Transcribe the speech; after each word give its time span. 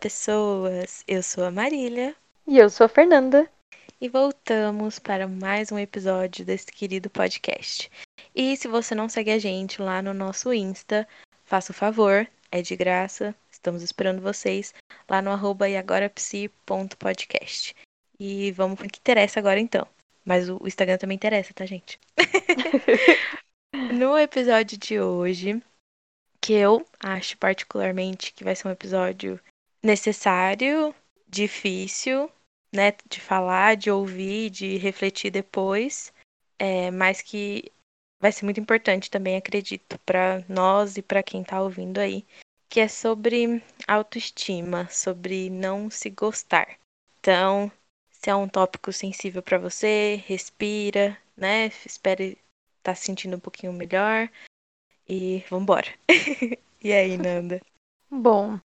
pessoas! 0.00 1.04
Eu 1.06 1.22
sou 1.22 1.44
a 1.44 1.50
Marília. 1.50 2.16
E 2.46 2.56
eu 2.56 2.70
sou 2.70 2.86
a 2.86 2.88
Fernanda. 2.88 3.46
E 4.00 4.08
voltamos 4.08 4.98
para 4.98 5.28
mais 5.28 5.70
um 5.70 5.78
episódio 5.78 6.42
desse 6.42 6.68
querido 6.68 7.10
podcast. 7.10 7.90
E 8.34 8.56
se 8.56 8.66
você 8.66 8.94
não 8.94 9.10
segue 9.10 9.30
a 9.30 9.38
gente 9.38 9.82
lá 9.82 10.00
no 10.00 10.14
nosso 10.14 10.54
Insta, 10.54 11.06
faça 11.44 11.72
o 11.72 11.74
favor, 11.74 12.26
é 12.50 12.62
de 12.62 12.74
graça. 12.76 13.34
Estamos 13.52 13.82
esperando 13.82 14.22
vocês 14.22 14.72
lá 15.06 15.20
no 15.20 15.30
arroba 15.30 15.68
iagorapsi.podcast. 15.68 17.76
E 18.18 18.52
vamos 18.52 18.78
para 18.78 18.86
o 18.86 18.90
que 18.90 19.00
interessa 19.00 19.38
agora 19.38 19.60
então. 19.60 19.86
Mas 20.24 20.48
o 20.48 20.58
Instagram 20.64 20.96
também 20.96 21.16
interessa, 21.16 21.52
tá, 21.52 21.66
gente? 21.66 22.00
no 23.92 24.18
episódio 24.18 24.78
de 24.78 24.98
hoje, 24.98 25.62
que 26.40 26.54
eu 26.54 26.86
acho 26.98 27.36
particularmente 27.36 28.32
que 28.32 28.42
vai 28.42 28.56
ser 28.56 28.66
um 28.66 28.70
episódio 28.70 29.38
necessário, 29.82 30.94
difícil, 31.28 32.30
né, 32.72 32.92
de 33.08 33.20
falar, 33.20 33.76
de 33.76 33.90
ouvir, 33.90 34.50
de 34.50 34.76
refletir 34.76 35.30
depois, 35.30 36.12
é, 36.58 36.90
mas 36.90 37.22
que 37.22 37.72
vai 38.20 38.30
ser 38.30 38.44
muito 38.44 38.60
importante 38.60 39.10
também, 39.10 39.36
acredito, 39.36 39.98
para 40.00 40.44
nós 40.48 40.96
e 40.96 41.02
para 41.02 41.22
quem 41.22 41.42
está 41.42 41.60
ouvindo 41.60 41.98
aí, 41.98 42.24
que 42.68 42.80
é 42.80 42.86
sobre 42.86 43.62
autoestima, 43.88 44.88
sobre 44.90 45.50
não 45.50 45.90
se 45.90 46.10
gostar. 46.10 46.78
Então, 47.18 47.72
se 48.10 48.30
é 48.30 48.34
um 48.34 48.48
tópico 48.48 48.92
sensível 48.92 49.42
para 49.42 49.58
você, 49.58 50.22
respira, 50.26 51.16
né? 51.36 51.66
Espere 51.86 52.32
estar 52.78 52.92
tá 52.92 52.94
se 52.94 53.06
sentindo 53.06 53.36
um 53.36 53.40
pouquinho 53.40 53.72
melhor 53.72 54.30
e 55.08 55.44
vambora. 55.50 55.92
e 56.80 56.92
aí, 56.92 57.16
Nanda? 57.16 57.60
Bom, 58.10 58.60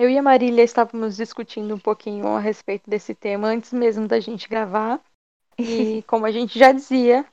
eu 0.00 0.08
e 0.08 0.16
a 0.16 0.22
Marília 0.22 0.64
estávamos 0.64 1.18
discutindo 1.18 1.74
um 1.74 1.78
pouquinho 1.78 2.26
a 2.28 2.40
respeito 2.40 2.88
desse 2.88 3.14
tema 3.14 3.48
antes 3.48 3.70
mesmo 3.70 4.08
da 4.08 4.18
gente 4.18 4.48
gravar. 4.48 4.98
E 5.58 6.02
como 6.08 6.24
a 6.24 6.30
gente 6.30 6.58
já 6.58 6.72
dizia, 6.72 7.26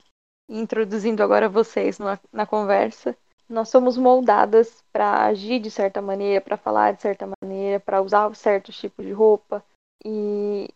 introduzindo 0.50 1.24
agora 1.24 1.48
vocês 1.48 1.98
na, 1.98 2.20
na 2.30 2.46
conversa, 2.46 3.16
nós 3.48 3.70
somos 3.70 3.96
moldadas 3.96 4.84
para 4.92 5.28
agir 5.28 5.62
de 5.62 5.72
certa 5.72 6.02
maneira, 6.02 6.42
para 6.42 6.58
falar 6.58 6.92
de 6.92 7.02
certa 7.02 7.26
maneira, 7.42 7.80
para 7.80 8.02
usar 8.02 8.36
certos 8.36 8.78
tipos 8.78 9.06
de 9.06 9.14
roupa. 9.14 9.64
E, 10.04 10.68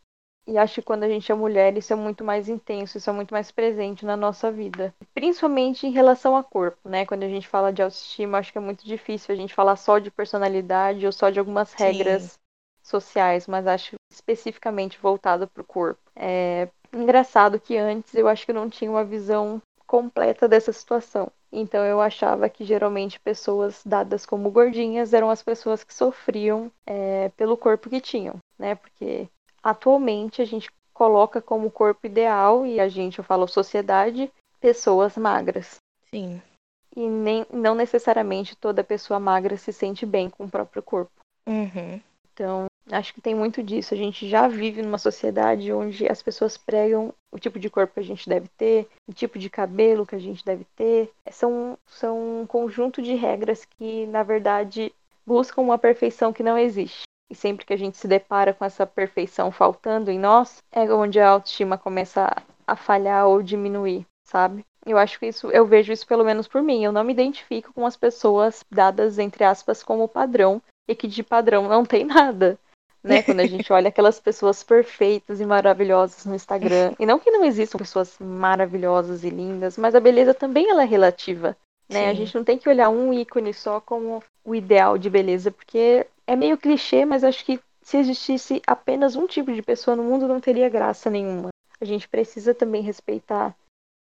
e 0.48 0.58
acho 0.58 0.76
que 0.76 0.82
quando 0.82 1.04
a 1.04 1.10
gente 1.10 1.32
é 1.32 1.36
mulher, 1.36 1.78
isso 1.78 1.94
é 1.94 1.96
muito 1.96 2.24
mais 2.24 2.50
intenso, 2.50 2.98
isso 2.98 3.10
é 3.10 3.14
muito 3.14 3.34
mais 3.34 3.52
presente 3.52 4.06
na 4.06 4.18
nossa 4.18 4.52
vida. 4.52 4.94
Principalmente 5.14 5.86
em 5.86 5.92
relação 5.92 6.36
ao 6.36 6.44
corpo, 6.44 6.90
né? 6.90 7.06
Quando 7.06 7.24
a 7.24 7.30
gente 7.30 7.48
fala 7.48 7.72
de 7.72 7.82
autoestima, 7.82 8.40
acho 8.40 8.52
que 8.52 8.58
é 8.58 8.62
muito 8.62 8.86
difícil 8.86 9.34
a 9.34 9.38
gente 9.38 9.54
falar 9.54 9.76
só 9.76 10.00
de 10.00 10.10
personalidade 10.10 11.06
ou 11.06 11.12
só 11.12 11.30
de 11.30 11.40
algumas 11.40 11.74
regras 11.74 12.24
Sim. 12.24 12.40
sociais, 12.82 13.48
mas 13.48 13.68
acho 13.68 13.96
especificamente 14.12 15.00
voltado 15.00 15.48
para 15.48 15.62
o 15.62 15.66
corpo. 15.66 16.02
É 16.16 16.68
engraçado 16.94 17.60
que 17.60 17.78
antes 17.78 18.14
eu 18.14 18.28
acho 18.28 18.46
que 18.46 18.54
não 18.54 18.70
tinha 18.70 18.92
uma 18.92 19.06
visão 19.06 19.62
completa 19.88 20.48
dessa 20.48 20.74
situação. 20.74 21.32
Então 21.52 21.86
eu 21.86 22.00
achava 22.00 22.50
que 22.50 22.64
geralmente 22.64 23.20
pessoas 23.20 23.82
dadas 23.86 24.26
como 24.26 24.50
gordinhas 24.50 25.14
eram 25.14 25.30
as 25.30 25.44
pessoas 25.44 25.84
que 25.84 25.94
sofriam 25.94 26.72
é, 26.86 27.30
pelo 27.36 27.58
corpo 27.58 27.90
que 27.90 28.00
tinham, 28.00 28.36
né? 28.58 28.76
Porque 28.76 29.28
atualmente 29.64 30.42
a 30.42 30.46
gente 30.46 30.70
coloca 30.94 31.42
como 31.42 31.72
corpo 31.72 32.06
ideal, 32.06 32.66
e 32.66 32.80
a 32.80 32.88
gente, 32.88 33.20
eu 33.20 33.24
falo 33.24 33.48
sociedade, 33.48 34.32
pessoas 34.60 35.18
magras. 35.18 35.78
Sim. 36.14 36.42
E 36.96 37.08
nem, 37.08 37.46
não 37.52 37.74
necessariamente 37.74 38.56
toda 38.56 38.84
pessoa 38.84 39.20
magra 39.20 39.58
se 39.58 39.72
sente 39.72 40.06
bem 40.06 40.30
com 40.30 40.46
o 40.46 40.50
próprio 40.50 40.84
corpo. 40.84 41.12
Uhum. 41.48 42.00
Então, 42.34 42.66
acho 42.92 43.14
que 43.14 43.22
tem 43.22 43.34
muito 43.34 43.64
disso. 43.64 43.94
A 43.94 43.98
gente 43.98 44.28
já 44.28 44.48
vive 44.48 44.82
numa 44.82 44.98
sociedade 44.98 45.72
onde 45.72 46.08
as 46.08 46.22
pessoas 46.22 46.58
pregam 46.58 47.14
o 47.32 47.40
tipo 47.40 47.60
de 47.60 47.70
corpo 47.70 47.94
que 47.94 48.00
a 48.00 48.04
gente 48.04 48.28
deve 48.28 48.48
ter, 48.50 48.88
o 49.08 49.14
tipo 49.14 49.40
de 49.40 49.50
cabelo 49.50 50.06
que 50.06 50.16
a 50.16 50.20
gente 50.20 50.44
deve 50.44 50.66
ter. 50.76 51.12
São, 51.32 51.78
são 51.88 52.42
um 52.42 52.46
conjunto 52.46 53.02
de 53.02 53.16
regras 53.16 53.66
que, 53.66 54.06
na 54.08 54.24
verdade, 54.24 54.94
buscam 55.26 55.62
uma 55.62 55.78
perfeição 55.78 56.34
que 56.34 56.44
não 56.44 56.58
existe. 56.58 57.04
E 57.32 57.36
sempre 57.36 57.66
que 57.66 57.72
a 57.72 57.78
gente 57.78 57.96
se 57.96 58.10
depara 58.10 58.54
com 58.54 58.66
essa 58.66 58.86
perfeição 58.86 59.54
faltando 59.54 60.12
em 60.12 60.20
nós, 60.20 60.62
é 60.70 60.82
onde 60.94 61.18
a 61.18 61.30
autoestima 61.30 61.78
começa 61.78 62.30
a 62.68 62.76
falhar 62.76 63.26
ou 63.26 63.42
diminuir, 63.42 64.06
sabe? 64.28 64.66
Eu 64.86 64.98
acho 64.98 65.18
que 65.18 65.28
isso, 65.28 65.50
eu 65.50 65.66
vejo 65.66 65.94
isso 65.94 66.06
pelo 66.06 66.26
menos 66.26 66.46
por 66.46 66.62
mim. 66.62 66.84
Eu 66.84 66.92
não 66.92 67.06
me 67.06 67.14
identifico 67.14 67.72
com 67.74 67.86
as 67.86 67.96
pessoas 67.96 68.66
dadas, 68.70 69.18
entre 69.18 69.46
aspas, 69.46 69.82
como 69.82 70.10
padrão, 70.10 70.62
e 70.90 70.94
que 70.94 71.08
de 71.08 71.24
padrão 71.24 71.70
não 71.70 71.86
tem 71.86 72.04
nada. 72.04 72.60
Né? 73.02 73.24
Quando 73.24 73.40
a 73.40 73.48
gente 73.48 73.72
olha 73.72 73.88
aquelas 73.88 74.20
pessoas 74.20 74.62
perfeitas 74.62 75.40
e 75.40 75.46
maravilhosas 75.46 76.26
no 76.26 76.36
Instagram. 76.36 76.94
E 77.00 77.06
não 77.06 77.18
que 77.18 77.32
não 77.32 77.46
existam 77.46 77.78
pessoas 77.78 78.18
maravilhosas 78.20 79.24
e 79.24 79.30
lindas, 79.30 79.78
mas 79.78 79.96
a 79.96 80.02
beleza 80.02 80.34
também 80.34 80.70
ela 80.70 80.84
é 80.84 80.86
relativa. 80.86 81.56
Né? 81.90 82.10
A 82.10 82.14
gente 82.14 82.36
não 82.36 82.44
tem 82.44 82.58
que 82.58 82.70
olhar 82.70 82.90
um 82.90 83.14
ícone 83.14 83.54
só 83.54 83.80
como 83.80 84.22
o 84.44 84.54
ideal 84.54 84.98
de 84.98 85.10
beleza, 85.10 85.52
porque 85.52 86.06
é 86.32 86.36
meio 86.36 86.58
clichê, 86.58 87.04
mas 87.04 87.26
acho 87.26 87.44
que 87.44 87.60
se 87.82 87.98
existisse 87.98 88.62
apenas 88.66 89.18
um 89.18 89.28
tipo 89.28 89.52
de 89.52 89.62
pessoa 89.62 89.98
no 89.98 90.04
mundo, 90.04 90.30
não 90.30 90.40
teria 90.40 90.70
graça 90.70 91.10
nenhuma. 91.10 91.50
A 91.80 91.84
gente 91.84 92.08
precisa 92.08 92.54
também 92.54 92.82
respeitar 92.82 93.54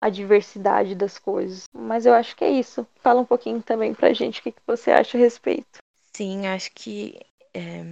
a 0.02 0.10
diversidade 0.10 0.94
das 0.94 1.18
coisas. 1.18 1.64
Mas 1.74 2.06
eu 2.06 2.14
acho 2.14 2.36
que 2.36 2.44
é 2.44 2.50
isso. 2.50 2.86
Fala 2.98 3.22
um 3.22 3.26
pouquinho 3.26 3.62
também 3.62 3.94
pra 3.94 4.12
gente 4.12 4.42
o 4.42 4.44
que, 4.44 4.52
que 4.52 4.62
você 4.68 4.92
acha 4.92 5.18
a 5.18 5.22
respeito. 5.22 5.78
Sim, 6.14 6.48
acho 6.48 6.70
que. 6.74 7.18
É... 7.54 7.84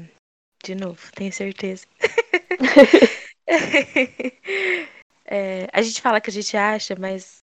De 0.61 0.75
novo, 0.75 0.99
tenho 1.13 1.31
certeza. 1.31 1.85
é, 5.25 5.67
a 5.71 5.81
gente 5.81 6.01
fala 6.01 6.19
que 6.19 6.29
a 6.29 6.33
gente 6.33 6.57
acha, 6.57 6.95
mas 6.99 7.37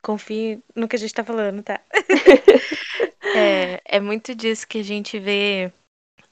confie 0.00 0.62
no 0.74 0.88
que 0.88 0.96
a 0.96 0.98
gente 0.98 1.12
tá 1.12 1.24
falando, 1.24 1.62
tá? 1.62 1.80
é, 3.36 3.82
é 3.84 4.00
muito 4.00 4.34
disso 4.34 4.66
que 4.66 4.78
a 4.78 4.84
gente 4.84 5.18
vê 5.18 5.72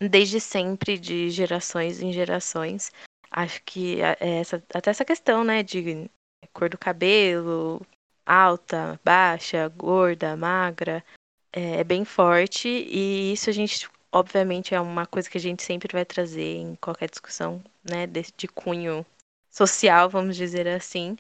desde 0.01 0.41
sempre, 0.41 0.99
de 0.99 1.31
gerações 1.31 2.01
em 2.01 2.13
gerações. 2.13 2.93
Acho 3.31 3.63
que 3.65 4.01
é 4.01 4.39
essa, 4.41 4.63
até 4.73 4.91
essa 4.91 5.05
questão, 5.05 5.45
né, 5.45 5.63
de 5.63 6.09
cor 6.53 6.69
do 6.69 6.79
cabelo, 6.79 7.81
alta, 8.25 8.99
baixa, 9.05 9.69
gorda, 9.69 10.37
magra, 10.37 11.05
é, 11.53 11.81
é 11.81 11.85
bem 11.85 12.05
forte 12.05 12.69
e 12.69 13.33
isso 13.33 13.51
a 13.51 13.53
gente, 13.53 13.89
obviamente, 14.13 14.75
é 14.75 14.81
uma 14.81 15.07
coisa 15.07 15.29
que 15.29 15.39
a 15.39 15.41
gente 15.41 15.63
sempre 15.63 15.93
vai 15.93 16.05
trazer 16.05 16.57
em 16.57 16.75
qualquer 16.77 17.11
discussão, 17.11 17.63
né, 17.89 18.07
de, 18.07 18.23
de 18.37 18.49
cunho 18.49 19.05
social, 19.51 20.09
vamos 20.09 20.37
dizer 20.37 20.69
assim. 20.69 21.17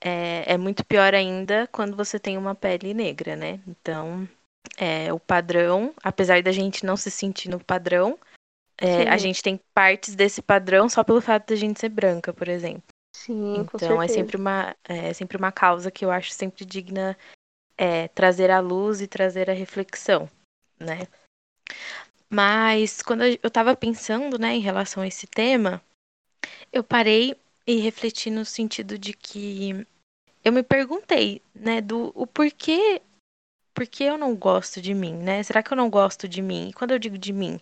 É, 0.00 0.54
é 0.54 0.58
muito 0.58 0.84
pior 0.84 1.14
ainda 1.14 1.66
quando 1.68 1.96
você 1.96 2.18
tem 2.18 2.38
uma 2.38 2.54
pele 2.54 2.94
negra, 2.94 3.34
né? 3.34 3.60
Então, 3.66 4.28
é, 4.76 5.12
o 5.12 5.18
padrão, 5.18 5.94
apesar 6.02 6.42
da 6.42 6.52
gente 6.52 6.84
não 6.84 6.96
se 6.96 7.10
sentir 7.10 7.48
no 7.48 7.62
padrão, 7.62 8.18
é, 8.76 9.08
a 9.08 9.16
gente 9.16 9.42
tem 9.42 9.60
partes 9.74 10.14
desse 10.14 10.40
padrão 10.40 10.88
só 10.88 11.02
pelo 11.02 11.20
fato 11.20 11.48
de 11.48 11.54
a 11.54 11.56
gente 11.56 11.80
ser 11.80 11.88
branca, 11.88 12.32
por 12.32 12.48
exemplo. 12.48 12.82
Sim, 13.14 13.66
então 13.74 14.00
é 14.00 14.06
sempre 14.06 14.36
uma 14.36 14.76
é 14.84 15.12
sempre 15.12 15.36
uma 15.36 15.50
causa 15.50 15.90
que 15.90 16.04
eu 16.04 16.10
acho 16.10 16.30
sempre 16.30 16.64
digna 16.64 17.16
é, 17.76 18.06
trazer 18.08 18.50
à 18.50 18.60
luz 18.60 19.00
e 19.00 19.08
trazer 19.08 19.50
a 19.50 19.54
reflexão, 19.54 20.30
né? 20.78 21.08
Mas 22.30 23.02
quando 23.02 23.24
eu 23.24 23.38
estava 23.42 23.74
pensando, 23.74 24.38
né, 24.38 24.54
em 24.54 24.60
relação 24.60 25.02
a 25.02 25.06
esse 25.06 25.26
tema, 25.26 25.82
eu 26.72 26.84
parei 26.84 27.34
e 27.66 27.76
refleti 27.76 28.30
no 28.30 28.44
sentido 28.44 28.98
de 28.98 29.12
que 29.12 29.86
eu 30.44 30.52
me 30.52 30.62
perguntei, 30.62 31.42
né, 31.54 31.80
do 31.80 32.12
o 32.14 32.26
porquê 32.26 33.00
por 33.78 33.86
que 33.86 34.02
eu 34.02 34.18
não 34.18 34.34
gosto 34.34 34.82
de 34.82 34.92
mim, 34.92 35.14
né? 35.14 35.40
Será 35.44 35.62
que 35.62 35.72
eu 35.72 35.76
não 35.76 35.88
gosto 35.88 36.28
de 36.28 36.42
mim? 36.42 36.68
E 36.68 36.72
quando 36.72 36.90
eu 36.90 36.98
digo 36.98 37.16
de 37.16 37.32
mim, 37.32 37.60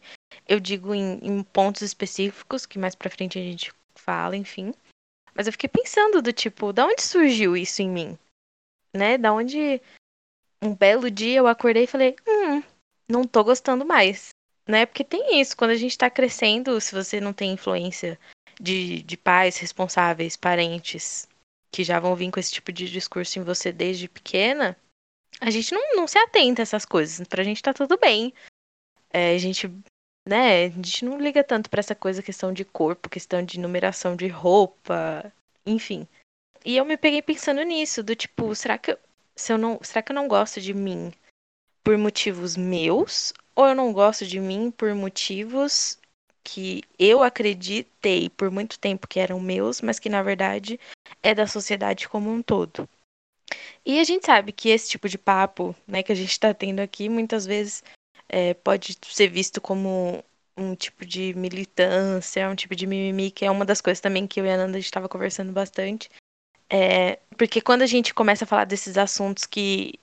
eu 0.48 0.58
digo 0.58 0.94
em, 0.94 1.18
em 1.22 1.42
pontos 1.42 1.82
específicos, 1.82 2.64
que 2.64 2.78
mais 2.78 2.94
pra 2.94 3.10
frente 3.10 3.38
a 3.38 3.42
gente 3.42 3.70
fala, 3.94 4.34
enfim. 4.34 4.72
Mas 5.34 5.46
eu 5.46 5.52
fiquei 5.52 5.68
pensando 5.68 6.22
do 6.22 6.32
tipo, 6.32 6.72
da 6.72 6.86
onde 6.86 7.02
surgiu 7.02 7.54
isso 7.54 7.82
em 7.82 7.90
mim? 7.90 8.18
Né? 8.94 9.18
Da 9.18 9.30
onde 9.30 9.78
um 10.62 10.74
belo 10.74 11.10
dia 11.10 11.36
eu 11.36 11.46
acordei 11.46 11.84
e 11.84 11.86
falei, 11.86 12.16
hum, 12.26 12.62
não 13.06 13.24
tô 13.26 13.44
gostando 13.44 13.84
mais. 13.84 14.30
Né? 14.66 14.86
Porque 14.86 15.04
tem 15.04 15.38
isso, 15.38 15.54
quando 15.54 15.72
a 15.72 15.76
gente 15.76 15.98
tá 15.98 16.08
crescendo, 16.08 16.80
se 16.80 16.94
você 16.94 17.20
não 17.20 17.34
tem 17.34 17.52
influência 17.52 18.18
de, 18.58 19.02
de 19.02 19.18
pais 19.18 19.58
responsáveis, 19.58 20.34
parentes, 20.34 21.28
que 21.70 21.84
já 21.84 22.00
vão 22.00 22.16
vir 22.16 22.30
com 22.30 22.40
esse 22.40 22.52
tipo 22.52 22.72
de 22.72 22.90
discurso 22.90 23.38
em 23.38 23.42
você 23.42 23.70
desde 23.70 24.08
pequena, 24.08 24.74
a 25.40 25.50
gente 25.50 25.72
não, 25.72 25.96
não 25.96 26.06
se 26.06 26.18
atenta 26.18 26.62
a 26.62 26.64
essas 26.64 26.84
coisas. 26.84 27.26
Pra 27.26 27.44
gente 27.44 27.62
tá 27.62 27.72
tudo 27.72 27.98
bem. 27.98 28.32
É, 29.10 29.34
a 29.34 29.38
gente, 29.38 29.70
né, 30.26 30.66
a 30.66 30.68
gente 30.68 31.04
não 31.04 31.20
liga 31.20 31.42
tanto 31.44 31.70
para 31.70 31.80
essa 31.80 31.94
coisa, 31.94 32.22
questão 32.22 32.52
de 32.52 32.64
corpo, 32.64 33.08
questão 33.08 33.42
de 33.42 33.60
numeração 33.60 34.16
de 34.16 34.28
roupa, 34.28 35.32
enfim. 35.64 36.06
E 36.64 36.76
eu 36.76 36.84
me 36.84 36.96
peguei 36.96 37.22
pensando 37.22 37.62
nisso, 37.62 38.02
do 38.02 38.16
tipo, 38.16 38.54
será 38.54 38.76
que 38.76 38.92
eu, 38.92 38.98
se 39.34 39.52
eu 39.52 39.58
não, 39.58 39.78
será 39.82 40.02
que 40.02 40.12
eu 40.12 40.16
não 40.16 40.26
gosto 40.26 40.60
de 40.60 40.74
mim 40.74 41.12
por 41.84 41.96
motivos 41.96 42.56
meus 42.56 43.32
ou 43.54 43.66
eu 43.66 43.74
não 43.74 43.92
gosto 43.92 44.26
de 44.26 44.40
mim 44.40 44.70
por 44.70 44.92
motivos 44.94 45.98
que 46.42 46.82
eu 46.98 47.22
acreditei 47.22 48.28
por 48.30 48.50
muito 48.50 48.78
tempo 48.78 49.08
que 49.08 49.20
eram 49.20 49.40
meus, 49.40 49.80
mas 49.80 49.98
que 49.98 50.08
na 50.08 50.22
verdade 50.22 50.78
é 51.22 51.34
da 51.34 51.46
sociedade 51.46 52.08
como 52.08 52.30
um 52.30 52.42
todo. 52.42 52.88
E 53.86 54.00
a 54.00 54.04
gente 54.04 54.26
sabe 54.26 54.50
que 54.50 54.68
esse 54.68 54.90
tipo 54.90 55.08
de 55.08 55.16
papo, 55.16 55.72
né, 55.86 56.02
que 56.02 56.10
a 56.10 56.14
gente 56.14 56.32
está 56.32 56.52
tendo 56.52 56.80
aqui, 56.80 57.08
muitas 57.08 57.46
vezes 57.46 57.84
é, 58.28 58.52
pode 58.52 58.98
ser 59.06 59.28
visto 59.28 59.60
como 59.60 60.24
um 60.56 60.74
tipo 60.74 61.06
de 61.06 61.32
militância, 61.34 62.50
um 62.50 62.56
tipo 62.56 62.74
de 62.74 62.84
mimimi, 62.84 63.30
que 63.30 63.44
é 63.44 63.50
uma 63.50 63.64
das 63.64 63.80
coisas 63.80 64.00
também 64.00 64.26
que 64.26 64.40
eu 64.40 64.44
e 64.44 64.50
a 64.50 64.56
Nanda 64.56 64.76
estava 64.76 65.08
conversando 65.08 65.52
bastante. 65.52 66.10
É, 66.68 67.20
porque 67.38 67.60
quando 67.60 67.82
a 67.82 67.86
gente 67.86 68.12
começa 68.12 68.42
a 68.44 68.46
falar 68.46 68.64
desses 68.64 68.98
assuntos 68.98 69.46
que 69.46 70.00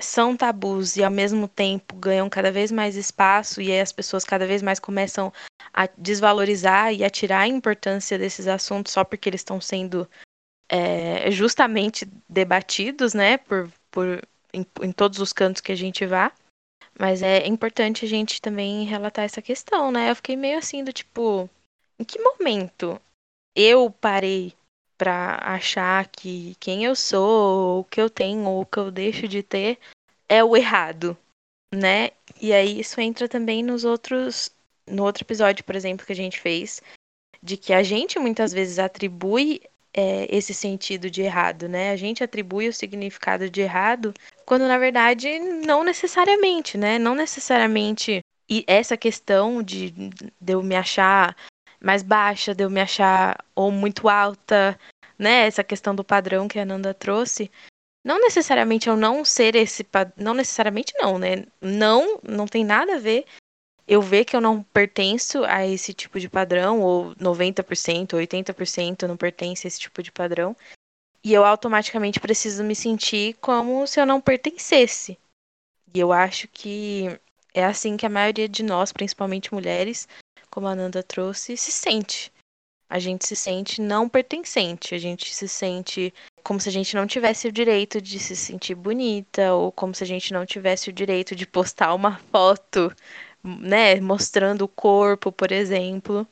são 0.00 0.36
tabus 0.36 0.96
e 0.96 1.04
ao 1.04 1.10
mesmo 1.10 1.46
tempo 1.46 1.94
ganham 1.94 2.28
cada 2.28 2.50
vez 2.50 2.72
mais 2.72 2.96
espaço 2.96 3.62
e 3.62 3.70
aí 3.70 3.80
as 3.80 3.92
pessoas 3.92 4.24
cada 4.24 4.48
vez 4.48 4.62
mais 4.62 4.80
começam 4.80 5.32
a 5.72 5.86
desvalorizar 5.96 6.92
e 6.92 7.04
a 7.04 7.10
tirar 7.10 7.42
a 7.42 7.46
importância 7.48 8.18
desses 8.18 8.48
assuntos 8.48 8.92
só 8.92 9.04
porque 9.04 9.28
eles 9.28 9.42
estão 9.42 9.60
sendo 9.60 10.08
é, 10.72 11.30
justamente 11.30 12.08
debatidos, 12.26 13.12
né, 13.12 13.36
por, 13.36 13.70
por 13.90 14.26
em, 14.54 14.64
em 14.80 14.90
todos 14.90 15.18
os 15.18 15.30
cantos 15.30 15.60
que 15.60 15.70
a 15.70 15.76
gente 15.76 16.06
vá. 16.06 16.32
Mas 16.98 17.22
é 17.22 17.46
importante 17.46 18.06
a 18.06 18.08
gente 18.08 18.40
também 18.40 18.84
relatar 18.84 19.24
essa 19.24 19.42
questão, 19.42 19.90
né? 19.90 20.10
Eu 20.10 20.16
fiquei 20.16 20.36
meio 20.36 20.58
assim 20.58 20.82
do 20.82 20.92
tipo, 20.92 21.48
em 21.98 22.04
que 22.04 22.18
momento 22.18 23.00
eu 23.56 23.90
parei 23.90 24.54
para 24.96 25.38
achar 25.42 26.06
que 26.08 26.54
quem 26.60 26.84
eu 26.84 26.94
sou, 26.94 27.80
o 27.80 27.84
que 27.84 28.00
eu 28.00 28.08
tenho 28.08 28.44
ou 28.44 28.62
o 28.62 28.66
que 28.66 28.78
eu 28.78 28.90
deixo 28.90 29.26
de 29.26 29.42
ter 29.42 29.78
é 30.28 30.44
o 30.44 30.56
errado, 30.56 31.16
né? 31.74 32.10
E 32.40 32.52
aí 32.52 32.80
isso 32.80 33.00
entra 33.00 33.28
também 33.28 33.62
nos 33.62 33.84
outros 33.84 34.50
no 34.86 35.04
outro 35.04 35.24
episódio, 35.24 35.64
por 35.64 35.76
exemplo, 35.76 36.04
que 36.04 36.12
a 36.12 36.16
gente 36.16 36.40
fez, 36.40 36.82
de 37.42 37.56
que 37.56 37.72
a 37.72 37.82
gente 37.82 38.18
muitas 38.18 38.52
vezes 38.52 38.78
atribui 38.78 39.62
é, 39.94 40.26
esse 40.34 40.54
sentido 40.54 41.10
de 41.10 41.22
errado, 41.22 41.68
né? 41.68 41.90
A 41.90 41.96
gente 41.96 42.24
atribui 42.24 42.68
o 42.68 42.72
significado 42.72 43.50
de 43.50 43.60
errado 43.60 44.14
quando 44.46 44.66
na 44.66 44.78
verdade 44.78 45.38
não 45.38 45.84
necessariamente, 45.84 46.78
né? 46.78 46.98
Não 46.98 47.14
necessariamente. 47.14 48.20
E 48.48 48.64
essa 48.66 48.96
questão 48.96 49.62
de, 49.62 49.90
de 49.90 50.52
eu 50.52 50.62
me 50.62 50.76
achar 50.76 51.36
mais 51.80 52.02
baixa, 52.02 52.54
de 52.54 52.64
eu 52.64 52.70
me 52.70 52.80
achar 52.80 53.36
ou 53.54 53.70
muito 53.70 54.08
alta, 54.08 54.78
né? 55.18 55.46
Essa 55.46 55.64
questão 55.64 55.94
do 55.94 56.04
padrão 56.04 56.48
que 56.48 56.58
a 56.58 56.64
Nanda 56.64 56.94
trouxe. 56.94 57.50
Não 58.04 58.20
necessariamente 58.20 58.88
eu 58.88 58.96
não 58.96 59.24
ser 59.24 59.54
esse. 59.54 59.86
Não 60.16 60.34
necessariamente 60.34 60.92
não, 60.98 61.18
né? 61.18 61.44
Não, 61.60 62.18
não 62.22 62.46
tem 62.46 62.64
nada 62.64 62.96
a 62.96 62.98
ver 62.98 63.24
eu 63.86 64.00
ver 64.00 64.24
que 64.24 64.36
eu 64.36 64.40
não 64.40 64.62
pertenço 64.62 65.44
a 65.44 65.66
esse 65.66 65.92
tipo 65.92 66.20
de 66.20 66.28
padrão, 66.28 66.80
ou 66.80 67.14
90%, 67.16 68.14
80% 68.14 69.06
não 69.06 69.16
pertence 69.16 69.66
a 69.66 69.68
esse 69.68 69.80
tipo 69.80 70.02
de 70.02 70.12
padrão, 70.12 70.56
e 71.24 71.32
eu 71.32 71.44
automaticamente 71.44 72.20
preciso 72.20 72.64
me 72.64 72.74
sentir 72.74 73.34
como 73.40 73.86
se 73.86 74.00
eu 74.00 74.06
não 74.06 74.20
pertencesse. 74.20 75.18
E 75.94 76.00
eu 76.00 76.12
acho 76.12 76.48
que 76.48 77.18
é 77.54 77.64
assim 77.64 77.96
que 77.96 78.06
a 78.06 78.10
maioria 78.10 78.48
de 78.48 78.62
nós, 78.62 78.92
principalmente 78.92 79.52
mulheres, 79.52 80.08
como 80.50 80.66
a 80.66 80.74
Nanda 80.74 81.02
trouxe, 81.02 81.56
se 81.56 81.70
sente. 81.70 82.32
A 82.88 82.98
gente 82.98 83.26
se 83.26 83.36
sente 83.36 83.80
não 83.80 84.08
pertencente, 84.08 84.94
a 84.94 84.98
gente 84.98 85.34
se 85.34 85.48
sente 85.48 86.12
como 86.42 86.60
se 86.60 86.68
a 86.68 86.72
gente 86.72 86.94
não 86.94 87.06
tivesse 87.06 87.48
o 87.48 87.52
direito 87.52 88.00
de 88.02 88.18
se 88.18 88.34
sentir 88.34 88.74
bonita, 88.74 89.54
ou 89.54 89.70
como 89.70 89.94
se 89.94 90.02
a 90.02 90.06
gente 90.06 90.32
não 90.32 90.44
tivesse 90.44 90.90
o 90.90 90.92
direito 90.92 91.34
de 91.34 91.46
postar 91.46 91.94
uma 91.94 92.18
foto 92.30 92.94
né, 93.42 94.00
mostrando 94.00 94.62
o 94.62 94.68
corpo, 94.68 95.32
por 95.32 95.50
exemplo. 95.50 96.26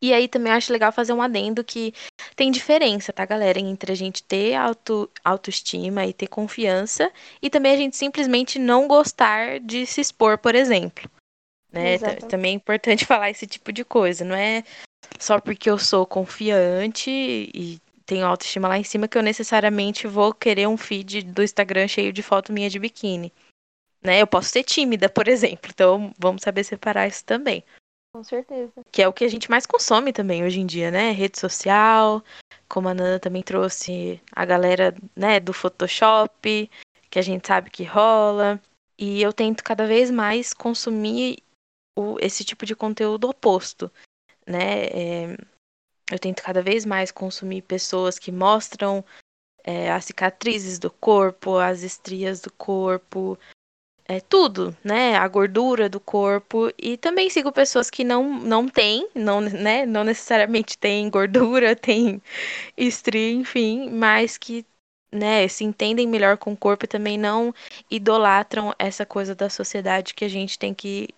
E 0.00 0.12
aí 0.12 0.28
também 0.28 0.52
acho 0.52 0.72
legal 0.72 0.92
fazer 0.92 1.12
um 1.12 1.22
adendo 1.22 1.64
que 1.64 1.94
tem 2.36 2.50
diferença, 2.50 3.12
tá, 3.12 3.24
galera, 3.24 3.58
entre 3.58 3.90
a 3.90 3.94
gente 3.94 4.22
ter 4.22 4.54
auto, 4.54 5.08
autoestima 5.24 6.04
e 6.04 6.12
ter 6.12 6.26
confiança 6.26 7.10
e 7.40 7.48
também 7.48 7.72
a 7.72 7.76
gente 7.76 7.96
simplesmente 7.96 8.58
não 8.58 8.86
gostar 8.86 9.60
de 9.60 9.86
se 9.86 10.02
expor, 10.02 10.36
por 10.36 10.54
exemplo. 10.54 11.08
Né? 11.72 11.98
Também 12.28 12.52
é 12.52 12.54
importante 12.54 13.04
falar 13.06 13.30
esse 13.30 13.46
tipo 13.46 13.72
de 13.72 13.82
coisa, 13.82 14.24
não 14.24 14.36
é 14.36 14.62
só 15.18 15.40
porque 15.40 15.70
eu 15.70 15.78
sou 15.78 16.04
confiante 16.04 17.10
e 17.10 17.80
tenho 18.04 18.26
autoestima 18.26 18.68
lá 18.68 18.78
em 18.78 18.84
cima 18.84 19.08
que 19.08 19.16
eu 19.16 19.22
necessariamente 19.22 20.06
vou 20.06 20.34
querer 20.34 20.68
um 20.68 20.76
feed 20.76 21.22
do 21.22 21.42
Instagram 21.42 21.88
cheio 21.88 22.12
de 22.12 22.22
foto 22.22 22.52
minha 22.52 22.68
de 22.68 22.78
biquíni 22.78 23.32
né? 24.04 24.20
Eu 24.20 24.26
posso 24.26 24.50
ser 24.50 24.62
tímida, 24.62 25.08
por 25.08 25.26
exemplo. 25.26 25.70
Então, 25.72 26.12
vamos 26.18 26.42
saber 26.42 26.62
separar 26.64 27.08
isso 27.08 27.24
também. 27.24 27.64
Com 28.14 28.22
certeza. 28.22 28.72
Que 28.92 29.02
é 29.02 29.08
o 29.08 29.12
que 29.12 29.24
a 29.24 29.28
gente 29.28 29.50
mais 29.50 29.66
consome 29.66 30.12
também 30.12 30.44
hoje 30.44 30.60
em 30.60 30.66
dia, 30.66 30.90
né? 30.90 31.10
Rede 31.10 31.38
social, 31.38 32.22
como 32.68 32.88
a 32.88 32.94
Nana 32.94 33.18
também 33.18 33.42
trouxe 33.42 34.20
a 34.30 34.44
galera, 34.44 34.94
né, 35.16 35.40
do 35.40 35.52
Photoshop, 35.52 36.70
que 37.10 37.18
a 37.18 37.22
gente 37.22 37.46
sabe 37.46 37.70
que 37.70 37.82
rola. 37.82 38.60
E 38.96 39.20
eu 39.20 39.32
tento 39.32 39.64
cada 39.64 39.86
vez 39.86 40.10
mais 40.10 40.54
consumir 40.54 41.42
o, 41.98 42.16
esse 42.20 42.44
tipo 42.44 42.64
de 42.64 42.76
conteúdo 42.76 43.28
oposto, 43.28 43.90
né? 44.46 44.84
É, 44.86 45.36
eu 46.10 46.18
tento 46.18 46.42
cada 46.42 46.62
vez 46.62 46.84
mais 46.84 47.10
consumir 47.10 47.62
pessoas 47.62 48.18
que 48.18 48.30
mostram 48.30 49.04
é, 49.64 49.90
as 49.90 50.04
cicatrizes 50.04 50.78
do 50.78 50.90
corpo, 50.90 51.56
as 51.56 51.82
estrias 51.82 52.40
do 52.40 52.52
corpo, 52.52 53.38
é, 54.06 54.20
tudo, 54.20 54.76
né? 54.84 55.16
A 55.16 55.26
gordura 55.28 55.88
do 55.88 55.98
corpo. 55.98 56.70
E 56.78 56.96
também 56.96 57.30
sigo 57.30 57.50
pessoas 57.52 57.90
que 57.90 58.04
não, 58.04 58.38
não 58.40 58.68
têm, 58.68 59.08
não, 59.14 59.40
né? 59.40 59.86
Não 59.86 60.04
necessariamente 60.04 60.76
têm 60.78 61.08
gordura, 61.10 61.74
têm 61.76 62.20
estria, 62.76 63.32
enfim, 63.32 63.90
mas 63.90 64.38
que 64.38 64.64
né, 65.12 65.46
se 65.48 65.64
entendem 65.64 66.08
melhor 66.08 66.36
com 66.36 66.52
o 66.52 66.56
corpo 66.56 66.84
e 66.84 66.88
também 66.88 67.16
não 67.16 67.54
idolatram 67.90 68.74
essa 68.78 69.06
coisa 69.06 69.34
da 69.34 69.48
sociedade 69.48 70.12
que 70.12 70.24
a 70.24 70.28
gente 70.28 70.58
tem 70.58 70.74
que 70.74 71.08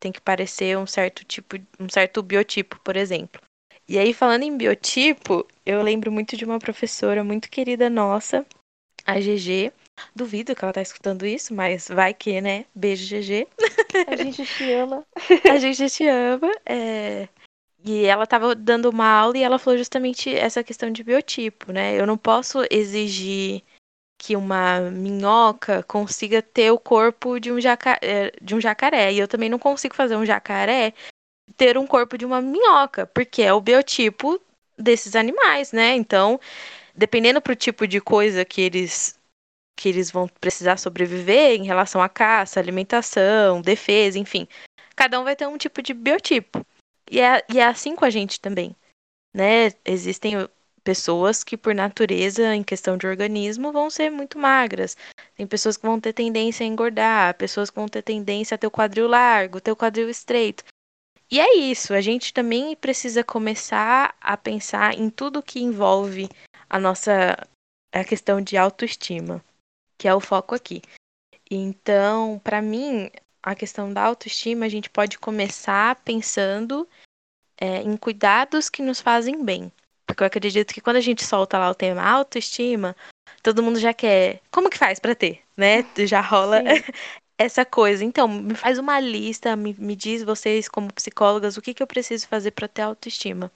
tem 0.00 0.12
que 0.12 0.20
parecer 0.20 0.76
um 0.78 0.86
certo 0.86 1.24
tipo, 1.24 1.56
um 1.78 1.88
certo 1.88 2.22
biotipo, 2.22 2.78
por 2.84 2.96
exemplo. 2.96 3.40
E 3.88 3.98
aí 3.98 4.12
falando 4.12 4.42
em 4.42 4.56
biotipo, 4.56 5.46
eu 5.64 5.82
lembro 5.82 6.12
muito 6.12 6.36
de 6.36 6.44
uma 6.44 6.58
professora 6.58 7.24
muito 7.24 7.50
querida 7.50 7.88
nossa, 7.90 8.46
a 9.04 9.20
GG, 9.20 9.72
Duvido 10.14 10.54
que 10.54 10.64
ela 10.64 10.72
tá 10.72 10.82
escutando 10.82 11.26
isso, 11.26 11.54
mas 11.54 11.88
vai 11.88 12.12
que, 12.14 12.40
né? 12.40 12.64
Beijo, 12.74 13.06
GG. 13.06 13.46
A 14.06 14.16
gente 14.16 14.44
te 14.44 14.72
ama. 14.72 15.04
A 15.50 15.58
gente 15.58 15.88
te 15.90 16.06
ama. 16.06 16.50
É... 16.66 17.28
E 17.84 18.04
ela 18.04 18.26
tava 18.26 18.54
dando 18.54 18.90
uma 18.90 19.06
aula 19.06 19.38
e 19.38 19.42
ela 19.42 19.58
falou 19.58 19.78
justamente 19.78 20.34
essa 20.34 20.64
questão 20.64 20.90
de 20.90 21.04
biotipo, 21.04 21.72
né? 21.72 21.98
Eu 21.98 22.06
não 22.06 22.18
posso 22.18 22.64
exigir 22.70 23.62
que 24.18 24.34
uma 24.34 24.80
minhoca 24.90 25.82
consiga 25.84 26.42
ter 26.42 26.72
o 26.72 26.78
corpo 26.78 27.38
de 27.38 27.52
um, 27.52 27.60
jaca... 27.60 27.98
É, 28.02 28.32
de 28.42 28.54
um 28.54 28.60
jacaré. 28.60 29.12
E 29.12 29.18
eu 29.18 29.28
também 29.28 29.48
não 29.48 29.58
consigo 29.58 29.94
fazer 29.94 30.16
um 30.16 30.26
jacaré 30.26 30.92
ter 31.56 31.78
um 31.78 31.86
corpo 31.86 32.18
de 32.18 32.26
uma 32.26 32.40
minhoca, 32.40 33.06
porque 33.06 33.42
é 33.42 33.52
o 33.52 33.60
biotipo 33.60 34.40
desses 34.76 35.16
animais, 35.16 35.72
né? 35.72 35.94
Então, 35.94 36.38
dependendo 36.94 37.40
pro 37.40 37.56
tipo 37.56 37.86
de 37.86 38.00
coisa 38.00 38.44
que 38.44 38.60
eles 38.60 39.17
que 39.78 39.88
eles 39.88 40.10
vão 40.10 40.26
precisar 40.26 40.76
sobreviver 40.76 41.52
em 41.52 41.64
relação 41.64 42.02
à 42.02 42.08
caça, 42.08 42.58
alimentação, 42.58 43.62
defesa, 43.62 44.18
enfim. 44.18 44.48
Cada 44.96 45.20
um 45.20 45.24
vai 45.24 45.36
ter 45.36 45.46
um 45.46 45.56
tipo 45.56 45.80
de 45.80 45.94
biotipo. 45.94 46.66
E 47.08 47.20
é, 47.20 47.44
e 47.48 47.60
é 47.60 47.64
assim 47.64 47.94
com 47.94 48.04
a 48.04 48.10
gente 48.10 48.40
também. 48.40 48.74
Né? 49.32 49.70
Existem 49.84 50.34
pessoas 50.82 51.44
que, 51.44 51.56
por 51.56 51.72
natureza, 51.76 52.56
em 52.56 52.64
questão 52.64 52.96
de 52.96 53.06
organismo, 53.06 53.70
vão 53.70 53.88
ser 53.88 54.10
muito 54.10 54.36
magras. 54.36 54.96
Tem 55.36 55.46
pessoas 55.46 55.76
que 55.76 55.86
vão 55.86 56.00
ter 56.00 56.12
tendência 56.12 56.64
a 56.64 56.66
engordar, 56.66 57.34
pessoas 57.34 57.70
que 57.70 57.76
vão 57.76 57.86
ter 57.86 58.02
tendência 58.02 58.56
a 58.56 58.58
ter 58.58 58.66
o 58.66 58.72
quadril 58.72 59.06
largo, 59.06 59.60
ter 59.60 59.70
o 59.70 59.76
quadril 59.76 60.10
estreito. 60.10 60.64
E 61.30 61.38
é 61.38 61.56
isso, 61.56 61.94
a 61.94 62.00
gente 62.00 62.34
também 62.34 62.74
precisa 62.74 63.22
começar 63.22 64.16
a 64.20 64.36
pensar 64.36 64.94
em 64.98 65.08
tudo 65.08 65.42
que 65.42 65.60
envolve 65.60 66.28
a 66.68 66.80
nossa 66.80 67.36
a 67.92 68.04
questão 68.04 68.40
de 68.40 68.56
autoestima 68.56 69.42
que 69.98 70.06
é 70.06 70.14
o 70.14 70.20
foco 70.20 70.54
aqui. 70.54 70.80
Então, 71.50 72.40
para 72.44 72.62
mim, 72.62 73.10
a 73.42 73.54
questão 73.54 73.92
da 73.92 74.02
autoestima, 74.02 74.66
a 74.66 74.68
gente 74.68 74.88
pode 74.88 75.18
começar 75.18 75.96
pensando 75.96 76.88
é, 77.60 77.82
em 77.82 77.96
cuidados 77.96 78.70
que 78.70 78.80
nos 78.80 79.00
fazem 79.00 79.44
bem. 79.44 79.72
Porque 80.06 80.22
eu 80.22 80.26
acredito 80.26 80.72
que 80.72 80.80
quando 80.80 80.96
a 80.96 81.00
gente 81.00 81.24
solta 81.24 81.58
lá 81.58 81.70
o 81.70 81.74
tema 81.74 82.02
autoestima, 82.02 82.96
todo 83.42 83.62
mundo 83.62 83.78
já 83.78 83.92
quer. 83.92 84.40
Como 84.50 84.70
que 84.70 84.78
faz 84.78 84.98
para 84.98 85.14
ter? 85.14 85.42
Né? 85.56 85.84
Já 86.06 86.20
rola 86.20 86.62
essa 87.36 87.64
coisa. 87.64 88.04
Então, 88.04 88.28
me 88.28 88.54
faz 88.54 88.78
uma 88.78 89.00
lista, 89.00 89.56
me, 89.56 89.74
me 89.74 89.96
diz 89.96 90.22
vocês, 90.22 90.68
como 90.68 90.92
psicólogas, 90.92 91.56
o 91.56 91.62
que, 91.62 91.74
que 91.74 91.82
eu 91.82 91.86
preciso 91.86 92.28
fazer 92.28 92.52
para 92.52 92.68
ter 92.68 92.82
autoestima. 92.82 93.50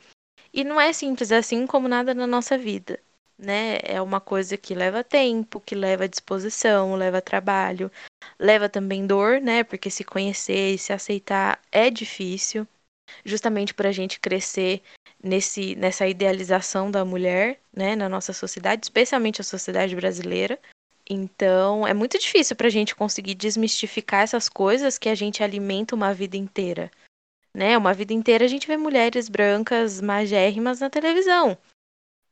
E 0.52 0.64
não 0.64 0.80
é 0.80 0.92
simples 0.92 1.32
assim 1.32 1.66
como 1.66 1.88
nada 1.88 2.12
na 2.12 2.26
nossa 2.26 2.58
vida 2.58 2.99
né? 3.39 3.79
É 3.83 4.01
uma 4.01 4.21
coisa 4.21 4.57
que 4.57 4.75
leva 4.75 5.05
tempo, 5.05 5.61
que 5.61 5.75
leva 5.75 6.09
disposição, 6.09 6.95
leva 6.95 7.21
trabalho, 7.21 7.91
leva 8.39 8.69
também 8.69 9.07
dor, 9.07 9.41
né? 9.41 9.65
Porque 9.65 9.91
se 9.91 10.05
conhecer 10.05 10.75
e 10.75 10.79
se 10.79 10.93
aceitar 10.93 11.61
é 11.73 11.91
difícil. 11.91 12.67
justamente 13.25 13.75
por 13.75 13.87
a 13.87 13.93
gente 13.93 14.21
crescer 14.21 14.83
nesse, 15.23 15.75
nessa 15.77 16.07
idealização 16.07 16.91
da 16.91 17.05
mulher, 17.05 17.61
né, 17.73 17.95
na 17.97 18.09
nossa 18.09 18.33
sociedade, 18.33 18.85
especialmente 18.87 19.41
a 19.41 19.45
sociedade 19.45 19.95
brasileira. 19.95 20.59
Então, 21.09 21.87
é 21.87 21.93
muito 21.93 22.19
difícil 22.19 22.57
para 22.57 22.69
a 22.69 22.71
gente 22.71 22.95
conseguir 22.95 23.35
desmistificar 23.35 24.23
essas 24.23 24.49
coisas 24.49 24.99
que 24.99 25.09
a 25.09 25.15
gente 25.15 25.43
alimenta 25.43 25.95
uma 25.95 26.15
vida 26.15 26.37
inteira. 26.37 26.91
Né? 27.55 27.77
Uma 27.77 27.93
vida 27.93 28.12
inteira 28.12 28.45
a 28.45 28.49
gente 28.49 28.67
vê 28.67 28.77
mulheres 28.77 29.29
brancas 29.29 30.01
magérrimas 30.01 30.81
na 30.81 30.89
televisão. 30.89 31.59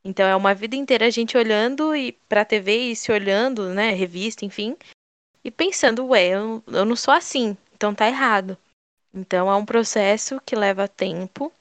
Então, 0.04 0.26
é 0.26 0.34
uma 0.34 0.54
vida 0.54 0.76
inteira 0.76 1.06
a 1.06 1.10
gente 1.10 1.36
olhando 1.36 1.94
e 1.94 2.12
para 2.28 2.42
a 2.42 2.44
TV 2.44 2.90
e 2.90 2.96
se 2.96 3.12
olhando, 3.12 3.68
né, 3.74 3.90
revista, 3.90 4.44
enfim, 4.44 4.76
e 5.44 5.50
pensando, 5.50 6.06
ué, 6.06 6.28
eu, 6.28 6.62
eu 6.66 6.84
não 6.84 6.96
sou 6.96 7.12
assim, 7.12 7.56
então 7.74 7.94
tá 7.94 8.06
errado. 8.06 8.56
Então, 9.12 9.50
é 9.50 9.56
um 9.56 9.64
processo 9.64 10.40
que 10.40 10.56
leva 10.56 10.88
tempo. 10.88 11.52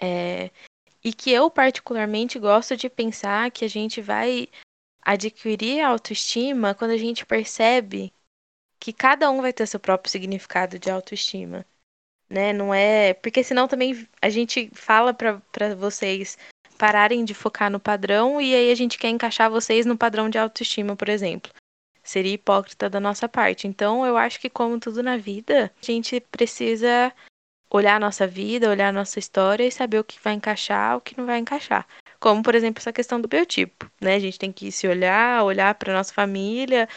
É, 0.00 0.50
e 1.04 1.12
que 1.12 1.30
eu 1.30 1.50
particularmente 1.50 2.38
gosto 2.38 2.76
de 2.76 2.88
pensar 2.88 3.50
que 3.50 3.64
a 3.64 3.68
gente 3.68 4.00
vai 4.00 4.48
adquirir 5.02 5.82
autoestima 5.82 6.74
quando 6.74 6.92
a 6.92 6.96
gente 6.96 7.26
percebe 7.26 8.10
que 8.80 8.92
cada 8.92 9.30
um 9.30 9.42
vai 9.42 9.52
ter 9.52 9.66
seu 9.66 9.78
próprio 9.78 10.10
significado 10.10 10.78
de 10.78 10.90
autoestima, 10.90 11.64
né? 12.28 12.52
Não 12.54 12.72
é, 12.72 13.12
porque 13.14 13.44
senão 13.44 13.68
também 13.68 14.08
a 14.20 14.30
gente 14.30 14.70
fala 14.74 15.12
para 15.12 15.74
vocês 15.76 16.38
pararem 16.78 17.24
de 17.24 17.34
focar 17.34 17.70
no 17.70 17.80
padrão 17.80 18.40
e 18.40 18.54
aí 18.54 18.70
a 18.70 18.74
gente 18.74 18.98
quer 18.98 19.08
encaixar 19.08 19.50
vocês 19.50 19.86
no 19.86 19.96
padrão 19.96 20.28
de 20.28 20.38
autoestima, 20.38 20.96
por 20.96 21.08
exemplo. 21.08 21.50
Seria 22.02 22.34
hipócrita 22.34 22.90
da 22.90 23.00
nossa 23.00 23.28
parte. 23.28 23.66
Então, 23.66 24.04
eu 24.04 24.16
acho 24.16 24.38
que 24.38 24.50
como 24.50 24.78
tudo 24.78 25.02
na 25.02 25.16
vida, 25.16 25.72
a 25.82 25.86
gente 25.86 26.20
precisa 26.20 27.12
olhar 27.70 27.96
a 27.96 28.00
nossa 28.00 28.26
vida, 28.26 28.70
olhar 28.70 28.88
a 28.88 28.92
nossa 28.92 29.18
história 29.18 29.64
e 29.64 29.72
saber 29.72 29.98
o 29.98 30.04
que 30.04 30.20
vai 30.22 30.34
encaixar, 30.34 30.96
o 30.96 31.00
que 31.00 31.16
não 31.16 31.26
vai 31.26 31.38
encaixar. 31.38 31.86
Como, 32.20 32.42
por 32.42 32.54
exemplo, 32.54 32.80
essa 32.80 32.92
questão 32.92 33.20
do 33.20 33.28
biotipo, 33.28 33.90
né? 34.00 34.14
A 34.14 34.18
gente 34.18 34.38
tem 34.38 34.52
que 34.52 34.70
se 34.70 34.86
olhar, 34.86 35.42
olhar 35.44 35.74
para 35.74 35.92
nossa 35.92 36.12
família, 36.12 36.88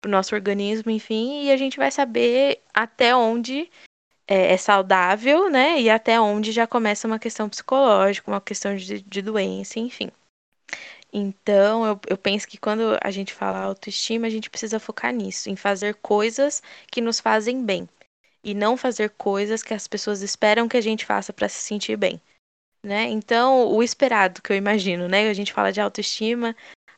para 0.00 0.08
o 0.08 0.12
nosso 0.12 0.34
organismo, 0.34 0.90
enfim, 0.90 1.44
e 1.44 1.52
a 1.52 1.56
gente 1.56 1.76
vai 1.76 1.90
saber 1.90 2.60
até 2.72 3.14
onde 3.14 3.70
é, 4.32 4.52
é, 4.54 4.56
saudável, 4.56 5.50
né? 5.50 5.80
E 5.80 5.90
até 5.90 6.18
onde 6.20 6.52
já 6.52 6.66
começa 6.66 7.06
uma 7.06 7.18
questão 7.18 7.48
psicológica, 7.48 8.30
uma 8.30 8.40
questão 8.40 8.74
de, 8.74 9.02
de 9.02 9.22
doença, 9.22 9.78
enfim. 9.78 10.10
Então, 11.12 11.84
eu, 11.84 12.00
eu 12.08 12.16
penso 12.16 12.48
que 12.48 12.56
quando 12.56 12.98
a 13.02 13.10
gente 13.10 13.34
fala 13.34 13.58
autoestima, 13.58 14.26
a 14.26 14.30
gente 14.30 14.48
precisa 14.48 14.80
focar 14.80 15.12
nisso, 15.12 15.50
em 15.50 15.56
fazer 15.56 15.96
coisas 15.96 16.62
que 16.90 17.02
nos 17.02 17.20
fazem 17.20 17.62
bem 17.62 17.86
e 18.42 18.54
não 18.54 18.76
fazer 18.76 19.10
coisas 19.10 19.62
que 19.62 19.74
as 19.74 19.86
pessoas 19.86 20.22
esperam 20.22 20.66
que 20.66 20.78
a 20.78 20.80
gente 20.80 21.04
faça 21.04 21.32
para 21.32 21.48
se 21.48 21.60
sentir 21.60 21.96
bem, 21.96 22.20
né? 22.82 23.04
Então, 23.10 23.68
o 23.68 23.82
esperado 23.82 24.40
que 24.40 24.50
eu 24.50 24.56
imagino, 24.56 25.08
né? 25.08 25.28
A 25.28 25.34
gente 25.34 25.52
fala 25.52 25.70
de 25.70 25.80
autoestima, 25.80 26.56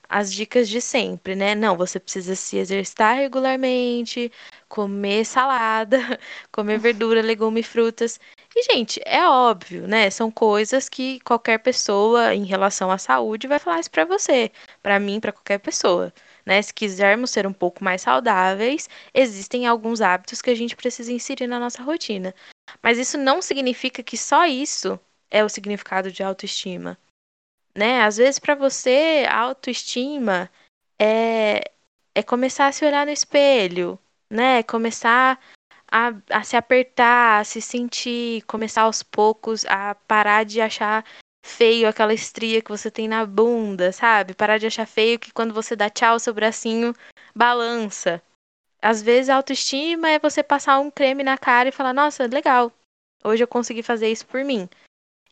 as 0.08 0.32
dicas 0.32 0.68
de 0.68 0.80
sempre, 0.80 1.34
né? 1.34 1.54
Não, 1.54 1.76
você 1.76 1.98
precisa 2.00 2.34
se 2.34 2.56
exercitar 2.56 3.16
regularmente, 3.16 4.30
comer 4.68 5.24
salada, 5.24 5.98
comer 6.52 6.78
verdura, 6.78 7.22
legume 7.22 7.60
e 7.60 7.62
frutas. 7.62 8.20
E, 8.56 8.62
gente, 8.72 9.00
é 9.04 9.26
óbvio, 9.26 9.86
né? 9.88 10.08
São 10.10 10.30
coisas 10.30 10.88
que 10.88 11.20
qualquer 11.20 11.58
pessoa 11.58 12.34
em 12.34 12.44
relação 12.44 12.90
à 12.90 12.98
saúde 12.98 13.46
vai 13.48 13.58
falar 13.58 13.80
isso 13.80 13.90
para 13.90 14.04
você, 14.04 14.50
para 14.82 14.98
mim, 15.00 15.20
para 15.20 15.32
qualquer 15.32 15.58
pessoa. 15.58 16.12
Né? 16.46 16.60
Se 16.62 16.72
quisermos 16.72 17.30
ser 17.30 17.46
um 17.46 17.52
pouco 17.52 17.82
mais 17.82 18.02
saudáveis, 18.02 18.88
existem 19.12 19.66
alguns 19.66 20.00
hábitos 20.00 20.42
que 20.42 20.50
a 20.50 20.54
gente 20.54 20.76
precisa 20.76 21.12
inserir 21.12 21.46
na 21.46 21.58
nossa 21.58 21.82
rotina. 21.82 22.34
Mas 22.82 22.98
isso 22.98 23.18
não 23.18 23.42
significa 23.42 24.02
que 24.02 24.16
só 24.16 24.46
isso 24.46 24.98
é 25.30 25.44
o 25.44 25.48
significado 25.48 26.12
de 26.12 26.22
autoestima. 26.22 26.98
Né? 27.76 28.02
Às 28.02 28.16
vezes, 28.16 28.38
para 28.38 28.54
você, 28.54 29.24
a 29.28 29.38
autoestima 29.38 30.50
é, 30.98 31.70
é 32.14 32.22
começar 32.22 32.68
a 32.68 32.72
se 32.72 32.84
olhar 32.84 33.04
no 33.04 33.12
espelho, 33.12 33.98
né? 34.30 34.62
Começar 34.62 35.40
a, 35.90 36.12
a 36.30 36.42
se 36.44 36.56
apertar, 36.56 37.40
a 37.40 37.44
se 37.44 37.60
sentir, 37.60 38.42
começar 38.42 38.82
aos 38.82 39.02
poucos 39.02 39.64
a 39.66 39.94
parar 39.94 40.44
de 40.44 40.60
achar 40.60 41.04
feio 41.44 41.88
aquela 41.88 42.14
estria 42.14 42.62
que 42.62 42.70
você 42.70 42.90
tem 42.90 43.06
na 43.06 43.26
bunda, 43.26 43.92
sabe? 43.92 44.34
Parar 44.34 44.58
de 44.58 44.66
achar 44.66 44.86
feio 44.86 45.18
que 45.18 45.32
quando 45.32 45.52
você 45.52 45.76
dá 45.76 45.90
tchau, 45.90 46.18
seu 46.18 46.32
bracinho 46.32 46.94
balança. 47.34 48.22
Às 48.80 49.02
vezes 49.02 49.28
a 49.30 49.36
autoestima 49.36 50.10
é 50.10 50.18
você 50.18 50.42
passar 50.42 50.78
um 50.78 50.90
creme 50.90 51.22
na 51.22 51.38
cara 51.38 51.68
e 51.68 51.72
falar: 51.72 51.92
"Nossa, 51.92 52.26
legal. 52.26 52.72
Hoje 53.22 53.42
eu 53.42 53.48
consegui 53.48 53.82
fazer 53.82 54.10
isso 54.10 54.26
por 54.26 54.44
mim". 54.44 54.68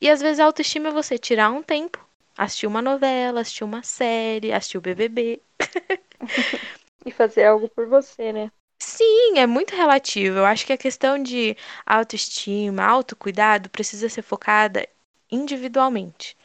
E 0.00 0.10
às 0.10 0.20
vezes 0.20 0.40
a 0.40 0.44
autoestima 0.44 0.88
é 0.88 0.92
você 0.92 1.18
tirar 1.18 1.50
um 1.50 1.62
tempo, 1.62 2.04
assistir 2.36 2.66
uma 2.66 2.82
novela, 2.82 3.40
assistir 3.40 3.64
uma 3.64 3.82
série, 3.82 4.52
assistir 4.52 4.78
o 4.78 4.80
BBB. 4.80 5.40
e 7.04 7.10
fazer 7.10 7.44
algo 7.44 7.68
por 7.68 7.86
você, 7.86 8.32
né? 8.32 8.50
Sim, 8.78 9.38
é 9.38 9.46
muito 9.46 9.74
relativo. 9.74 10.38
Eu 10.38 10.44
acho 10.44 10.66
que 10.66 10.72
a 10.72 10.78
questão 10.78 11.22
de 11.22 11.56
autoestima, 11.86 12.84
autocuidado 12.84 13.70
precisa 13.70 14.08
ser 14.08 14.22
focada 14.22 14.88
individualmente. 15.30 16.36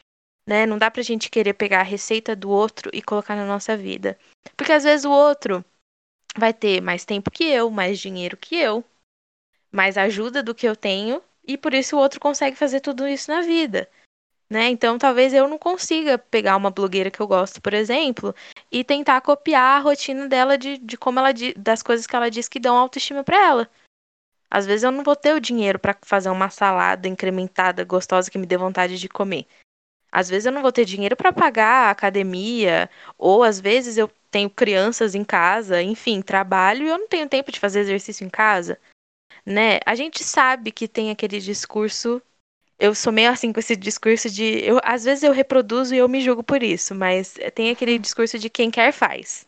Né? 0.47 0.65
Não 0.65 0.77
dá 0.77 0.89
pra 0.89 1.03
gente 1.03 1.29
querer 1.29 1.53
pegar 1.53 1.81
a 1.81 1.83
receita 1.83 2.35
do 2.35 2.49
outro 2.49 2.89
e 2.93 3.01
colocar 3.01 3.35
na 3.35 3.45
nossa 3.45 3.75
vida. 3.75 4.17
Porque 4.55 4.71
às 4.71 4.83
vezes 4.83 5.03
o 5.03 5.11
outro 5.11 5.65
vai 6.37 6.53
ter 6.53 6.81
mais 6.81 7.03
tempo 7.03 7.31
que 7.31 7.43
eu, 7.43 7.69
mais 7.69 7.99
dinheiro 7.99 8.37
que 8.37 8.55
eu, 8.55 8.83
mais 9.71 9.97
ajuda 9.97 10.41
do 10.41 10.55
que 10.55 10.67
eu 10.67 10.75
tenho, 10.75 11.21
e 11.45 11.57
por 11.57 11.73
isso 11.73 11.95
o 11.95 11.99
outro 11.99 12.19
consegue 12.19 12.55
fazer 12.55 12.79
tudo 12.81 13.07
isso 13.07 13.31
na 13.31 13.41
vida. 13.41 13.89
Né? 14.49 14.69
Então 14.69 14.97
talvez 14.97 15.33
eu 15.33 15.47
não 15.47 15.57
consiga 15.57 16.17
pegar 16.17 16.55
uma 16.55 16.71
blogueira 16.71 17.11
que 17.11 17.19
eu 17.19 17.27
gosto, 17.27 17.61
por 17.61 17.73
exemplo, 17.73 18.33
e 18.71 18.83
tentar 18.83 19.19
copiar 19.19 19.77
a 19.77 19.83
rotina 19.83 20.27
dela 20.27 20.57
de, 20.57 20.77
de 20.77 20.97
como 20.97 21.19
ela 21.19 21.31
das 21.57 21.83
coisas 21.83 22.07
que 22.07 22.15
ela 22.15 22.31
diz 22.31 22.47
que 22.47 22.59
dão 22.59 22.77
autoestima 22.77 23.23
para 23.23 23.37
ela. 23.37 23.69
Às 24.49 24.65
vezes 24.65 24.83
eu 24.83 24.91
não 24.91 25.03
vou 25.03 25.15
ter 25.15 25.33
o 25.33 25.41
dinheiro 25.41 25.77
para 25.77 25.97
fazer 26.01 26.29
uma 26.29 26.49
salada 26.49 27.07
incrementada, 27.07 27.83
gostosa 27.83 28.31
que 28.31 28.37
me 28.37 28.45
dê 28.45 28.55
vontade 28.57 28.97
de 28.97 29.09
comer. 29.09 29.45
Às 30.09 30.29
vezes 30.29 30.45
eu 30.45 30.51
não 30.53 30.61
vou 30.61 30.71
ter 30.71 30.85
dinheiro 30.85 31.15
para 31.15 31.33
pagar 31.33 31.87
a 31.87 31.91
academia, 31.91 32.89
ou 33.17 33.43
às 33.43 33.59
vezes 33.59 33.97
eu 33.97 34.09
tenho 34.31 34.49
crianças 34.49 35.15
em 35.15 35.23
casa, 35.23 35.81
enfim, 35.81 36.21
trabalho 36.21 36.85
e 36.85 36.89
eu 36.89 36.97
não 36.97 37.07
tenho 37.07 37.27
tempo 37.27 37.51
de 37.51 37.59
fazer 37.59 37.81
exercício 37.81 38.25
em 38.25 38.29
casa, 38.29 38.79
né? 39.45 39.79
A 39.85 39.95
gente 39.95 40.23
sabe 40.23 40.71
que 40.71 40.87
tem 40.87 41.11
aquele 41.11 41.39
discurso 41.39 42.21
eu 42.79 42.93
sou 42.93 43.11
meio 43.11 43.29
assim 43.29 43.51
com 43.51 43.59
esse 43.59 43.75
discurso 43.75 44.29
de 44.29 44.43
eu 44.63 44.79
às 44.83 45.03
vezes 45.03 45.23
eu 45.23 45.31
reproduzo 45.31 45.95
e 45.95 45.97
eu 45.97 46.07
me 46.07 46.21
julgo 46.21 46.43
por 46.43 46.61
isso, 46.61 46.93
mas 46.93 47.35
tem 47.55 47.69
aquele 47.71 47.97
discurso 47.97 48.37
de 48.37 48.49
quem 48.49 48.69
quer 48.69 48.91
faz. 48.91 49.47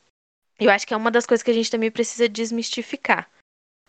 Eu 0.60 0.70
acho 0.70 0.86
que 0.86 0.94
é 0.94 0.98
uma 0.98 1.12
das 1.12 1.26
coisas 1.26 1.44
que 1.44 1.52
a 1.52 1.54
gente 1.54 1.72
também 1.72 1.90
precisa 1.90 2.28
desmistificar. 2.28 3.30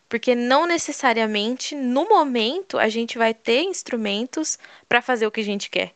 Porque 0.08 0.34
não 0.34 0.66
necessariamente 0.66 1.74
no 1.74 2.08
momento 2.08 2.78
a 2.78 2.88
gente 2.88 3.18
vai 3.18 3.32
ter 3.34 3.62
instrumentos 3.62 4.58
para 4.88 5.02
fazer 5.02 5.26
o 5.26 5.30
que 5.30 5.40
a 5.40 5.44
gente 5.44 5.70
quer. 5.70 5.94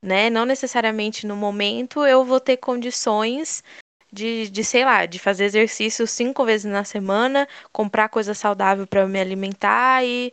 Né? 0.00 0.30
Não 0.30 0.44
necessariamente 0.44 1.26
no 1.26 1.36
momento 1.36 2.04
eu 2.06 2.24
vou 2.24 2.38
ter 2.38 2.58
condições 2.58 3.64
de, 4.12 4.48
de 4.48 4.62
sei 4.62 4.84
lá, 4.84 5.04
de 5.04 5.18
fazer 5.18 5.44
exercício 5.44 6.06
cinco 6.06 6.44
vezes 6.44 6.70
na 6.70 6.84
semana, 6.84 7.48
comprar 7.72 8.08
coisa 8.08 8.34
saudável 8.34 8.86
para 8.86 9.06
me 9.06 9.20
alimentar 9.20 10.04
e 10.04 10.32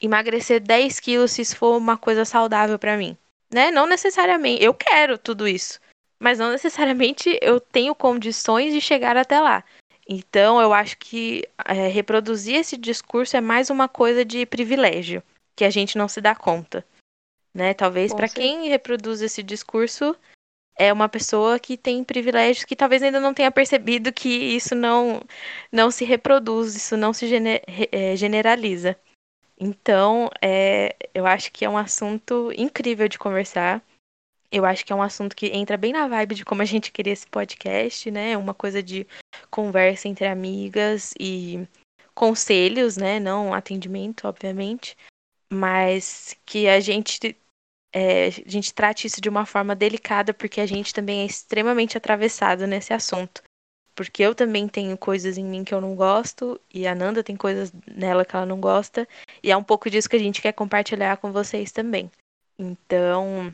emagrecer 0.00 0.60
10 0.60 1.00
quilos 1.00 1.32
se 1.32 1.42
isso 1.42 1.56
for 1.56 1.76
uma 1.76 1.96
coisa 1.96 2.24
saudável 2.24 2.78
para 2.78 2.96
mim. 2.96 3.16
Né? 3.52 3.70
Não 3.70 3.86
necessariamente. 3.86 4.62
Eu 4.62 4.74
quero 4.74 5.18
tudo 5.18 5.48
isso. 5.48 5.80
Mas 6.18 6.38
não 6.38 6.50
necessariamente 6.50 7.38
eu 7.40 7.60
tenho 7.60 7.94
condições 7.94 8.72
de 8.72 8.80
chegar 8.80 9.16
até 9.16 9.40
lá. 9.40 9.64
Então, 10.08 10.60
eu 10.60 10.72
acho 10.72 10.96
que 10.96 11.46
é, 11.66 11.86
reproduzir 11.88 12.56
esse 12.56 12.76
discurso 12.76 13.36
é 13.36 13.40
mais 13.40 13.68
uma 13.68 13.88
coisa 13.88 14.24
de 14.24 14.46
privilégio, 14.46 15.22
que 15.54 15.64
a 15.64 15.70
gente 15.70 15.98
não 15.98 16.08
se 16.08 16.20
dá 16.20 16.34
conta. 16.34 16.84
Né? 17.52 17.74
Talvez 17.74 18.14
para 18.14 18.28
quem 18.28 18.68
reproduz 18.68 19.20
esse 19.20 19.42
discurso 19.42 20.16
é 20.78 20.92
uma 20.92 21.08
pessoa 21.08 21.58
que 21.58 21.76
tem 21.76 22.04
privilégios 22.04 22.64
que 22.64 22.76
talvez 22.76 23.02
ainda 23.02 23.20
não 23.20 23.34
tenha 23.34 23.50
percebido 23.50 24.12
que 24.12 24.28
isso 24.28 24.74
não, 24.74 25.20
não 25.70 25.90
se 25.90 26.04
reproduz, 26.04 26.74
isso 26.74 26.96
não 26.96 27.12
se 27.12 27.26
gener, 27.26 27.62
é, 27.92 28.16
generaliza. 28.16 28.96
Então, 29.60 30.30
é, 30.40 30.94
eu 31.12 31.26
acho 31.26 31.50
que 31.50 31.64
é 31.64 31.68
um 31.68 31.76
assunto 31.76 32.52
incrível 32.56 33.08
de 33.08 33.18
conversar. 33.18 33.82
Eu 34.50 34.64
acho 34.64 34.84
que 34.84 34.92
é 34.92 34.96
um 34.96 35.02
assunto 35.02 35.34
que 35.34 35.46
entra 35.48 35.76
bem 35.76 35.92
na 35.92 36.06
vibe 36.06 36.36
de 36.36 36.44
como 36.44 36.62
a 36.62 36.64
gente 36.64 36.92
queria 36.92 37.12
esse 37.12 37.26
podcast, 37.26 38.10
né? 38.10 38.36
Uma 38.36 38.54
coisa 38.54 38.82
de 38.82 39.06
conversa 39.50 40.08
entre 40.08 40.26
amigas 40.26 41.12
e 41.18 41.66
conselhos, 42.14 42.96
né? 42.96 43.18
Não 43.18 43.52
atendimento, 43.52 44.26
obviamente, 44.26 44.96
mas 45.52 46.36
que 46.46 46.68
a 46.68 46.80
gente 46.80 47.36
é, 47.92 48.26
a 48.26 48.30
gente 48.50 48.72
trate 48.72 49.06
isso 49.06 49.20
de 49.20 49.28
uma 49.28 49.46
forma 49.46 49.74
delicada, 49.74 50.32
porque 50.32 50.60
a 50.60 50.66
gente 50.66 50.94
também 50.94 51.22
é 51.22 51.26
extremamente 51.26 51.96
atravessado 51.96 52.66
nesse 52.66 52.92
assunto. 52.92 53.42
Porque 53.98 54.22
eu 54.22 54.32
também 54.32 54.68
tenho 54.68 54.96
coisas 54.96 55.36
em 55.36 55.44
mim 55.44 55.64
que 55.64 55.74
eu 55.74 55.80
não 55.80 55.96
gosto, 55.96 56.60
e 56.72 56.86
a 56.86 56.94
Nanda 56.94 57.20
tem 57.20 57.34
coisas 57.34 57.72
nela 57.84 58.24
que 58.24 58.36
ela 58.36 58.46
não 58.46 58.60
gosta, 58.60 59.08
E 59.42 59.50
é 59.50 59.56
um 59.56 59.62
pouco 59.64 59.90
disso 59.90 60.08
que 60.08 60.14
a 60.14 60.20
gente 60.20 60.40
quer 60.40 60.52
compartilhar 60.52 61.16
com 61.16 61.32
vocês 61.32 61.72
também. 61.72 62.08
Então, 62.56 63.52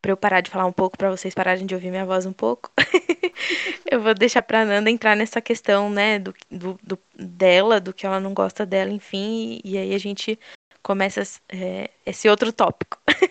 para 0.00 0.12
eu 0.12 0.16
parar 0.16 0.42
de 0.42 0.48
falar 0.48 0.66
um 0.66 0.72
pouco, 0.72 0.96
para 0.96 1.10
vocês 1.10 1.34
pararem 1.34 1.66
de 1.66 1.74
ouvir 1.74 1.90
minha 1.90 2.06
voz 2.06 2.24
um 2.24 2.32
pouco, 2.32 2.70
eu 3.90 4.00
vou 4.00 4.14
deixar 4.14 4.42
para 4.42 4.64
Nanda 4.64 4.88
entrar 4.88 5.16
nessa 5.16 5.40
questão, 5.40 5.90
né, 5.90 6.20
do, 6.20 6.32
do, 6.48 6.78
do, 6.84 6.96
dela, 7.16 7.80
do 7.80 7.92
que 7.92 8.06
ela 8.06 8.20
não 8.20 8.32
gosta 8.32 8.64
dela, 8.64 8.92
enfim, 8.92 9.60
e, 9.64 9.72
e 9.72 9.76
aí 9.78 9.92
a 9.92 9.98
gente 9.98 10.38
começa 10.84 11.22
é, 11.48 11.90
esse 12.06 12.28
outro 12.28 12.52
tópico. 12.52 12.96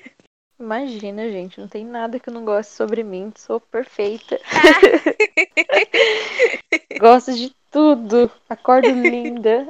Imagina, 0.59 1.29
gente, 1.31 1.59
não 1.59 1.69
tem 1.69 1.85
nada 1.85 2.19
que 2.19 2.29
eu 2.29 2.33
não 2.33 2.43
goste 2.43 2.73
sobre 2.73 3.01
mim, 3.01 3.31
sou 3.35 3.61
perfeita. 3.61 4.37
Gosto 6.99 7.33
de 7.33 7.55
tudo, 7.71 8.29
acordo 8.49 8.89
linda. 8.91 9.67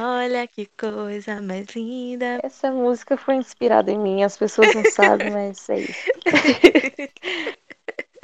Olha 0.00 0.46
que 0.46 0.66
coisa 0.66 1.42
mais 1.42 1.66
linda. 1.74 2.38
Essa 2.42 2.70
música 2.70 3.16
foi 3.16 3.36
inspirada 3.36 3.90
em 3.90 3.98
mim, 3.98 4.22
as 4.22 4.36
pessoas 4.36 4.74
não 4.74 4.84
sabem, 4.84 5.30
mas 5.30 5.68
é 5.68 5.80
isso. 5.80 6.12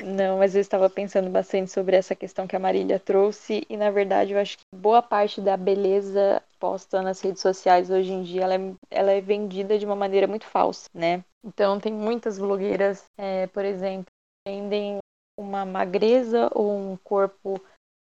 Não, 0.05 0.39
mas 0.39 0.55
eu 0.55 0.61
estava 0.61 0.89
pensando 0.89 1.29
bastante 1.29 1.71
sobre 1.71 1.97
essa 1.97 2.15
questão 2.15 2.47
que 2.47 2.55
a 2.55 2.61
Marília 2.61 3.01
trouxe 3.01 3.67
e 3.69 3.77
na 3.77 3.91
verdade 3.91 4.33
eu 4.33 4.39
acho 4.39 4.57
que 4.57 4.65
boa 4.75 5.03
parte 5.03 5.41
da 5.41 5.57
beleza 5.57 6.43
posta 6.59 7.03
nas 7.03 7.21
redes 7.21 7.43
sociais 7.43 7.91
hoje 7.91 8.13
em 8.13 8.23
dia 8.23 8.43
ela 8.45 8.55
é, 8.55 8.75
ela 8.91 9.11
é 9.11 9.21
vendida 9.21 9.79
de 9.79 9.85
uma 9.85 9.97
maneira 9.97 10.27
muito 10.27 10.47
falsa, 10.47 10.89
né? 10.95 11.25
Então 11.45 11.81
tem 11.81 11.93
muitas 11.93 12.39
blogueiras, 12.39 13.05
é, 13.19 13.47
por 13.49 13.65
exemplo, 13.65 14.07
vendem 14.47 14.99
uma 15.39 15.65
magreza 15.65 16.49
ou 16.55 16.71
um 16.71 16.97
corpo 16.97 17.61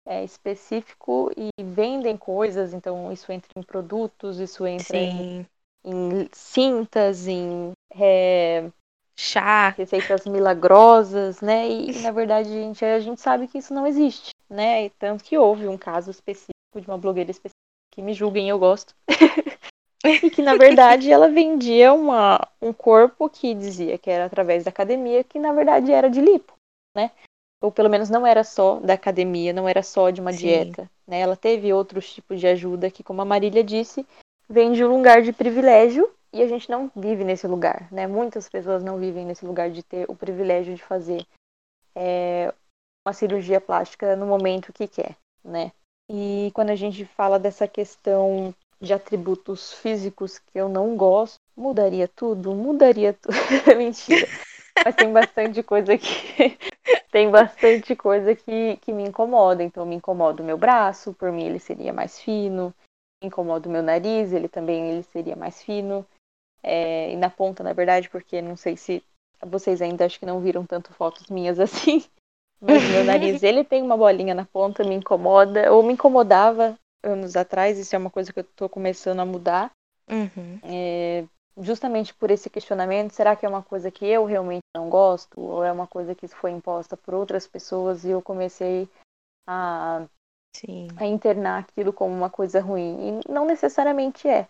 é, 0.06 0.24
específico 0.24 1.30
e 1.36 1.50
vendem 1.62 2.16
coisas, 2.16 2.72
então 2.72 3.12
isso 3.12 3.30
entra 3.30 3.50
em 3.56 3.62
produtos, 3.62 4.38
isso 4.38 4.66
entra 4.66 4.96
em, 4.96 5.46
em, 5.84 6.28
cintas, 6.32 7.26
em 7.28 7.72
é, 7.96 8.70
chá, 9.20 9.68
receitas 9.76 10.24
milagrosas, 10.24 11.42
né? 11.42 11.68
E, 11.68 12.00
na 12.00 12.10
verdade, 12.10 12.48
a 12.48 12.52
gente, 12.52 12.84
a 12.84 12.98
gente 13.00 13.20
sabe 13.20 13.46
que 13.46 13.58
isso 13.58 13.74
não 13.74 13.86
existe, 13.86 14.30
né? 14.48 14.86
E 14.86 14.90
tanto 14.90 15.22
que 15.22 15.36
houve 15.36 15.68
um 15.68 15.76
caso 15.76 16.10
específico 16.10 16.80
de 16.80 16.86
uma 16.86 16.96
blogueira 16.96 17.30
específica 17.30 17.54
que 17.92 18.00
me 18.00 18.14
julguem, 18.14 18.48
eu 18.48 18.58
gosto. 18.58 18.94
e 20.04 20.30
que 20.30 20.40
na 20.40 20.54
verdade 20.54 21.12
ela 21.12 21.28
vendia 21.28 21.92
uma, 21.92 22.40
um 22.62 22.72
corpo 22.72 23.28
que 23.28 23.54
dizia 23.54 23.98
que 23.98 24.10
era 24.10 24.24
através 24.24 24.64
da 24.64 24.70
academia, 24.70 25.22
que 25.22 25.38
na 25.38 25.52
verdade 25.52 25.92
era 25.92 26.08
de 26.08 26.20
lipo, 26.22 26.54
né? 26.96 27.10
Ou 27.62 27.70
pelo 27.70 27.90
menos 27.90 28.08
não 28.08 28.26
era 28.26 28.42
só 28.42 28.80
da 28.80 28.94
academia, 28.94 29.52
não 29.52 29.68
era 29.68 29.82
só 29.82 30.08
de 30.08 30.22
uma 30.22 30.32
Sim. 30.32 30.38
dieta, 30.38 30.90
né? 31.06 31.20
Ela 31.20 31.36
teve 31.36 31.70
outros 31.74 32.10
tipos 32.10 32.40
de 32.40 32.46
ajuda 32.46 32.90
que, 32.90 33.02
como 33.02 33.20
a 33.20 33.26
Marília 33.26 33.62
disse, 33.62 34.06
vem 34.48 34.72
de 34.72 34.82
um 34.82 34.96
lugar 34.96 35.20
de 35.20 35.30
privilégio 35.30 36.10
e 36.32 36.42
a 36.42 36.48
gente 36.48 36.70
não 36.70 36.90
vive 36.94 37.24
nesse 37.24 37.46
lugar, 37.46 37.88
né? 37.90 38.06
Muitas 38.06 38.48
pessoas 38.48 38.84
não 38.84 38.98
vivem 38.98 39.26
nesse 39.26 39.44
lugar 39.44 39.70
de 39.70 39.82
ter 39.82 40.08
o 40.08 40.14
privilégio 40.14 40.74
de 40.74 40.82
fazer 40.82 41.26
é, 41.94 42.52
uma 43.04 43.12
cirurgia 43.12 43.60
plástica 43.60 44.14
no 44.14 44.26
momento 44.26 44.72
que 44.72 44.86
quer, 44.86 45.16
né? 45.44 45.72
E 46.08 46.50
quando 46.54 46.70
a 46.70 46.76
gente 46.76 47.04
fala 47.04 47.38
dessa 47.38 47.66
questão 47.66 48.54
de 48.80 48.92
atributos 48.92 49.72
físicos 49.72 50.38
que 50.38 50.58
eu 50.58 50.68
não 50.68 50.96
gosto, 50.96 51.36
mudaria 51.56 52.08
tudo? 52.08 52.54
Mudaria 52.54 53.12
tudo. 53.12 53.34
Mentira. 53.76 54.26
Mas 54.84 54.94
tem 54.94 55.12
bastante 55.12 55.62
coisa 55.62 55.98
que 55.98 56.56
tem 57.10 57.30
bastante 57.30 57.94
coisa 57.96 58.34
que, 58.34 58.76
que 58.78 58.92
me 58.92 59.02
incomoda. 59.02 59.62
Então 59.62 59.84
me 59.84 59.96
incomoda 59.96 60.42
o 60.42 60.46
meu 60.46 60.56
braço, 60.56 61.12
por 61.12 61.32
mim 61.32 61.44
ele 61.44 61.58
seria 61.58 61.92
mais 61.92 62.20
fino. 62.20 62.72
Me 63.22 63.28
incomoda 63.28 63.68
o 63.68 63.72
meu 63.72 63.82
nariz, 63.82 64.32
ele 64.32 64.48
também 64.48 64.90
ele 64.90 65.02
seria 65.02 65.36
mais 65.36 65.62
fino 65.62 66.06
é, 66.62 67.12
e 67.12 67.16
na 67.16 67.30
ponta, 67.30 67.62
na 67.62 67.72
verdade, 67.72 68.08
porque 68.08 68.40
não 68.42 68.56
sei 68.56 68.76
se 68.76 69.02
vocês 69.46 69.80
ainda 69.80 70.04
acho 70.04 70.18
que 70.18 70.26
não 70.26 70.40
viram 70.40 70.66
tanto 70.66 70.92
fotos 70.92 71.26
minhas 71.28 71.58
assim. 71.60 72.04
Mas 72.60 72.82
meu 72.90 73.04
nariz, 73.04 73.42
ele 73.44 73.64
tem 73.64 73.82
uma 73.82 73.96
bolinha 73.96 74.34
na 74.34 74.44
ponta, 74.44 74.84
me 74.84 74.94
incomoda, 74.94 75.72
ou 75.72 75.82
me 75.82 75.94
incomodava 75.94 76.76
anos 77.02 77.36
atrás, 77.36 77.78
isso 77.78 77.94
é 77.94 77.98
uma 77.98 78.10
coisa 78.10 78.32
que 78.32 78.40
eu 78.40 78.44
tô 78.44 78.68
começando 78.68 79.20
a 79.20 79.26
mudar. 79.26 79.70
Uhum. 80.08 80.58
É, 80.62 81.24
justamente 81.58 82.12
por 82.14 82.30
esse 82.30 82.50
questionamento, 82.50 83.12
será 83.12 83.34
que 83.34 83.46
é 83.46 83.48
uma 83.48 83.62
coisa 83.62 83.90
que 83.90 84.04
eu 84.04 84.24
realmente 84.24 84.64
não 84.74 84.88
gosto? 84.88 85.40
Ou 85.40 85.64
é 85.64 85.72
uma 85.72 85.86
coisa 85.86 86.14
que 86.14 86.28
foi 86.28 86.50
imposta 86.50 86.96
por 86.96 87.14
outras 87.14 87.46
pessoas 87.46 88.04
e 88.04 88.10
eu 88.10 88.20
comecei 88.20 88.88
a, 89.46 90.06
a 90.96 91.06
internar 91.06 91.60
aquilo 91.60 91.92
como 91.92 92.14
uma 92.14 92.30
coisa 92.30 92.60
ruim? 92.60 93.20
E 93.24 93.32
não 93.32 93.46
necessariamente 93.46 94.28
é. 94.28 94.48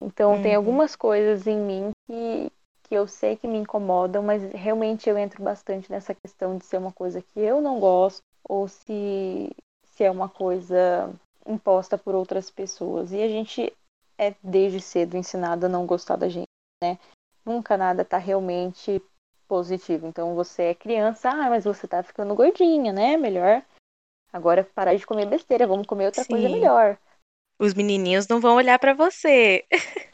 Então 0.00 0.34
uhum. 0.34 0.42
tem 0.42 0.54
algumas 0.54 0.94
coisas 0.94 1.46
em 1.46 1.58
mim 1.58 1.90
que, 2.06 2.52
que 2.84 2.94
eu 2.94 3.06
sei 3.06 3.36
que 3.36 3.46
me 3.46 3.58
incomodam, 3.58 4.22
mas 4.22 4.42
realmente 4.52 5.08
eu 5.08 5.16
entro 5.16 5.42
bastante 5.42 5.90
nessa 5.90 6.14
questão 6.14 6.56
de 6.56 6.64
ser 6.64 6.78
uma 6.78 6.92
coisa 6.92 7.22
que 7.22 7.40
eu 7.40 7.60
não 7.60 7.80
gosto 7.80 8.20
ou 8.48 8.68
se, 8.68 9.50
se 9.84 10.04
é 10.04 10.10
uma 10.10 10.28
coisa 10.28 11.12
imposta 11.46 11.96
por 11.96 12.14
outras 12.14 12.50
pessoas. 12.50 13.12
E 13.12 13.22
a 13.22 13.28
gente 13.28 13.72
é 14.18 14.34
desde 14.42 14.80
cedo 14.80 15.16
ensinado 15.16 15.66
a 15.66 15.68
não 15.68 15.86
gostar 15.86 16.16
da 16.16 16.28
gente, 16.28 16.46
né? 16.82 16.98
Nunca 17.44 17.76
nada 17.76 18.04
tá 18.04 18.18
realmente 18.18 19.02
positivo. 19.48 20.06
Então 20.06 20.34
você 20.34 20.64
é 20.64 20.74
criança, 20.74 21.30
ah, 21.30 21.48
mas 21.48 21.64
você 21.64 21.86
tá 21.86 22.02
ficando 22.02 22.34
gordinha, 22.34 22.92
né? 22.92 23.16
Melhor 23.16 23.62
agora 24.32 24.64
parar 24.74 24.94
de 24.94 25.06
comer 25.06 25.26
besteira, 25.26 25.66
vamos 25.66 25.86
comer 25.86 26.06
outra 26.06 26.22
Sim. 26.22 26.32
coisa 26.32 26.48
melhor. 26.48 26.98
Os 27.58 27.72
menininhos 27.72 28.28
não 28.28 28.40
vão 28.40 28.56
olhar 28.56 28.78
para 28.78 28.92
você. 28.92 29.64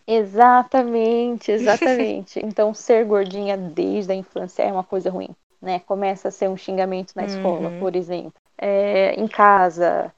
Exatamente, 0.06 1.50
exatamente. 1.52 2.40
então, 2.44 2.72
ser 2.72 3.04
gordinha 3.04 3.56
desde 3.56 4.12
a 4.12 4.14
infância 4.14 4.62
é 4.62 4.72
uma 4.72 4.84
coisa 4.84 5.10
ruim, 5.10 5.30
né? 5.60 5.80
Começa 5.80 6.28
a 6.28 6.30
ser 6.30 6.48
um 6.48 6.56
xingamento 6.56 7.12
na 7.16 7.24
escola, 7.24 7.68
uhum. 7.68 7.80
por 7.80 7.96
exemplo. 7.96 8.34
É, 8.56 9.14
em 9.14 9.26
casa, 9.26 10.12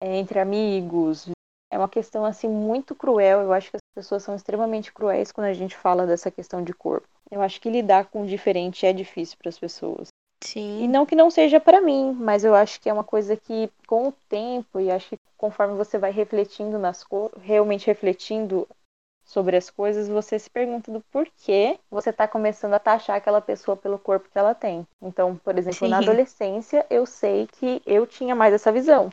é, 0.00 0.16
entre 0.16 0.38
amigos. 0.38 1.28
É 1.72 1.78
uma 1.78 1.88
questão, 1.88 2.24
assim, 2.24 2.48
muito 2.48 2.94
cruel. 2.94 3.42
Eu 3.42 3.52
acho 3.52 3.70
que 3.70 3.76
as 3.76 3.82
pessoas 3.94 4.22
são 4.22 4.34
extremamente 4.34 4.92
cruéis 4.92 5.30
quando 5.30 5.46
a 5.46 5.52
gente 5.52 5.76
fala 5.76 6.06
dessa 6.06 6.30
questão 6.30 6.64
de 6.64 6.72
corpo. 6.72 7.06
Eu 7.30 7.42
acho 7.42 7.60
que 7.60 7.70
lidar 7.70 8.06
com 8.06 8.22
o 8.22 8.26
diferente 8.26 8.86
é 8.86 8.92
difícil 8.92 9.36
para 9.38 9.50
as 9.50 9.58
pessoas. 9.58 10.08
Sim. 10.42 10.82
E 10.82 10.88
não 10.88 11.04
que 11.04 11.14
não 11.14 11.30
seja 11.30 11.60
para 11.60 11.80
mim, 11.80 12.16
mas 12.18 12.44
eu 12.44 12.54
acho 12.54 12.80
que 12.80 12.88
é 12.88 12.92
uma 12.92 13.04
coisa 13.04 13.36
que, 13.36 13.70
com 13.86 14.08
o 14.08 14.14
tempo, 14.28 14.80
e 14.80 14.90
acho 14.90 15.10
que 15.10 15.18
conforme 15.36 15.74
você 15.74 15.98
vai 15.98 16.10
refletindo 16.10 16.78
nas 16.78 17.04
coisas, 17.04 17.40
realmente 17.42 17.86
refletindo 17.86 18.66
sobre 19.24 19.56
as 19.56 19.70
coisas, 19.70 20.08
você 20.08 20.38
se 20.38 20.50
pergunta 20.50 20.90
do 20.90 21.00
porquê 21.12 21.78
você 21.88 22.10
está 22.10 22.26
começando 22.26 22.74
a 22.74 22.80
taxar 22.80 23.16
aquela 23.16 23.40
pessoa 23.40 23.76
pelo 23.76 23.98
corpo 23.98 24.28
que 24.28 24.38
ela 24.38 24.54
tem. 24.54 24.84
Então, 25.00 25.36
por 25.36 25.56
exemplo, 25.56 25.78
Sim. 25.78 25.88
na 25.88 25.98
adolescência, 25.98 26.84
eu 26.90 27.06
sei 27.06 27.46
que 27.46 27.80
eu 27.86 28.06
tinha 28.06 28.34
mais 28.34 28.52
essa 28.52 28.72
visão. 28.72 29.10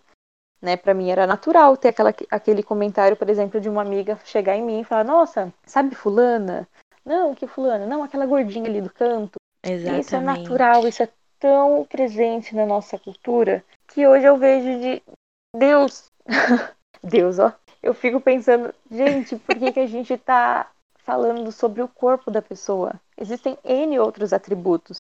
Né, 0.59 0.75
para 0.75 0.95
mim 0.95 1.11
era 1.11 1.27
natural 1.27 1.77
ter 1.77 1.89
aquela, 1.89 2.11
aquele 2.31 2.63
comentário, 2.63 3.15
por 3.15 3.29
exemplo, 3.29 3.61
de 3.61 3.69
uma 3.69 3.83
amiga 3.83 4.19
chegar 4.25 4.55
em 4.55 4.63
mim 4.63 4.79
e 4.79 4.83
falar: 4.83 5.03
Nossa, 5.03 5.53
sabe 5.63 5.93
Fulana? 5.93 6.67
Não, 7.05 7.35
que 7.35 7.45
Fulana? 7.45 7.85
Não, 7.85 8.01
aquela 8.01 8.25
gordinha 8.25 8.67
ali 8.67 8.81
do 8.81 8.89
canto. 8.89 9.37
Exatamente. 9.63 10.01
Isso 10.01 10.15
é 10.15 10.19
natural, 10.19 10.87
isso 10.87 11.03
é 11.03 11.09
tão 11.39 11.85
presente 11.85 12.55
na 12.55 12.65
nossa 12.65 12.97
cultura 12.97 13.63
que 13.87 14.05
hoje 14.07 14.25
eu 14.25 14.37
vejo 14.37 14.79
de 14.79 15.01
Deus, 15.55 16.11
Deus, 17.03 17.39
ó. 17.39 17.53
Eu 17.81 17.93
fico 17.93 18.19
pensando, 18.19 18.73
gente, 18.91 19.35
por 19.37 19.55
que, 19.55 19.71
que 19.71 19.79
a 19.79 19.87
gente 19.87 20.17
tá 20.17 20.69
falando 20.97 21.51
sobre 21.51 21.81
o 21.81 21.87
corpo 21.87 22.29
da 22.29 22.41
pessoa? 22.41 22.99
Existem 23.17 23.57
N 23.63 23.99
outros 23.99 24.33
atributos. 24.33 24.97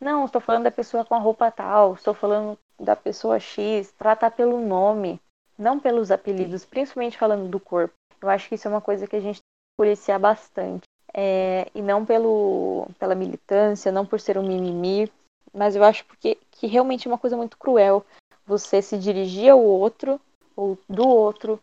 Não, 0.00 0.24
estou 0.24 0.40
falando 0.40 0.64
da 0.64 0.70
pessoa 0.70 1.04
com 1.04 1.14
a 1.14 1.18
roupa 1.18 1.50
tal, 1.50 1.94
estou 1.94 2.14
falando 2.14 2.58
da 2.78 2.94
pessoa 2.94 3.40
X, 3.40 3.92
tratar 3.98 4.30
pelo 4.30 4.60
nome, 4.60 5.20
não 5.58 5.80
pelos 5.80 6.10
apelidos, 6.10 6.64
principalmente 6.64 7.18
falando 7.18 7.48
do 7.48 7.58
corpo. 7.58 7.94
Eu 8.20 8.28
acho 8.28 8.48
que 8.48 8.54
isso 8.54 8.68
é 8.68 8.70
uma 8.70 8.80
coisa 8.80 9.06
que 9.06 9.16
a 9.16 9.20
gente 9.20 9.36
tem 9.36 9.42
que 9.42 9.76
policiar 9.76 10.18
bastante. 10.18 10.84
É, 11.12 11.68
e 11.74 11.82
não 11.82 12.04
pelo, 12.04 12.86
pela 12.98 13.14
militância, 13.14 13.90
não 13.90 14.06
por 14.06 14.20
ser 14.20 14.38
um 14.38 14.46
mimimi, 14.46 15.10
mas 15.52 15.76
eu 15.76 15.84
acho 15.84 16.04
porque, 16.04 16.38
que 16.50 16.66
realmente 16.66 17.06
é 17.06 17.10
uma 17.10 17.18
coisa 17.18 17.36
muito 17.36 17.56
cruel 17.56 18.04
você 18.46 18.80
se 18.80 18.98
dirigir 18.98 19.50
ao 19.50 19.62
outro 19.62 20.20
ou 20.56 20.78
do 20.88 21.06
outro 21.06 21.60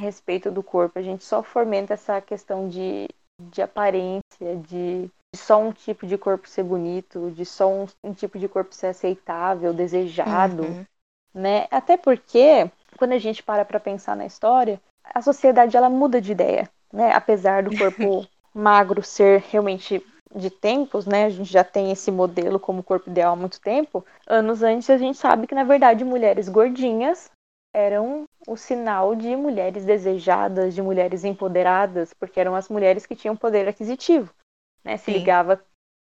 a 0.00 0.02
respeito 0.02 0.50
do 0.50 0.62
corpo. 0.62 0.98
A 0.98 1.02
gente 1.02 1.24
só 1.24 1.42
fomenta 1.42 1.94
essa 1.94 2.20
questão 2.20 2.68
de, 2.68 3.08
de 3.40 3.62
aparência, 3.62 4.56
de, 4.66 5.06
de 5.06 5.38
só 5.38 5.60
um 5.60 5.72
tipo 5.72 6.06
de 6.06 6.18
corpo 6.18 6.48
ser 6.48 6.64
bonito, 6.64 7.30
de 7.30 7.44
só 7.44 7.70
um, 7.70 7.86
um 8.02 8.12
tipo 8.12 8.38
de 8.38 8.48
corpo 8.48 8.74
ser 8.74 8.88
aceitável, 8.88 9.72
desejado, 9.72 10.64
uhum. 10.64 10.84
né? 11.32 11.66
Até 11.70 11.96
porque 11.96 12.70
quando 12.98 13.12
a 13.12 13.18
gente 13.18 13.42
para 13.42 13.64
para 13.64 13.80
pensar 13.80 14.16
na 14.16 14.26
história, 14.26 14.80
a 15.04 15.22
sociedade 15.22 15.76
ela 15.76 15.88
muda 15.88 16.20
de 16.20 16.32
ideia, 16.32 16.68
né? 16.92 17.12
Apesar 17.12 17.62
do 17.62 17.76
corpo 17.76 18.26
magro 18.54 19.02
ser 19.02 19.40
realmente 19.50 20.04
de 20.34 20.50
tempos, 20.50 21.06
né? 21.06 21.24
A 21.24 21.30
gente 21.30 21.50
já 21.50 21.64
tem 21.64 21.90
esse 21.90 22.10
modelo 22.10 22.58
como 22.58 22.82
corpo 22.82 23.10
ideal 23.10 23.32
há 23.32 23.36
muito 23.36 23.60
tempo. 23.60 24.04
Anos 24.26 24.62
antes 24.62 24.88
a 24.90 24.96
gente 24.96 25.18
sabe 25.18 25.46
que 25.46 25.54
na 25.54 25.64
verdade 25.64 26.04
mulheres 26.04 26.48
gordinhas 26.48 27.30
eram 27.74 28.24
o 28.46 28.56
sinal 28.56 29.16
de 29.16 29.34
mulheres 29.34 29.84
desejadas, 29.84 30.74
de 30.74 30.82
mulheres 30.82 31.24
empoderadas, 31.24 32.14
porque 32.14 32.38
eram 32.38 32.54
as 32.54 32.68
mulheres 32.68 33.04
que 33.04 33.16
tinham 33.16 33.36
poder 33.36 33.66
aquisitivo. 33.66 34.32
Né? 34.84 34.96
Se 34.96 35.10
ligava, 35.10 35.60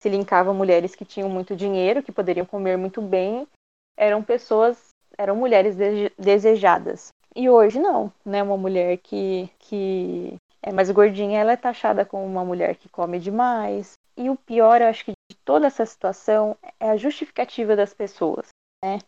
se 0.02 0.10
linkava 0.10 0.54
mulheres 0.54 0.94
que 0.96 1.06
tinham 1.06 1.30
muito 1.30 1.56
dinheiro, 1.56 2.04
que 2.04 2.12
poderiam 2.12 2.46
comer 2.46 2.78
muito 2.78 3.02
bem, 3.02 3.48
eram 3.96 4.22
pessoas, 4.22 4.90
eram 5.18 5.36
mulheres 5.36 5.76
de, 5.76 6.12
desejadas. 6.18 7.10
E 7.36 7.50
hoje 7.50 7.80
não, 7.80 8.12
né? 8.26 8.44
Uma 8.44 8.58
mulher 8.58 8.98
que, 8.98 9.50
que 9.58 10.36
é 10.62 10.72
mais 10.72 10.92
gordinha, 10.92 11.40
ela 11.40 11.54
é 11.54 11.58
taxada 11.58 12.06
como 12.06 12.26
uma 12.26 12.44
mulher 12.44 12.76
que 12.76 12.90
come 12.90 13.20
demais. 13.20 13.94
E 14.16 14.30
o 14.30 14.36
pior, 14.36 14.82
eu 14.82 14.88
acho 14.88 15.06
que 15.06 15.12
de 15.32 15.38
toda 15.44 15.68
essa 15.68 15.86
situação 15.86 16.56
é 16.80 16.90
a 16.90 16.98
justificativa 16.98 17.76
das 17.76 17.94
pessoas, 17.94 18.48
né? 18.84 19.00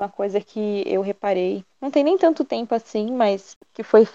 Uma 0.00 0.08
coisa 0.08 0.40
que 0.40 0.82
eu 0.86 1.00
reparei, 1.00 1.64
não 1.80 1.90
tem 1.90 2.02
nem 2.02 2.18
tanto 2.18 2.44
tempo 2.44 2.74
assim, 2.74 3.12
mas 3.12 3.56
que 3.72 3.82
foi 3.82 4.06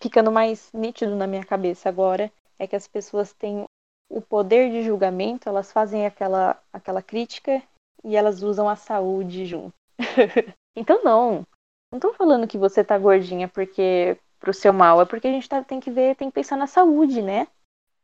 ficando 0.00 0.32
mais 0.32 0.72
nítido 0.72 1.14
na 1.14 1.26
minha 1.26 1.44
cabeça 1.44 1.88
agora, 1.88 2.32
é 2.58 2.66
que 2.66 2.74
as 2.74 2.88
pessoas 2.88 3.32
têm 3.32 3.64
o 4.10 4.20
poder 4.20 4.70
de 4.70 4.82
julgamento, 4.82 5.48
elas 5.48 5.70
fazem 5.72 6.06
aquela, 6.06 6.60
aquela 6.72 7.02
crítica 7.02 7.62
e 8.04 8.16
elas 8.16 8.42
usam 8.42 8.68
a 8.68 8.76
saúde 8.76 9.46
junto. 9.46 9.74
então 10.76 11.02
não. 11.02 11.46
Não 11.92 12.00
tô 12.00 12.12
falando 12.12 12.48
que 12.48 12.58
você 12.58 12.84
tá 12.84 12.98
gordinha 12.98 13.48
porque 13.48 14.18
pro 14.38 14.52
seu 14.52 14.72
mal, 14.72 15.00
é 15.00 15.04
porque 15.04 15.26
a 15.26 15.32
gente 15.32 15.48
tá, 15.48 15.62
tem 15.62 15.80
que 15.80 15.90
ver, 15.90 16.16
tem 16.16 16.28
que 16.28 16.34
pensar 16.34 16.56
na 16.56 16.66
saúde, 16.66 17.22
né? 17.22 17.48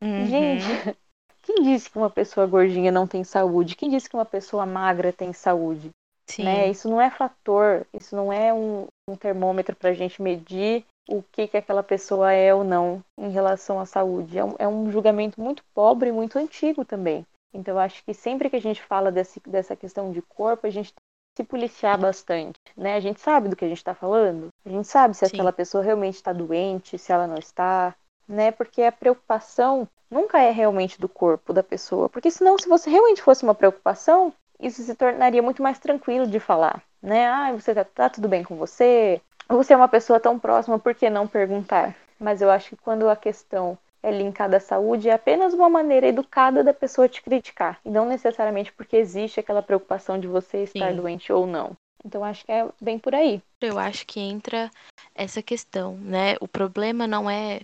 Uhum. 0.01 0.27
Gente, 0.27 0.97
quem 1.43 1.63
disse 1.63 1.91
que 1.91 1.99
uma 1.99 2.11
pessoa 2.11 2.47
gordinha 2.47 2.93
não 2.93 3.07
tem 3.07 3.25
saúde? 3.25 3.77
Quem 3.77 3.91
disse 3.91 4.09
que 4.09 4.17
uma 4.17 4.25
pessoa 4.25 4.65
magra 4.65 5.13
tem 5.13 5.33
saúde? 5.33 5.91
Sim. 6.27 6.45
Né? 6.45 6.71
Isso 6.71 6.89
não 6.89 7.01
é 7.01 7.11
fator, 7.11 7.87
isso 7.93 8.15
não 8.15 8.33
é 8.33 8.55
um, 8.55 8.87
um 9.09 9.17
termômetro 9.17 9.75
para 9.75 9.91
a 9.91 9.95
gente 9.95 10.23
medir 10.23 10.85
o 11.09 11.23
que, 11.23 11.49
que 11.49 11.57
aquela 11.57 11.83
pessoa 11.83 12.33
é 12.33 12.55
ou 12.55 12.65
não 12.65 13.03
em 13.19 13.31
relação 13.31 13.81
à 13.81 13.87
saúde. 13.87 14.39
É 14.39 14.45
um, 14.45 14.55
é 14.59 14.69
um 14.69 14.91
julgamento 14.91 15.41
muito 15.41 15.65
pobre 15.75 16.09
e 16.09 16.13
muito 16.13 16.39
antigo 16.39 16.85
também. 16.85 17.27
Então, 17.53 17.75
eu 17.75 17.79
acho 17.81 18.03
que 18.05 18.15
sempre 18.15 18.49
que 18.49 18.57
a 18.57 18.61
gente 18.61 18.83
fala 18.83 19.13
desse, 19.13 19.41
dessa 19.47 19.77
questão 19.77 20.11
de 20.11 20.23
corpo, 20.23 20.67
a 20.67 20.71
gente 20.71 20.93
tem 20.93 21.03
que 21.35 21.43
se 21.43 21.45
policiar 21.45 21.99
bastante, 21.99 22.59
né? 22.77 22.95
A 22.95 23.01
gente 23.01 23.21
sabe 23.21 23.49
do 23.49 23.57
que 23.57 23.65
a 23.65 23.69
gente 23.69 23.79
está 23.79 23.95
falando, 23.95 24.49
a 24.65 24.69
gente 24.69 24.87
sabe 24.87 25.15
se 25.15 25.27
Sim. 25.27 25.35
aquela 25.35 25.53
pessoa 25.53 25.83
realmente 25.83 26.15
está 26.15 26.33
doente, 26.33 26.99
se 26.99 27.13
ela 27.13 27.27
não 27.27 27.37
está, 27.37 27.95
né? 28.29 28.51
Porque 28.51 28.83
a 28.83 28.93
preocupação 28.93 29.89
nunca 30.11 30.41
é 30.41 30.51
realmente 30.51 31.01
do 31.01 31.09
corpo 31.09 31.53
da 31.53 31.63
pessoa, 31.63 32.09
porque 32.09 32.31
senão, 32.31 32.59
se 32.59 32.69
você 32.69 32.91
realmente 32.91 33.23
fosse 33.23 33.43
uma 33.43 33.55
preocupação, 33.55 34.33
isso 34.61 34.83
se 34.83 34.95
tornaria 34.95 35.43
muito 35.43 35.63
mais 35.63 35.79
tranquilo 35.79 36.27
de 36.27 36.39
falar, 36.39 36.83
né? 37.03 37.27
Ah, 37.27 37.53
você 37.53 37.75
tá, 37.75 37.85
tá 37.85 38.09
tudo 38.09 38.29
bem 38.29 38.45
com 38.45 38.57
você? 38.57 39.21
Você 39.49 39.73
é 39.73 39.77
uma 39.77 39.89
pessoa 39.89 40.21
tão 40.21 40.39
próxima, 40.39 40.79
por 40.79 40.95
que 40.95 41.11
não 41.11 41.27
perguntar? 41.27 41.95
Mas 42.19 42.41
eu 42.41 42.51
acho 42.51 42.71
que 42.71 42.77
quando 42.77 43.09
a 43.09 43.17
questão 43.17 43.77
é 44.03 44.11
linkada 44.11 44.57
à 44.57 44.61
saúde, 44.61 45.09
é 45.09 45.13
apenas 45.13 45.55
uma 45.55 45.69
maneira 45.69 46.07
educada 46.07 46.63
da 46.63 46.75
pessoa 46.75 47.09
te 47.09 47.23
criticar. 47.23 47.79
E 47.85 47.91
não 47.91 48.07
necessariamente 48.07 48.73
porque 48.73 48.97
existe 48.97 49.41
aquela 49.41 49.63
preocupação 49.63 50.19
de 50.19 50.27
você 50.27 50.65
estar 50.65 50.91
Sim. 50.91 50.97
doente 50.97 51.33
ou 51.33 51.47
não. 51.47 51.77
Então 52.05 52.25
acho 52.25 52.45
que 52.45 52.51
é 52.51 52.69
bem 52.81 52.99
por 52.99 53.15
aí. 53.15 53.41
Eu 53.61 53.79
acho 53.79 54.07
que 54.07 54.19
entra 54.19 54.71
essa 55.15 55.41
questão, 55.41 55.97
né? 55.97 56.37
O 56.41 56.49
problema 56.49 57.07
não 57.07 57.31
é 57.31 57.61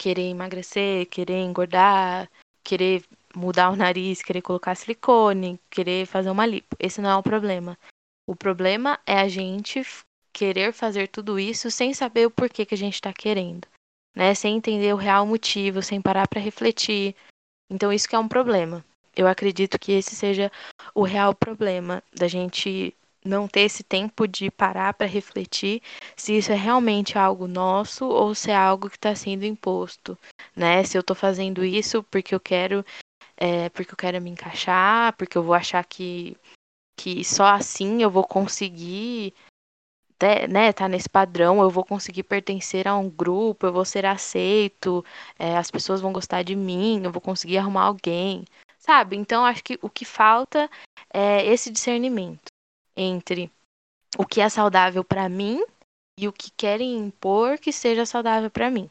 querer 0.00 0.30
emagrecer, 0.30 1.04
querer 1.10 1.42
engordar, 1.42 2.26
querer 2.64 3.04
mudar 3.36 3.68
o 3.68 3.76
nariz, 3.76 4.22
querer 4.22 4.40
colocar 4.40 4.74
silicone, 4.74 5.60
querer 5.68 6.06
fazer 6.06 6.30
uma 6.30 6.46
lipo. 6.46 6.74
Esse 6.78 7.02
não 7.02 7.10
é 7.10 7.16
o 7.16 7.22
problema. 7.22 7.78
O 8.26 8.34
problema 8.34 8.98
é 9.06 9.18
a 9.18 9.28
gente 9.28 9.82
querer 10.32 10.72
fazer 10.72 11.08
tudo 11.08 11.38
isso 11.38 11.70
sem 11.70 11.92
saber 11.92 12.24
o 12.26 12.30
porquê 12.30 12.64
que 12.64 12.74
a 12.74 12.78
gente 12.78 12.94
está 12.94 13.12
querendo, 13.12 13.68
né? 14.16 14.34
Sem 14.34 14.56
entender 14.56 14.94
o 14.94 14.96
real 14.96 15.26
motivo, 15.26 15.82
sem 15.82 16.00
parar 16.00 16.26
para 16.26 16.40
refletir. 16.40 17.14
Então 17.68 17.92
isso 17.92 18.08
que 18.08 18.16
é 18.16 18.18
um 18.18 18.28
problema. 18.28 18.82
Eu 19.14 19.26
acredito 19.28 19.78
que 19.78 19.92
esse 19.92 20.16
seja 20.16 20.50
o 20.94 21.02
real 21.02 21.34
problema 21.34 22.02
da 22.16 22.26
gente 22.26 22.94
não 23.24 23.46
ter 23.46 23.62
esse 23.62 23.82
tempo 23.82 24.26
de 24.26 24.50
parar 24.50 24.94
para 24.94 25.06
refletir 25.06 25.82
se 26.16 26.36
isso 26.36 26.52
é 26.52 26.54
realmente 26.54 27.18
algo 27.18 27.46
nosso 27.46 28.06
ou 28.06 28.34
se 28.34 28.50
é 28.50 28.56
algo 28.56 28.88
que 28.88 28.96
está 28.96 29.14
sendo 29.14 29.44
imposto, 29.44 30.18
né? 30.56 30.82
Se 30.84 30.96
eu 30.96 31.00
estou 31.00 31.16
fazendo 31.16 31.64
isso 31.64 32.02
porque 32.04 32.34
eu 32.34 32.40
quero 32.40 32.84
é, 33.36 33.68
porque 33.70 33.92
eu 33.92 33.96
quero 33.96 34.20
me 34.20 34.30
encaixar, 34.30 35.16
porque 35.16 35.36
eu 35.36 35.42
vou 35.42 35.54
achar 35.54 35.84
que, 35.84 36.36
que 36.96 37.24
só 37.24 37.46
assim 37.46 38.02
eu 38.02 38.10
vou 38.10 38.24
conseguir 38.24 39.34
né, 40.48 40.70
tá 40.72 40.86
nesse 40.86 41.08
padrão, 41.08 41.62
eu 41.62 41.70
vou 41.70 41.82
conseguir 41.82 42.24
pertencer 42.24 42.86
a 42.86 42.94
um 42.94 43.08
grupo, 43.08 43.66
eu 43.66 43.72
vou 43.72 43.86
ser 43.86 44.04
aceito, 44.04 45.02
é, 45.38 45.56
as 45.56 45.70
pessoas 45.70 46.00
vão 46.00 46.12
gostar 46.12 46.42
de 46.42 46.54
mim, 46.54 47.02
eu 47.02 47.10
vou 47.10 47.22
conseguir 47.22 47.56
arrumar 47.56 47.84
alguém, 47.84 48.44
sabe? 48.78 49.16
Então 49.16 49.46
acho 49.46 49.64
que 49.64 49.78
o 49.80 49.88
que 49.88 50.04
falta 50.04 50.70
é 51.12 51.46
esse 51.46 51.70
discernimento 51.70 52.50
entre 53.00 53.50
o 54.18 54.26
que 54.26 54.40
é 54.40 54.48
saudável 54.48 55.02
para 55.02 55.28
mim 55.28 55.64
e 56.18 56.28
o 56.28 56.32
que 56.32 56.50
querem 56.50 56.96
impor 56.96 57.58
que 57.58 57.72
seja 57.72 58.04
saudável 58.04 58.50
para 58.50 58.70
mim. 58.70 58.90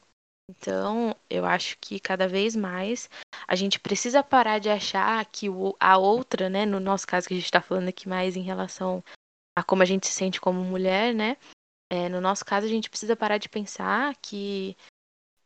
Então, 0.50 1.16
eu 1.30 1.46
acho 1.46 1.78
que 1.80 2.00
cada 2.00 2.28
vez 2.28 2.56
mais 2.56 3.08
a 3.48 3.56
gente 3.56 3.80
precisa 3.80 4.24
parar 4.24 4.58
de 4.58 4.70
achar 4.70 5.24
que 5.26 5.48
o, 5.48 5.76
a 5.80 5.98
outra, 5.98 6.50
né, 6.50 6.66
no 6.66 6.80
nosso 6.80 7.06
caso 7.06 7.28
que 7.28 7.36
a 7.36 7.38
gente 7.38 7.46
está 7.46 7.62
falando 7.62 7.90
aqui 7.90 8.10
mais 8.10 8.36
em 8.36 8.42
relação 8.42 9.04
a 9.56 9.64
como 9.64 9.84
a 9.84 9.86
gente 9.86 10.08
se 10.08 10.14
sente 10.14 10.42
como 10.42 10.64
mulher, 10.64 11.14
né, 11.14 11.38
é, 11.92 12.10
no 12.10 12.20
nosso 12.20 12.44
caso 12.44 12.66
a 12.66 12.70
gente 12.70 12.90
precisa 12.90 13.16
parar 13.16 13.38
de 13.38 13.48
pensar 13.48 14.16
que 14.22 14.76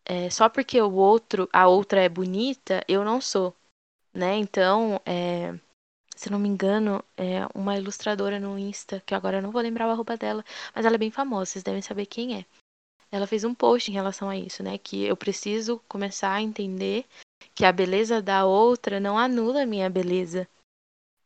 é, 0.06 0.30
só 0.30 0.47
porque 0.47 0.82
o 0.82 0.93
outro, 0.93 1.49
a 1.52 1.67
outra 1.67 2.02
é 2.02 2.10
bonita, 2.10 2.84
eu 2.88 3.04
não 3.04 3.21
sou, 3.21 3.56
né? 4.13 4.36
Então, 4.36 5.02
é, 5.06 5.54
se 6.15 6.30
não 6.30 6.39
me 6.39 6.49
engano, 6.49 7.04
é 7.17 7.45
uma 7.54 7.78
ilustradora 7.78 8.39
no 8.39 8.58
Insta, 8.58 9.02
que 9.06 9.15
agora 9.15 9.38
eu 9.38 9.41
não 9.41 9.52
vou 9.52 9.62
lembrar 9.62 9.88
o 9.88 9.91
arroba 9.91 10.17
dela, 10.17 10.43
mas 10.73 10.86
ela 10.86 10.95
é 10.95 10.97
bem 10.97 11.12
famosa, 11.12 11.52
vocês 11.52 11.63
devem 11.63 11.82
saber 11.82 12.06
quem 12.06 12.38
é 12.38 12.45
ela 13.13 13.28
fez 13.28 13.43
um 13.43 13.54
post 13.54 13.91
em 13.91 13.93
relação 13.93 14.28
a 14.28 14.36
isso, 14.36 14.63
né? 14.63 14.76
Que 14.80 15.04
eu 15.04 15.15
preciso 15.15 15.80
começar 15.88 16.34
a 16.34 16.41
entender 16.41 17.06
que 17.54 17.63
a 17.63 17.71
beleza 17.71 18.19
da 18.23 18.43
outra 18.43 18.99
não 18.99 19.19
anula 19.19 19.62
a 19.62 19.65
minha 19.67 19.88
beleza, 19.88 20.47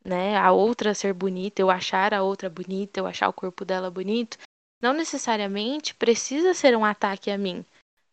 né? 0.03 0.35
A 0.35 0.51
outra 0.51 0.93
ser 0.93 1.13
bonita, 1.13 1.61
eu 1.61 1.69
achar 1.69 2.13
a 2.13 2.21
outra 2.21 2.49
bonita, 2.49 2.99
eu 2.99 3.07
achar 3.07 3.29
o 3.29 3.33
corpo 3.33 3.63
dela 3.63 3.89
bonito, 3.89 4.37
não 4.81 4.91
necessariamente 4.91 5.95
precisa 5.95 6.53
ser 6.53 6.75
um 6.75 6.83
ataque 6.83 7.31
a 7.31 7.37
mim, 7.37 7.63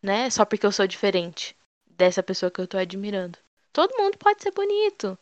né? 0.01 0.29
Só 0.29 0.45
porque 0.45 0.65
eu 0.65 0.71
sou 0.71 0.87
diferente 0.87 1.53
dessa 1.85 2.23
pessoa 2.23 2.49
que 2.49 2.61
eu 2.61 2.67
tô 2.67 2.77
admirando. 2.77 3.37
Todo 3.73 3.97
mundo 3.97 4.17
pode 4.17 4.41
ser 4.41 4.51
bonito, 4.51 5.19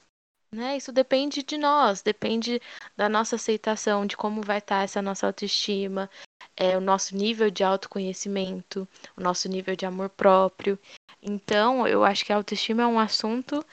né? 0.53 0.77
Isso 0.77 0.91
depende 0.91 1.43
de 1.43 1.57
nós, 1.57 2.01
depende 2.01 2.61
da 2.95 3.09
nossa 3.09 3.35
aceitação, 3.35 4.05
de 4.05 4.15
como 4.15 4.41
vai 4.41 4.59
estar 4.59 4.77
tá 4.79 4.83
essa 4.83 5.01
nossa 5.01 5.27
autoestima, 5.27 6.09
é, 6.55 6.77
o 6.77 6.81
nosso 6.81 7.15
nível 7.15 7.49
de 7.49 7.63
autoconhecimento, 7.63 8.87
o 9.17 9.21
nosso 9.21 9.49
nível 9.49 9.75
de 9.75 9.85
amor 9.85 10.09
próprio. 10.09 10.77
Então, 11.21 11.87
eu 11.87 12.03
acho 12.03 12.25
que 12.25 12.33
a 12.33 12.35
autoestima 12.35 12.83
é 12.83 12.87
um 12.87 12.99
assunto 12.99 13.65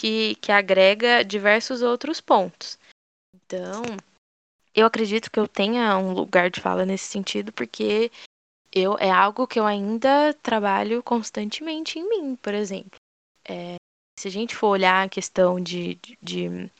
que, 0.00 0.36
que 0.36 0.52
agrega 0.52 1.24
diversos 1.24 1.82
outros 1.82 2.20
pontos. 2.20 2.78
Então, 3.34 3.82
eu 4.74 4.86
acredito 4.86 5.30
que 5.30 5.40
eu 5.40 5.48
tenha 5.48 5.98
um 5.98 6.12
lugar 6.12 6.50
de 6.50 6.60
fala 6.60 6.86
nesse 6.86 7.06
sentido, 7.06 7.52
porque 7.52 8.12
eu 8.72 8.96
é 8.98 9.10
algo 9.10 9.46
que 9.46 9.58
eu 9.58 9.66
ainda 9.66 10.34
trabalho 10.42 11.02
constantemente 11.02 11.98
em 11.98 12.08
mim, 12.08 12.36
por 12.36 12.54
exemplo. 12.54 12.98
É, 13.48 13.76
se 14.18 14.28
a 14.28 14.30
gente 14.30 14.54
for 14.54 14.68
olhar 14.68 15.06
a 15.06 15.08
questão 15.08 15.60
de, 15.60 15.94
de, 15.96 16.18
de 16.20 16.70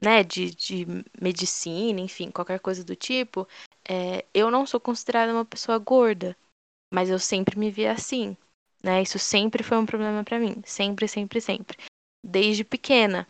né, 0.00 0.22
de, 0.22 0.54
de 0.54 0.86
medicina, 1.20 2.00
enfim, 2.00 2.30
qualquer 2.30 2.60
coisa 2.60 2.84
do 2.84 2.94
tipo, 2.94 3.46
é, 3.88 4.24
eu 4.32 4.50
não 4.50 4.66
sou 4.66 4.78
considerada 4.78 5.32
uma 5.32 5.44
pessoa 5.44 5.78
gorda, 5.78 6.36
mas 6.92 7.10
eu 7.10 7.18
sempre 7.18 7.58
me 7.58 7.70
vi 7.70 7.86
assim, 7.86 8.36
né? 8.82 9.02
Isso 9.02 9.18
sempre 9.18 9.62
foi 9.62 9.78
um 9.78 9.86
problema 9.86 10.22
para 10.22 10.38
mim, 10.38 10.62
sempre, 10.64 11.08
sempre, 11.08 11.40
sempre, 11.40 11.76
desde 12.24 12.62
pequena. 12.64 13.26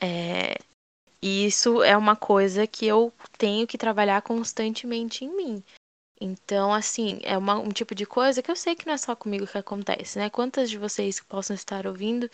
É, 0.00 0.58
e 1.22 1.46
isso 1.46 1.82
é 1.82 1.96
uma 1.96 2.16
coisa 2.16 2.66
que 2.66 2.86
eu 2.86 3.12
tenho 3.38 3.66
que 3.66 3.78
trabalhar 3.78 4.20
constantemente 4.22 5.24
em 5.24 5.34
mim. 5.34 5.64
Então, 6.20 6.72
assim, 6.72 7.20
é 7.22 7.36
uma, 7.36 7.58
um 7.58 7.70
tipo 7.70 7.94
de 7.94 8.06
coisa 8.06 8.42
que 8.42 8.50
eu 8.50 8.56
sei 8.56 8.76
que 8.76 8.86
não 8.86 8.94
é 8.94 8.98
só 8.98 9.16
comigo 9.16 9.46
que 9.46 9.58
acontece, 9.58 10.18
né? 10.18 10.30
Quantas 10.30 10.70
de 10.70 10.78
vocês 10.78 11.18
que 11.18 11.26
possam 11.26 11.54
estar 11.54 11.86
ouvindo 11.86 12.30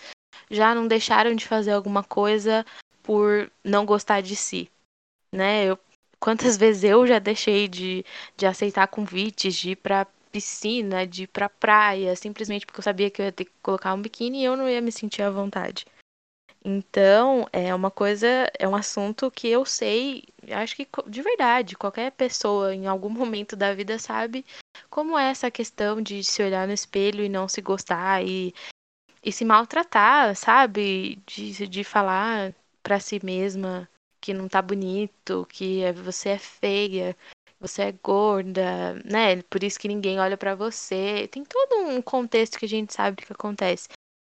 já 0.51 0.75
não 0.75 0.87
deixaram 0.87 1.35
de 1.35 1.47
fazer 1.47 1.73
alguma 1.73 2.03
coisa 2.03 2.65
por 3.03 3.51
não 3.65 3.87
gostar 3.87 4.21
de 4.21 4.37
si, 4.37 4.71
né? 5.33 5.65
Eu, 5.65 5.79
quantas 6.21 6.57
vezes 6.59 6.85
eu 6.85 7.07
já 7.07 7.19
deixei 7.19 7.69
de, 7.69 8.05
de 8.37 8.47
aceitar 8.47 8.89
convites, 8.89 9.55
de 9.55 9.71
ir 9.71 9.77
pra 9.77 10.07
piscina, 10.31 11.07
de 11.07 11.25
ir 11.25 11.27
pra 11.29 11.49
praia, 11.49 12.15
simplesmente 12.15 12.67
porque 12.67 12.81
eu 12.81 12.85
sabia 12.85 13.11
que 13.11 13.21
eu 13.21 13.27
ia 13.27 13.33
ter 13.33 13.47
que 13.47 13.53
colocar 13.63 13.95
um 13.95 14.03
biquíni 14.03 14.43
e 14.43 14.45
eu 14.45 14.57
não 14.57 14.69
ia 14.69 14.81
me 14.81 14.93
sentir 14.93 15.23
à 15.23 15.31
vontade. 15.31 15.87
Então, 16.65 17.47
é 17.53 17.75
uma 17.75 17.91
coisa, 17.91 18.27
é 18.59 18.69
um 18.69 18.75
assunto 18.75 19.31
que 19.31 19.49
eu 19.49 19.65
sei, 19.65 20.25
acho 20.51 20.77
que 20.77 20.87
de 21.07 21.23
verdade, 21.23 21.77
qualquer 21.77 22.11
pessoa 22.13 22.75
em 22.75 22.87
algum 22.87 23.09
momento 23.11 23.57
da 23.57 23.73
vida 23.75 23.99
sabe 23.99 24.45
como 24.91 25.19
é 25.19 25.31
essa 25.31 25.51
questão 25.51 26.03
de 26.03 26.23
se 26.25 26.43
olhar 26.43 26.67
no 26.67 26.73
espelho 26.75 27.25
e 27.25 27.29
não 27.29 27.49
se 27.49 27.61
gostar 27.61 28.25
e, 28.25 28.55
e 29.23 29.33
se 29.33 29.45
maltratar, 29.45 30.35
sabe? 30.37 31.23
De, 31.27 31.67
de 31.67 31.85
falar 31.85 32.55
pra 32.83 33.01
si 33.01 33.25
mesma 33.25 33.89
que 34.21 34.35
não 34.35 34.49
tá 34.49 34.61
bonito, 34.61 35.47
que 35.51 35.83
é, 35.83 35.93
você 35.93 36.31
é 36.31 36.39
feia, 36.39 37.17
você 37.61 37.83
é 37.83 37.93
gorda, 37.93 38.95
né? 39.05 39.43
Por 39.43 39.63
isso 39.63 39.79
que 39.79 39.89
ninguém 39.89 40.21
olha 40.21 40.37
para 40.37 40.55
você. 40.55 41.29
Tem 41.31 41.45
todo 41.45 41.89
um 41.89 42.01
contexto 42.03 42.59
que 42.59 42.65
a 42.65 42.69
gente 42.69 42.93
sabe 42.93 43.25
que 43.25 43.33
acontece. 43.33 43.89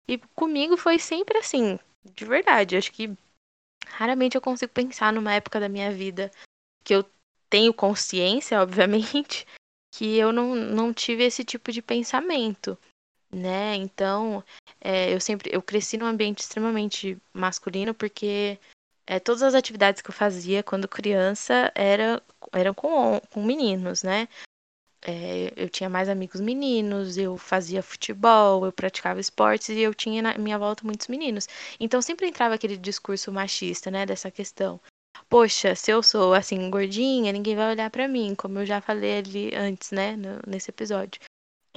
E 0.09 0.18
comigo 0.35 0.77
foi 0.77 0.98
sempre 0.98 1.38
assim, 1.38 1.79
de 2.14 2.24
verdade. 2.24 2.77
Acho 2.77 2.92
que 2.92 3.14
raramente 3.87 4.37
eu 4.37 4.40
consigo 4.40 4.72
pensar 4.72 5.12
numa 5.12 5.35
época 5.35 5.61
da 5.61 5.68
minha 5.68 5.92
vida 5.92 6.31
que 6.85 6.94
eu 6.94 7.05
tenho 7.51 7.72
consciência, 7.74 8.61
obviamente, 8.62 9.46
que 9.94 10.16
eu 10.16 10.33
não, 10.33 10.55
não 10.55 10.92
tive 10.92 11.24
esse 11.24 11.44
tipo 11.44 11.72
de 11.72 11.83
pensamento, 11.83 12.79
né? 13.31 13.75
Então, 13.77 14.43
é, 14.81 15.12
eu 15.12 15.21
sempre 15.21 15.51
eu 15.53 15.62
cresci 15.62 15.97
num 15.97 16.07
ambiente 16.07 16.41
extremamente 16.41 17.19
masculino 17.33 17.95
porque 17.95 18.59
é, 19.07 19.19
todas 19.19 19.43
as 19.43 19.55
atividades 19.55 20.03
que 20.03 20.11
eu 20.11 20.14
fazia 20.14 20.62
quando 20.62 20.88
criança 20.88 21.73
era, 21.75 22.23
eram 22.53 22.75
com, 22.75 23.21
com 23.33 23.43
meninos, 23.43 24.03
né? 24.03 24.29
É, 25.03 25.53
eu 25.57 25.69
tinha 25.69 25.88
mais 25.88 26.09
amigos 26.09 26.41
meninos, 26.41 27.17
eu 27.17 27.38
fazia 27.38 27.83
futebol, 27.83 28.67
eu 28.67 28.73
praticava 28.73 29.21
esportes 29.21 29.69
e 29.71 29.81
eu 29.81 29.95
tinha 29.95 30.21
na 30.21 30.37
minha 30.37 30.59
volta 30.59 30.85
muitos 30.85 31.07
meninos. 31.09 31.49
Então 31.79 32.03
sempre 32.03 32.27
entrava 32.27 32.55
aquele 32.55 32.77
discurso 32.77 33.33
machista, 33.33 33.91
né, 33.91 34.05
dessa 34.05 34.31
questão. 34.31 34.81
Poxa, 35.29 35.75
se 35.75 35.91
eu 35.91 36.03
sou 36.03 36.35
assim 36.35 36.69
gordinha, 36.71 37.33
ninguém 37.33 37.55
vai 37.57 37.71
olhar 37.71 37.91
para 37.91 38.09
mim, 38.09 38.35
como 38.35 38.59
eu 38.59 38.67
já 38.67 38.81
falei 38.81 39.19
ali 39.19 39.55
antes, 39.55 39.91
né, 39.93 40.17
no, 40.17 40.41
nesse 40.47 40.71
episódio. 40.71 41.21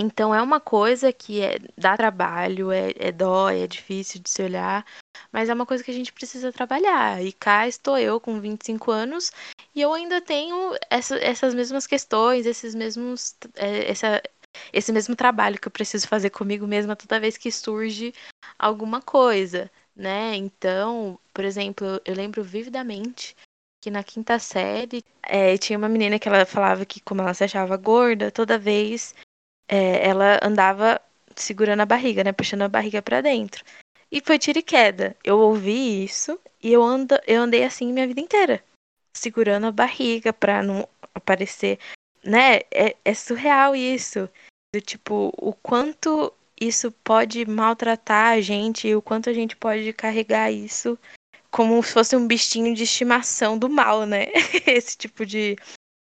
Então 0.02 0.34
é 0.34 0.42
uma 0.42 0.60
coisa 0.60 1.14
que 1.14 1.42
é, 1.42 1.60
dá 1.78 1.96
trabalho, 1.96 2.72
é, 2.72 2.92
é 2.98 3.12
dó, 3.12 3.50
é 3.50 3.68
difícil 3.68 4.20
de 4.20 4.32
se 4.32 4.42
olhar, 4.42 4.84
mas 5.32 5.48
é 5.48 5.54
uma 5.54 5.66
coisa 5.66 5.84
que 5.84 5.92
a 5.92 5.94
gente 5.94 6.12
precisa 6.12 6.52
trabalhar. 6.52 7.24
E 7.24 7.32
cá 7.32 7.68
estou 7.68 8.00
eu 8.00 8.20
com 8.20 8.42
25 8.42 8.90
anos 8.90 9.32
e 9.76 9.82
eu 9.82 9.94
ainda 9.94 10.20
tenho 10.20 10.76
essa, 10.90 11.16
essas 11.18 11.54
mesmas 11.54 11.86
questões, 11.86 12.48
esses 12.48 12.74
mesmos. 12.74 13.36
É, 13.56 13.92
essa, 13.92 14.22
esse 14.74 14.92
mesmo 14.92 15.16
trabalho 15.16 15.60
que 15.60 15.68
eu 15.68 15.72
preciso 15.72 16.08
fazer 16.08 16.32
comigo 16.32 16.66
mesma 16.66 16.96
toda 16.96 17.20
vez 17.20 17.38
que 17.38 17.52
surge 17.52 18.12
alguma 18.58 19.02
coisa, 19.02 19.70
né? 19.96 20.36
Então, 20.36 21.20
por 21.32 21.46
exemplo, 21.46 22.02
eu 22.04 22.16
lembro 22.16 22.44
vividamente 22.44 23.36
que 23.84 23.92
na 23.92 24.04
quinta 24.04 24.40
série 24.40 25.04
é, 25.24 25.58
tinha 25.58 25.78
uma 25.78 25.90
menina 25.90 26.18
que 26.18 26.28
ela 26.28 26.46
falava 26.46 26.86
que, 26.86 27.00
como 27.02 27.22
ela 27.22 27.34
se 27.36 27.44
achava 27.44 27.78
gorda, 27.78 28.32
toda 28.32 28.58
vez 28.58 29.14
é, 29.72 30.06
ela 30.06 30.38
andava 30.44 31.02
segurando 31.34 31.80
a 31.80 31.86
barriga, 31.86 32.26
né? 32.26 32.34
Puxando 32.34 32.64
a 32.64 32.68
barriga 32.68 33.02
para 33.02 33.22
dentro. 33.22 33.64
E 34.12 34.20
foi 34.20 34.38
tiro 34.38 34.60
e 34.60 34.64
queda. 34.64 35.16
Eu 35.24 35.40
ouvi 35.40 36.04
isso 36.04 36.38
e 36.62 36.74
eu, 36.74 36.84
anda, 36.84 37.24
eu 37.26 37.42
andei 37.42 37.64
assim 37.64 37.94
minha 37.94 38.06
vida 38.06 38.20
inteira. 38.20 38.62
Segurando 39.16 39.68
a 39.68 39.72
barriga 39.72 40.34
pra 40.34 40.62
não 40.62 40.86
aparecer. 41.16 41.80
Né? 42.22 42.60
É, 42.70 42.96
é 43.06 43.14
surreal 43.14 43.74
isso. 43.74 44.30
Do 44.76 44.82
tipo, 44.82 45.34
o 45.38 45.54
quanto 45.54 46.34
isso 46.60 46.92
pode 46.92 47.46
maltratar 47.46 48.34
a 48.34 48.42
gente 48.42 48.90
e 48.90 48.96
o 48.96 49.02
quanto 49.02 49.30
a 49.30 49.34
gente 49.34 49.56
pode 49.56 49.92
carregar 49.94 50.52
isso 50.52 51.00
como 51.50 51.84
se 51.84 51.92
fosse 51.92 52.16
um 52.16 52.26
bichinho 52.26 52.74
de 52.74 52.84
estimação 52.84 53.58
do 53.58 53.70
mal, 53.70 54.06
né? 54.06 54.28
Esse 54.66 54.98
tipo 54.98 55.26
de, 55.26 55.58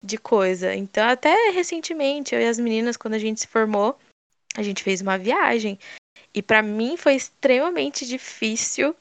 de 0.02 0.18
coisa. 0.18 0.74
Então, 0.74 1.08
até 1.08 1.52
recentemente, 1.52 2.34
eu 2.34 2.42
e 2.42 2.48
as 2.48 2.60
meninas, 2.60 2.98
quando 2.98 3.16
a 3.16 3.20
gente 3.20 3.42
se 3.42 3.48
formou, 3.48 3.98
a 4.56 4.64
gente 4.64 4.84
fez 4.84 5.02
uma 5.02 5.18
viagem. 5.18 5.78
E 6.34 6.42
para 6.42 6.62
mim 6.62 6.98
foi 6.98 7.16
extremamente 7.16 8.06
difícil. 8.06 8.96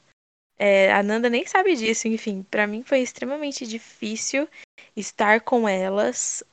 É, 0.57 0.91
a 0.91 1.01
Nanda 1.01 1.29
nem 1.29 1.45
sabe 1.45 1.75
disso, 1.75 2.07
enfim. 2.07 2.45
para 2.49 2.67
mim 2.67 2.83
foi 2.83 2.99
extremamente 2.99 3.65
difícil 3.65 4.47
estar 4.95 5.39
com 5.41 5.67
elas 5.67 6.43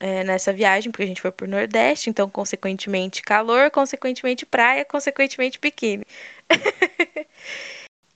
é, 0.00 0.24
nessa 0.24 0.52
viagem, 0.52 0.90
porque 0.90 1.04
a 1.04 1.06
gente 1.06 1.22
foi 1.22 1.30
pro 1.30 1.48
Nordeste, 1.48 2.10
então, 2.10 2.28
consequentemente, 2.28 3.22
calor, 3.22 3.70
consequentemente, 3.70 4.44
praia, 4.44 4.84
consequentemente, 4.84 5.60
biquíni. 5.60 6.04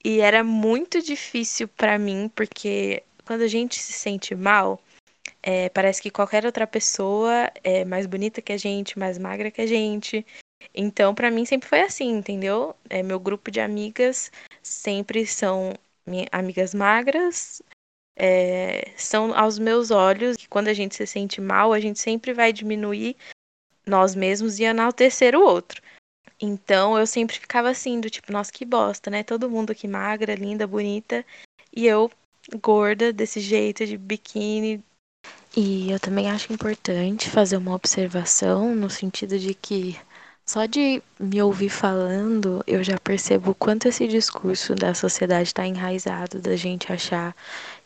e 0.05 0.21
era 0.21 0.43
muito 0.43 1.01
difícil 1.01 1.69
para 1.69 1.99
mim, 1.99 2.31
porque 2.35 3.03
quando 3.25 3.43
a 3.43 3.49
gente 3.49 3.79
se 3.81 3.93
sente 3.93 4.35
mal, 4.35 4.83
é, 5.43 5.69
parece 5.71 6.03
que 6.03 6.11
qualquer 6.11 6.45
outra 6.45 6.67
pessoa 6.67 7.51
é 7.65 7.85
mais 7.85 8.07
bonita 8.07 8.43
que 8.43 8.53
a 8.53 8.57
gente, 8.57 8.99
mais 8.99 9.19
magra 9.19 9.51
que 9.51 9.61
a 9.61 9.67
gente. 9.67 10.27
Então, 10.75 11.15
para 11.15 11.31
mim 11.31 11.45
sempre 11.45 11.69
foi 11.69 11.81
assim, 11.81 12.11
entendeu? 12.11 12.77
É, 12.89 13.03
meu 13.03 13.19
grupo 13.19 13.51
de 13.51 13.61
amigas 13.61 14.31
sempre 14.63 15.27
são 15.27 15.75
amigas 16.33 16.75
magras, 16.75 17.63
é, 18.17 18.93
são 18.97 19.35
aos 19.37 19.59
meus 19.59 19.91
olhos 19.91 20.37
que 20.37 20.49
quando 20.49 20.69
a 20.69 20.75
gente 20.75 20.95
se 20.95 21.07
sente 21.07 21.41
mal, 21.41 21.73
a 21.73 21.81
gente 21.81 21.99
sempre 21.99 22.33
vai 22.35 22.53
diminuir 22.53 23.17
nós 23.87 24.15
mesmos 24.15 24.59
e 24.59 24.65
enaltecer 24.65 25.35
o 25.35 25.43
outro. 25.43 25.83
Então 26.41 26.99
eu 26.99 27.07
sempre 27.07 27.39
ficava 27.39 27.71
assim, 27.71 28.01
do 28.01 28.11
tipo, 28.11 28.33
nossa, 28.33 28.53
que 28.53 28.65
bosta, 28.65 29.11
né? 29.11 29.23
Todo 29.23 29.51
mundo 29.51 29.71
aqui 29.71 29.89
magra, 29.89 30.35
linda, 30.35 30.67
bonita, 30.67 31.25
e 31.75 31.87
eu 31.87 32.11
gorda 32.61 33.13
desse 33.13 33.41
jeito, 33.41 33.87
de 33.87 33.97
biquíni, 33.97 34.83
e 35.57 35.91
eu 35.91 35.99
também 35.99 36.31
acho 36.31 36.53
importante 36.53 37.29
fazer 37.29 37.57
uma 37.57 37.75
observação 37.75 38.75
no 38.75 38.89
sentido 38.89 39.39
de 39.39 39.53
que 39.53 39.99
só 40.47 40.65
de 40.67 41.03
me 41.19 41.43
ouvir 41.43 41.69
falando, 41.69 42.63
eu 42.67 42.83
já 42.85 42.99
percebo 42.99 43.55
quanto 43.55 43.89
esse 43.89 44.07
discurso 44.07 44.75
da 44.75 44.95
sociedade 44.95 45.49
está 45.49 45.67
enraizado 45.67 46.41
da 46.41 46.57
gente 46.57 46.93
achar 46.93 47.35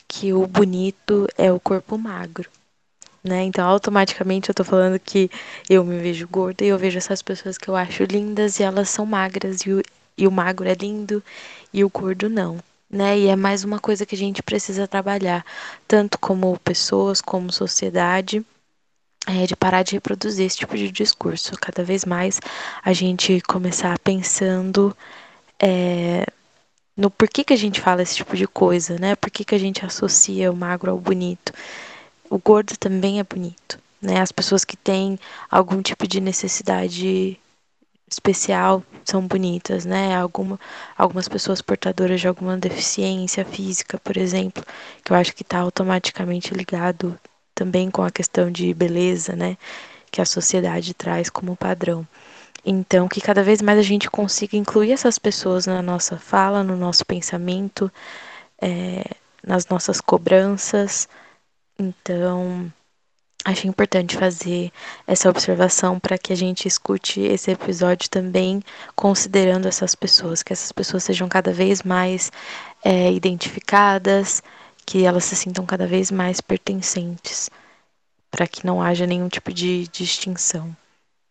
que 0.06 0.32
o 0.32 0.46
bonito 0.46 1.26
é 1.38 1.50
o 1.52 1.60
corpo 1.60 1.96
magro. 1.98 2.48
Né? 3.22 3.42
Então, 3.44 3.66
automaticamente 3.66 4.50
eu 4.50 4.54
tô 4.54 4.64
falando 4.64 4.98
que 4.98 5.30
eu 5.68 5.82
me 5.84 5.98
vejo 5.98 6.28
gorda 6.28 6.64
e 6.64 6.68
eu 6.68 6.78
vejo 6.78 6.98
essas 6.98 7.22
pessoas 7.22 7.56
que 7.56 7.68
eu 7.68 7.76
acho 7.76 8.04
lindas 8.04 8.60
e 8.60 8.62
elas 8.62 8.90
são 8.90 9.06
magras 9.06 9.62
e 9.62 9.72
o, 9.72 9.82
e 10.18 10.26
o 10.26 10.30
magro 10.30 10.68
é 10.68 10.74
lindo 10.74 11.22
e 11.72 11.82
o 11.82 11.88
gordo 11.88 12.28
não 12.28 12.58
né? 12.94 13.18
E 13.18 13.26
é 13.26 13.36
mais 13.36 13.64
uma 13.64 13.80
coisa 13.80 14.06
que 14.06 14.14
a 14.14 14.18
gente 14.18 14.42
precisa 14.42 14.86
trabalhar, 14.86 15.44
tanto 15.86 16.18
como 16.18 16.58
pessoas, 16.60 17.20
como 17.20 17.52
sociedade, 17.52 18.44
é, 19.26 19.46
de 19.46 19.56
parar 19.56 19.82
de 19.82 19.92
reproduzir 19.92 20.46
esse 20.46 20.58
tipo 20.58 20.76
de 20.76 20.90
discurso. 20.92 21.52
Cada 21.60 21.82
vez 21.82 22.04
mais 22.04 22.40
a 22.82 22.92
gente 22.92 23.40
começar 23.42 23.98
pensando 23.98 24.96
é, 25.60 26.24
no 26.96 27.10
porquê 27.10 27.42
que 27.44 27.52
a 27.52 27.56
gente 27.56 27.80
fala 27.80 28.02
esse 28.02 28.16
tipo 28.16 28.36
de 28.36 28.46
coisa, 28.46 28.98
né? 28.98 29.16
Por 29.16 29.30
que, 29.30 29.44
que 29.44 29.54
a 29.54 29.58
gente 29.58 29.84
associa 29.84 30.52
o 30.52 30.56
magro 30.56 30.92
ao 30.92 30.98
bonito? 30.98 31.52
O 32.30 32.38
gordo 32.38 32.76
também 32.76 33.18
é 33.18 33.24
bonito, 33.24 33.78
né? 34.00 34.20
As 34.20 34.30
pessoas 34.32 34.64
que 34.64 34.76
têm 34.76 35.18
algum 35.50 35.82
tipo 35.82 36.06
de 36.06 36.20
necessidade 36.20 37.38
especial 38.14 38.82
são 39.04 39.26
bonitas, 39.26 39.84
né? 39.84 40.16
Alguma, 40.16 40.58
algumas 40.96 41.28
pessoas 41.28 41.60
portadoras 41.60 42.20
de 42.20 42.28
alguma 42.28 42.56
deficiência 42.56 43.44
física, 43.44 43.98
por 43.98 44.16
exemplo, 44.16 44.64
que 45.04 45.12
eu 45.12 45.16
acho 45.16 45.34
que 45.34 45.42
está 45.42 45.58
automaticamente 45.58 46.54
ligado 46.54 47.18
também 47.54 47.90
com 47.90 48.02
a 48.02 48.10
questão 48.10 48.50
de 48.50 48.72
beleza, 48.74 49.36
né? 49.36 49.56
Que 50.10 50.20
a 50.20 50.24
sociedade 50.26 50.94
traz 50.94 51.28
como 51.30 51.56
padrão. 51.56 52.06
Então, 52.64 53.08
que 53.08 53.20
cada 53.20 53.42
vez 53.42 53.60
mais 53.60 53.78
a 53.78 53.82
gente 53.82 54.10
consiga 54.10 54.56
incluir 54.56 54.92
essas 54.92 55.18
pessoas 55.18 55.66
na 55.66 55.82
nossa 55.82 56.16
fala, 56.18 56.62
no 56.62 56.76
nosso 56.76 57.04
pensamento, 57.04 57.92
é, 58.60 59.04
nas 59.46 59.66
nossas 59.66 60.00
cobranças. 60.00 61.08
Então, 61.78 62.72
Acho 63.44 63.66
importante 63.68 64.16
fazer 64.16 64.72
essa 65.06 65.28
observação 65.28 66.00
para 66.00 66.16
que 66.16 66.32
a 66.32 66.36
gente 66.36 66.66
escute 66.66 67.20
esse 67.20 67.50
episódio 67.50 68.08
também 68.08 68.62
considerando 68.96 69.68
essas 69.68 69.94
pessoas, 69.94 70.42
que 70.42 70.52
essas 70.52 70.72
pessoas 70.72 71.04
sejam 71.04 71.28
cada 71.28 71.52
vez 71.52 71.82
mais 71.82 72.32
é, 72.82 73.12
identificadas, 73.12 74.42
que 74.86 75.04
elas 75.04 75.24
se 75.24 75.36
sintam 75.36 75.66
cada 75.66 75.86
vez 75.86 76.10
mais 76.10 76.40
pertencentes, 76.40 77.50
para 78.30 78.46
que 78.46 78.64
não 78.64 78.82
haja 78.82 79.06
nenhum 79.06 79.28
tipo 79.28 79.52
de 79.52 79.88
distinção, 79.88 80.74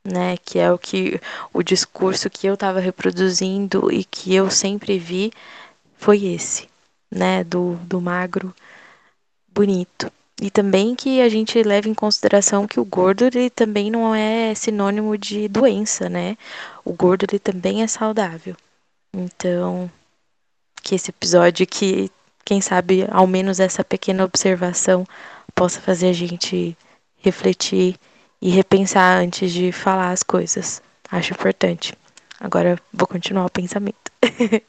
né? 0.06 0.38
Que 0.38 0.60
é 0.60 0.72
o 0.72 0.78
que 0.78 1.20
o 1.52 1.64
discurso 1.64 2.30
que 2.30 2.46
eu 2.46 2.54
estava 2.54 2.80
reproduzindo 2.80 3.92
e 3.92 4.04
que 4.04 4.36
eu 4.36 4.52
sempre 4.52 5.00
vi 5.00 5.32
foi 5.98 6.26
esse, 6.26 6.70
né? 7.12 7.44
Do, 7.44 7.76
do 7.88 8.00
magro 8.00 8.54
bonito 9.52 10.12
e 10.44 10.52
também 10.52 10.94
que 10.94 11.22
a 11.22 11.30
gente 11.30 11.64
leve 11.64 11.90
em 11.90 11.94
consideração 11.94 12.68
que 12.68 12.78
o 12.78 12.84
gordo 12.84 13.24
ele 13.24 13.50
também 13.50 13.90
não 13.90 14.14
é 14.14 14.54
sinônimo 14.54 15.18
de 15.18 15.48
doença, 15.48 16.10
né? 16.10 16.36
O 16.84 16.92
gordo 16.92 17.26
ele 17.30 17.40
também 17.40 17.82
é 17.82 17.88
saudável. 17.88 18.54
Então, 19.14 19.90
que 20.84 20.96
esse 20.96 21.12
episódio, 21.12 21.66
que 21.66 22.12
quem 22.44 22.60
sabe 22.60 23.08
ao 23.10 23.26
menos 23.26 23.62
essa 23.62 23.86
pequena 23.86 24.26
observação 24.26 25.06
possa 25.56 25.80
fazer 25.80 26.10
a 26.10 26.14
gente 26.14 26.78
refletir 27.20 27.96
e 28.42 28.50
repensar 28.50 29.20
antes 29.20 29.50
de 29.50 29.72
falar 29.72 30.12
as 30.12 30.24
coisas. 30.24 30.82
Acho 31.10 31.32
importante. 31.32 31.94
Agora 32.38 32.78
vou 32.92 33.08
continuar 33.08 33.46
o 33.46 33.50
pensamento. 33.50 34.12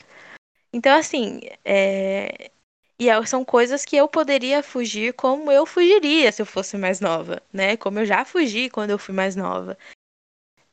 então, 0.72 0.96
assim, 0.96 1.40
é... 1.64 2.52
e 2.98 3.08
é, 3.08 3.26
são 3.26 3.44
coisas 3.44 3.84
que 3.84 3.96
eu 3.96 4.08
poderia 4.08 4.62
fugir 4.62 5.14
como 5.14 5.50
eu 5.50 5.66
fugiria 5.66 6.30
se 6.30 6.40
eu 6.40 6.46
fosse 6.46 6.76
mais 6.76 7.00
nova, 7.00 7.42
né? 7.52 7.76
Como 7.76 7.98
eu 7.98 8.06
já 8.06 8.24
fugi 8.24 8.70
quando 8.70 8.90
eu 8.90 8.98
fui 8.98 9.14
mais 9.14 9.34
nova. 9.34 9.76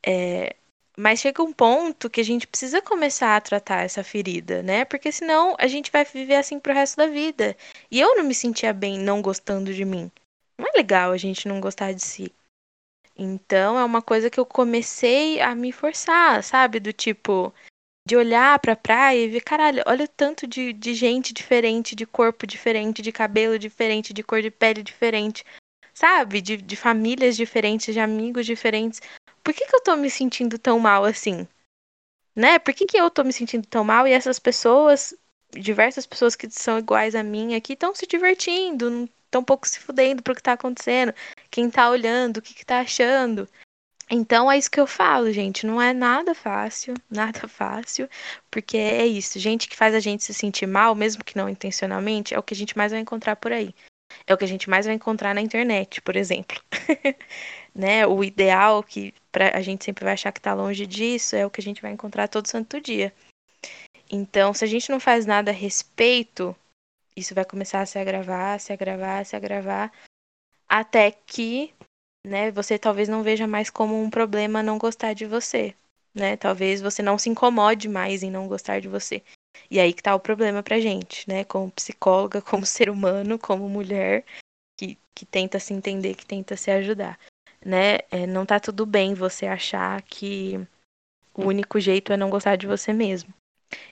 É... 0.06 0.56
Mas 0.98 1.20
chega 1.20 1.42
um 1.42 1.54
ponto 1.54 2.10
que 2.10 2.22
a 2.22 2.24
gente 2.24 2.46
precisa 2.46 2.82
começar 2.82 3.36
a 3.36 3.42
tratar 3.42 3.84
essa 3.84 4.04
ferida, 4.04 4.62
né? 4.62 4.86
Porque 4.86 5.12
senão 5.12 5.56
a 5.58 5.68
gente 5.68 5.92
vai 5.92 6.06
viver 6.06 6.36
assim 6.36 6.60
pro 6.60 6.74
resto 6.74 6.98
da 6.98 7.08
vida. 7.08 7.56
E 7.90 8.00
eu 8.00 8.16
não 8.16 8.24
me 8.24 8.36
sentia 8.36 8.74
bem 8.74 9.00
não 9.00 9.22
gostando 9.22 9.74
de 9.74 9.86
mim. 9.86 10.12
Não 10.58 10.68
é 10.68 10.72
legal 10.78 11.12
a 11.12 11.18
gente 11.18 11.48
não 11.48 11.60
gostar 11.62 11.94
de 11.94 12.04
si. 12.04 12.32
Então 13.18 13.80
é 13.80 13.84
uma 13.84 14.02
coisa 14.02 14.30
que 14.30 14.40
eu 14.40 14.46
comecei 14.46 15.40
a 15.42 15.56
me 15.56 15.72
forçar, 15.72 16.44
sabe? 16.44 16.80
Do 16.80 16.94
tipo, 16.94 17.54
de 18.12 18.18
olhar 18.18 18.60
pra 18.60 18.76
praia 18.76 19.24
e 19.24 19.30
ver, 19.30 19.40
caralho, 19.40 19.82
olha 19.88 20.04
o 20.04 20.08
tanto 20.08 20.46
de, 20.46 20.74
de 20.74 20.94
gente 20.94 21.34
diferente, 21.34 21.96
de 21.96 22.06
corpo 22.06 22.46
diferente, 22.46 23.02
de 23.02 23.10
cabelo 23.10 23.58
diferente, 23.58 24.14
de 24.14 24.22
cor 24.22 24.42
de 24.42 24.52
pele 24.52 24.84
diferente, 24.84 25.46
sabe? 25.94 26.42
De, 26.42 26.58
de 26.58 26.76
famílias 26.76 27.38
diferentes, 27.38 27.94
de 27.94 28.02
amigos 28.02 28.46
diferentes 28.46 29.00
por 29.42 29.54
que, 29.54 29.66
que 29.66 29.74
eu 29.74 29.82
tô 29.82 29.96
me 29.96 30.10
sentindo 30.10 30.60
tão 30.60 30.78
mal 30.78 31.06
assim? 31.06 31.48
Né? 32.36 32.60
Por 32.60 32.74
que, 32.74 32.86
que 32.86 32.98
eu 32.98 33.10
tô 33.10 33.24
me 33.24 33.32
sentindo 33.32 33.66
tão 33.66 33.82
mal 33.82 34.06
e 34.06 34.12
essas 34.12 34.40
pessoas, 34.40 35.14
diversas 35.52 36.06
pessoas 36.06 36.36
que 36.36 36.50
são 36.50 36.78
iguais 36.78 37.16
a 37.16 37.24
mim 37.24 37.56
aqui, 37.56 37.74
estão 37.74 37.96
se 37.96 38.06
divertindo, 38.06 39.10
estão 39.26 39.40
um 39.40 39.46
pouco 39.46 39.68
se 39.68 39.80
fudendo 39.80 40.22
pro 40.22 40.36
que 40.36 40.44
tá 40.44 40.52
acontecendo, 40.54 41.14
quem 41.50 41.70
tá 41.70 41.90
olhando, 41.90 42.38
o 42.38 42.42
que, 42.42 42.54
que 42.54 42.66
tá 42.66 42.82
achando. 42.82 43.48
Então 44.14 44.52
é 44.52 44.58
isso 44.58 44.70
que 44.70 44.80
eu 44.80 44.86
falo, 44.86 45.32
gente. 45.32 45.66
Não 45.66 45.82
é 45.82 45.94
nada 45.94 46.36
fácil, 46.36 46.94
nada 47.10 47.48
fácil, 47.48 48.10
porque 48.52 48.78
é 48.78 49.06
isso. 49.08 49.40
Gente 49.40 49.70
que 49.70 49.76
faz 49.76 49.96
a 49.96 50.00
gente 50.02 50.24
se 50.24 50.34
sentir 50.34 50.68
mal, 50.68 50.94
mesmo 50.94 51.24
que 51.24 51.38
não 51.38 51.48
intencionalmente, 51.48 52.34
é 52.34 52.40
o 52.40 52.44
que 52.44 52.54
a 52.54 52.58
gente 52.58 52.78
mais 52.78 52.92
vai 52.92 53.00
encontrar 53.00 53.38
por 53.38 53.54
aí. 53.54 53.74
É 54.28 54.34
o 54.34 54.38
que 54.38 54.44
a 54.44 54.48
gente 54.48 54.70
mais 54.70 54.86
vai 54.86 54.96
encontrar 54.96 55.34
na 55.34 55.42
internet, 55.42 56.02
por 56.02 56.18
exemplo. 56.18 56.62
né? 57.74 58.06
O 58.06 58.22
ideal 58.24 58.84
que 58.84 59.14
pra, 59.32 59.56
a 59.56 59.62
gente 59.62 59.86
sempre 59.86 60.04
vai 60.04 60.14
achar 60.14 60.32
que 60.34 60.40
está 60.40 60.54
longe 60.54 60.86
disso 60.86 61.36
é 61.36 61.46
o 61.46 61.50
que 61.50 61.62
a 61.62 61.64
gente 61.64 61.82
vai 61.82 61.92
encontrar 61.92 62.28
todo 62.28 62.48
santo 62.48 62.82
dia. 62.82 63.14
Então, 64.12 64.54
se 64.54 64.66
a 64.66 64.68
gente 64.68 64.90
não 64.90 65.00
faz 65.00 65.26
nada 65.26 65.52
a 65.52 65.54
respeito, 65.54 66.54
isso 67.16 67.34
vai 67.34 67.46
começar 67.46 67.80
a 67.80 67.86
se 67.86 67.98
agravar, 67.98 68.60
se 68.60 68.74
agravar, 68.74 69.26
se 69.26 69.38
agravar, 69.38 69.92
até 70.68 71.12
que, 71.12 71.74
né, 72.26 72.52
você 72.52 72.78
talvez 72.78 73.10
não 73.10 73.24
veja 73.24 73.48
mais 73.48 73.70
como 73.70 74.02
um 74.02 74.10
problema 74.10 74.64
não 74.64 74.78
gostar 74.78 75.14
de 75.14 75.26
você, 75.26 75.74
né? 76.14 76.38
Talvez 76.38 76.82
você 76.82 77.02
não 77.02 77.18
se 77.18 77.30
incomode 77.30 77.90
mais 77.90 78.24
em 78.24 78.32
não 78.32 78.48
gostar 78.48 78.80
de 78.80 78.88
você. 78.88 79.24
E 79.70 79.80
aí 79.80 79.94
que 79.94 80.04
tá 80.04 80.14
o 80.16 80.20
problema 80.20 80.62
pra 80.62 80.80
gente, 80.80 81.28
né? 81.28 81.44
Como 81.44 81.72
psicóloga, 81.72 82.42
como 82.44 82.66
ser 82.66 82.90
humano, 82.90 83.40
como 83.40 83.68
mulher 83.70 84.24
que, 84.80 84.98
que 85.16 85.26
tenta 85.26 85.60
se 85.60 85.74
entender, 85.74 86.16
que 86.16 86.26
tenta 86.26 86.56
se 86.56 86.72
ajudar 86.72 87.18
né? 87.66 88.00
É, 88.10 88.26
não 88.26 88.46
tá 88.46 88.60
tudo 88.60 88.86
bem 88.86 89.14
você 89.14 89.46
achar 89.46 90.02
que 90.04 90.60
o 91.34 91.44
único 91.46 91.80
jeito 91.80 92.12
é 92.12 92.18
não 92.18 92.30
gostar 92.30 92.56
de 92.56 92.68
você 92.68 92.92
mesmo. 92.92 93.34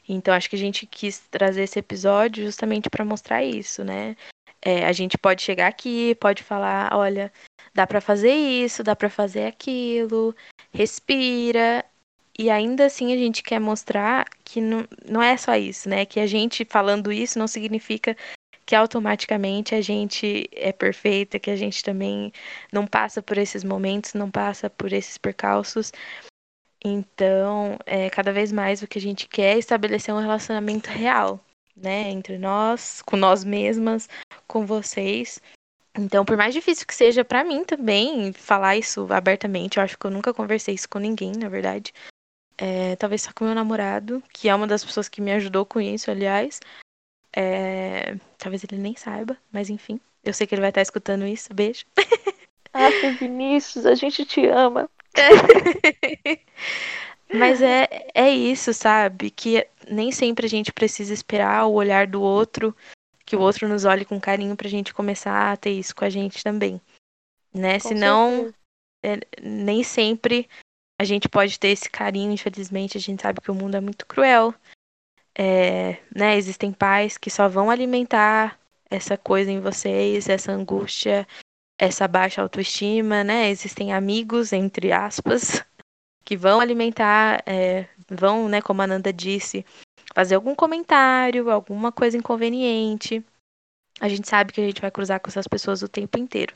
Então 0.07 0.33
acho 0.33 0.49
que 0.49 0.55
a 0.55 0.59
gente 0.59 0.85
quis 0.85 1.19
trazer 1.19 1.63
esse 1.63 1.79
episódio 1.79 2.43
justamente 2.43 2.89
para 2.89 3.05
mostrar 3.05 3.43
isso, 3.43 3.83
né? 3.83 4.15
É, 4.61 4.85
a 4.85 4.91
gente 4.91 5.17
pode 5.17 5.41
chegar 5.41 5.67
aqui, 5.67 6.15
pode 6.15 6.43
falar, 6.43 6.93
olha, 6.93 7.31
dá 7.73 7.85
para 7.87 8.01
fazer 8.01 8.33
isso, 8.33 8.83
dá 8.83 8.95
para 8.95 9.09
fazer 9.09 9.45
aquilo, 9.45 10.35
respira. 10.73 11.85
E 12.37 12.49
ainda 12.49 12.85
assim 12.85 13.13
a 13.13 13.17
gente 13.17 13.43
quer 13.43 13.59
mostrar 13.59 14.25
que 14.45 14.61
não, 14.61 14.87
não 15.05 15.21
é 15.21 15.35
só 15.37 15.55
isso, 15.55 15.89
né? 15.89 16.05
Que 16.05 16.19
a 16.19 16.27
gente 16.27 16.65
falando 16.65 17.11
isso 17.11 17.37
não 17.37 17.47
significa 17.47 18.15
que 18.65 18.75
automaticamente 18.75 19.73
a 19.73 19.81
gente 19.81 20.47
é 20.53 20.71
perfeita, 20.71 21.39
que 21.39 21.49
a 21.49 21.55
gente 21.55 21.83
também 21.83 22.31
não 22.71 22.85
passa 22.85 23.21
por 23.21 23.37
esses 23.37 23.63
momentos, 23.63 24.13
não 24.13 24.29
passa 24.29 24.69
por 24.69 24.93
esses 24.93 25.17
percalços. 25.17 25.91
Então, 26.85 27.77
é, 27.85 28.09
cada 28.09 28.31
vez 28.31 28.51
mais 28.51 28.81
o 28.81 28.87
que 28.87 28.99
a 28.99 29.01
gente 29.01 29.27
quer 29.27 29.55
é 29.55 29.59
estabelecer 29.59 30.13
um 30.13 30.19
relacionamento 30.19 30.89
real, 30.89 31.43
né? 31.75 32.09
Entre 32.09 32.37
nós, 32.37 33.01
com 33.01 33.17
nós 33.17 33.43
mesmas, 33.43 34.07
com 34.47 34.65
vocês. 34.65 35.41
Então, 35.99 36.23
por 36.23 36.37
mais 36.37 36.53
difícil 36.53 36.87
que 36.87 36.95
seja 36.95 37.25
para 37.25 37.43
mim 37.43 37.63
também 37.65 38.31
falar 38.31 38.77
isso 38.77 39.05
abertamente, 39.11 39.77
eu 39.77 39.83
acho 39.83 39.97
que 39.97 40.05
eu 40.05 40.11
nunca 40.11 40.33
conversei 40.33 40.73
isso 40.73 40.87
com 40.87 40.97
ninguém, 40.97 41.33
na 41.33 41.49
verdade. 41.49 41.93
É, 42.57 42.95
talvez 42.95 43.21
só 43.21 43.31
com 43.33 43.45
meu 43.45 43.53
namorado, 43.53 44.23
que 44.33 44.47
é 44.47 44.55
uma 44.55 44.67
das 44.67 44.83
pessoas 44.83 45.09
que 45.09 45.21
me 45.21 45.31
ajudou 45.33 45.65
com 45.65 45.79
isso, 45.79 46.09
aliás. 46.09 46.59
É... 47.35 48.15
Talvez 48.37 48.63
ele 48.63 48.81
nem 48.81 48.95
saiba, 48.95 49.37
mas 49.51 49.69
enfim. 49.69 49.99
Eu 50.23 50.33
sei 50.33 50.47
que 50.47 50.55
ele 50.55 50.61
vai 50.61 50.69
estar 50.69 50.81
escutando 50.81 51.25
isso. 51.25 51.53
Beijo. 51.53 51.85
Ah, 52.71 52.89
Vinícius, 53.19 53.83
a 53.87 53.95
gente 53.95 54.23
te 54.23 54.45
ama. 54.45 54.87
mas 57.33 57.63
é, 57.63 57.87
é 58.13 58.29
isso, 58.29 58.75
sabe? 58.75 59.31
Que 59.31 59.67
nem 59.89 60.11
sempre 60.11 60.45
a 60.45 60.49
gente 60.49 60.71
precisa 60.71 61.11
esperar 61.11 61.65
o 61.65 61.73
olhar 61.73 62.05
do 62.05 62.21
outro, 62.21 62.75
que 63.29 63.35
o 63.35 63.41
outro 63.41 63.67
nos 63.67 63.85
olhe 63.85 64.03
com 64.05 64.19
carinho 64.19 64.55
pra 64.55 64.67
gente 64.67 64.91
começar 64.91 65.51
a 65.51 65.55
ter 65.55 65.69
isso 65.69 65.95
com 65.95 66.03
a 66.03 66.09
gente 66.09 66.43
também. 66.43 66.81
Né? 67.53 67.79
Com 67.79 67.87
Senão, 67.87 68.53
é, 69.05 69.19
nem 69.39 69.83
sempre 69.83 70.49
a 70.99 71.03
gente 71.03 71.29
pode 71.29 71.59
ter 71.59 71.67
esse 71.67 71.87
carinho, 71.87 72.31
infelizmente, 72.31 72.97
a 72.97 72.99
gente 72.99 73.21
sabe 73.21 73.39
que 73.39 73.51
o 73.51 73.53
mundo 73.53 73.77
é 73.77 73.79
muito 73.79 74.07
cruel. 74.07 74.51
É, 75.37 75.99
né, 76.13 76.35
existem 76.37 76.73
pais 76.73 77.19
que 77.19 77.29
só 77.29 77.47
vão 77.47 77.69
alimentar 77.69 78.59
essa 78.89 79.15
coisa 79.15 79.51
em 79.51 79.59
vocês, 79.59 80.27
essa 80.27 80.51
angústia, 80.51 81.27
essa 81.77 82.07
baixa 82.07 82.41
autoestima, 82.41 83.23
né? 83.23 83.51
Existem 83.51 83.93
amigos, 83.93 84.51
entre 84.51 84.91
aspas, 84.91 85.63
que 86.25 86.35
vão 86.35 86.59
alimentar, 86.59 87.43
é, 87.45 87.85
vão, 88.09 88.49
né, 88.49 88.59
como 88.59 88.81
a 88.81 88.87
Nanda 88.87 89.13
disse, 89.13 89.63
fazer 90.13 90.35
algum 90.35 90.55
comentário, 90.55 91.49
alguma 91.49 91.91
coisa 91.91 92.17
inconveniente. 92.17 93.23
A 93.99 94.07
gente 94.07 94.27
sabe 94.27 94.53
que 94.53 94.61
a 94.61 94.65
gente 94.65 94.81
vai 94.81 94.91
cruzar 94.91 95.19
com 95.19 95.29
essas 95.29 95.47
pessoas 95.47 95.81
o 95.81 95.89
tempo 95.89 96.17
inteiro. 96.17 96.55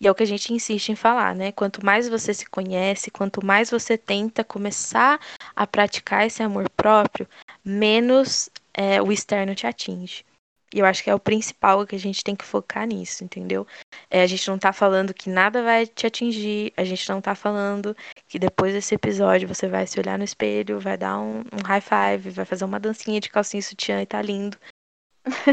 E 0.00 0.06
é 0.06 0.10
o 0.10 0.14
que 0.14 0.22
a 0.22 0.26
gente 0.26 0.52
insiste 0.52 0.90
em 0.90 0.96
falar, 0.96 1.34
né? 1.34 1.52
Quanto 1.52 1.84
mais 1.84 2.08
você 2.08 2.34
se 2.34 2.46
conhece, 2.46 3.10
quanto 3.10 3.44
mais 3.44 3.70
você 3.70 3.96
tenta 3.96 4.44
começar 4.44 5.20
a 5.54 5.66
praticar 5.66 6.26
esse 6.26 6.42
amor 6.42 6.68
próprio, 6.70 7.28
menos 7.64 8.50
é, 8.74 9.00
o 9.00 9.12
externo 9.12 9.54
te 9.54 9.66
atinge. 9.66 10.24
E 10.74 10.80
eu 10.80 10.86
acho 10.86 11.04
que 11.04 11.08
é 11.08 11.14
o 11.14 11.20
principal 11.20 11.86
que 11.86 11.94
a 11.94 11.98
gente 11.98 12.24
tem 12.24 12.34
que 12.34 12.44
focar 12.44 12.84
nisso, 12.84 13.22
entendeu? 13.22 13.64
É, 14.10 14.22
a 14.22 14.26
gente 14.26 14.48
não 14.48 14.58
tá 14.58 14.72
falando 14.72 15.14
que 15.14 15.30
nada 15.30 15.62
vai 15.62 15.86
te 15.86 16.04
atingir, 16.04 16.72
a 16.76 16.82
gente 16.82 17.08
não 17.08 17.20
tá 17.20 17.32
falando 17.36 17.96
que 18.26 18.40
depois 18.40 18.72
desse 18.72 18.92
episódio 18.92 19.46
você 19.46 19.68
vai 19.68 19.86
se 19.86 20.00
olhar 20.00 20.18
no 20.18 20.24
espelho, 20.24 20.80
vai 20.80 20.98
dar 20.98 21.16
um, 21.20 21.42
um 21.52 21.62
high 21.64 21.80
five, 21.80 22.28
vai 22.30 22.44
fazer 22.44 22.64
uma 22.64 22.80
dancinha 22.80 23.20
de 23.20 23.30
calcinha 23.30 23.60
e 23.60 23.62
sutiã 23.62 24.02
e 24.02 24.06
tá 24.06 24.20
lindo. 24.20 24.58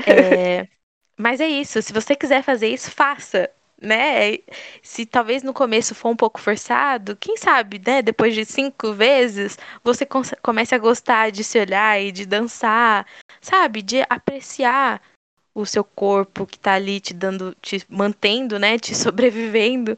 É, 0.07 0.67
mas 1.15 1.39
é 1.39 1.47
isso, 1.47 1.79
se 1.83 1.93
você 1.93 2.15
quiser 2.15 2.41
fazer 2.41 2.69
isso, 2.69 2.89
faça 2.89 3.47
né? 3.81 4.37
Se 4.83 5.05
talvez 5.05 5.41
no 5.41 5.53
começo 5.53 5.95
for 5.95 6.09
um 6.09 6.15
pouco 6.15 6.39
forçado, 6.39 7.15
quem 7.15 7.35
sabe, 7.35 7.81
né? 7.85 8.01
Depois 8.01 8.35
de 8.35 8.45
cinco 8.45 8.93
vezes, 8.93 9.57
você 9.83 10.05
comece 10.41 10.75
a 10.75 10.77
gostar 10.77 11.31
de 11.31 11.43
se 11.43 11.59
olhar 11.59 11.99
e 11.99 12.11
de 12.11 12.25
dançar, 12.25 13.07
sabe? 13.41 13.81
De 13.81 14.03
apreciar 14.07 15.01
o 15.53 15.65
seu 15.65 15.83
corpo 15.83 16.45
que 16.45 16.57
tá 16.57 16.73
ali 16.73 16.99
te 16.99 17.13
dando, 17.13 17.55
te 17.61 17.85
mantendo, 17.89 18.57
né? 18.57 18.77
Te 18.77 18.93
sobrevivendo. 18.95 19.97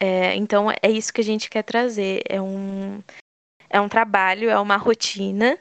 É, 0.00 0.34
então 0.34 0.70
é 0.70 0.90
isso 0.90 1.12
que 1.12 1.20
a 1.20 1.24
gente 1.24 1.50
quer 1.50 1.62
trazer. 1.62 2.22
É 2.28 2.40
um, 2.40 3.02
é 3.68 3.80
um 3.80 3.88
trabalho, 3.88 4.50
é 4.50 4.58
uma 4.58 4.76
rotina, 4.76 5.58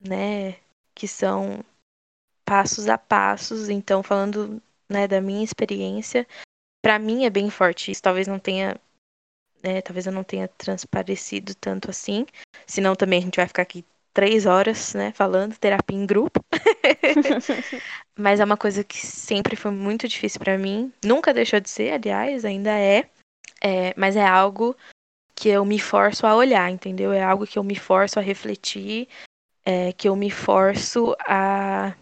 né? 0.00 0.56
Que 0.94 1.06
são 1.08 1.64
passos 2.44 2.88
a 2.88 2.98
passos. 2.98 3.68
Então, 3.68 4.02
falando 4.02 4.62
né, 4.88 5.08
da 5.08 5.20
minha 5.20 5.44
experiência, 5.44 6.26
para 6.82 6.98
mim 6.98 7.24
é 7.24 7.30
bem 7.30 7.50
forte 7.50 7.90
isso. 7.90 8.02
Talvez 8.02 8.26
não 8.26 8.38
tenha, 8.38 8.78
né, 9.62 9.80
talvez 9.80 10.06
eu 10.06 10.12
não 10.12 10.24
tenha 10.24 10.48
transparecido 10.48 11.54
tanto 11.54 11.90
assim. 11.90 12.26
Senão 12.66 12.94
também 12.94 13.18
a 13.18 13.22
gente 13.22 13.36
vai 13.36 13.46
ficar 13.46 13.62
aqui 13.62 13.84
três 14.14 14.46
horas, 14.46 14.94
né, 14.94 15.12
falando 15.12 15.58
terapia 15.58 15.98
em 15.98 16.06
grupo. 16.06 16.42
Mas 18.16 18.38
é 18.38 18.44
uma 18.44 18.56
coisa 18.56 18.84
que 18.84 18.96
sempre 18.96 19.56
foi 19.56 19.72
muito 19.72 20.06
difícil 20.06 20.38
para 20.38 20.56
mim. 20.56 20.92
Nunca 21.04 21.34
deixou 21.34 21.58
de 21.58 21.68
ser, 21.68 21.92
aliás, 21.92 22.44
ainda 22.44 22.70
é. 22.70 23.08
é. 23.60 23.92
Mas 23.96 24.16
é 24.16 24.24
algo 24.24 24.76
que 25.34 25.48
eu 25.48 25.64
me 25.64 25.80
forço 25.80 26.26
a 26.26 26.36
olhar, 26.36 26.70
entendeu? 26.70 27.12
É 27.12 27.22
algo 27.22 27.46
que 27.46 27.58
eu 27.58 27.64
me 27.64 27.74
forço 27.74 28.20
a 28.20 28.22
refletir 28.22 29.08
é, 29.64 29.92
que 29.92 30.08
eu 30.08 30.14
me 30.14 30.30
forço 30.30 31.16
a 31.20 31.94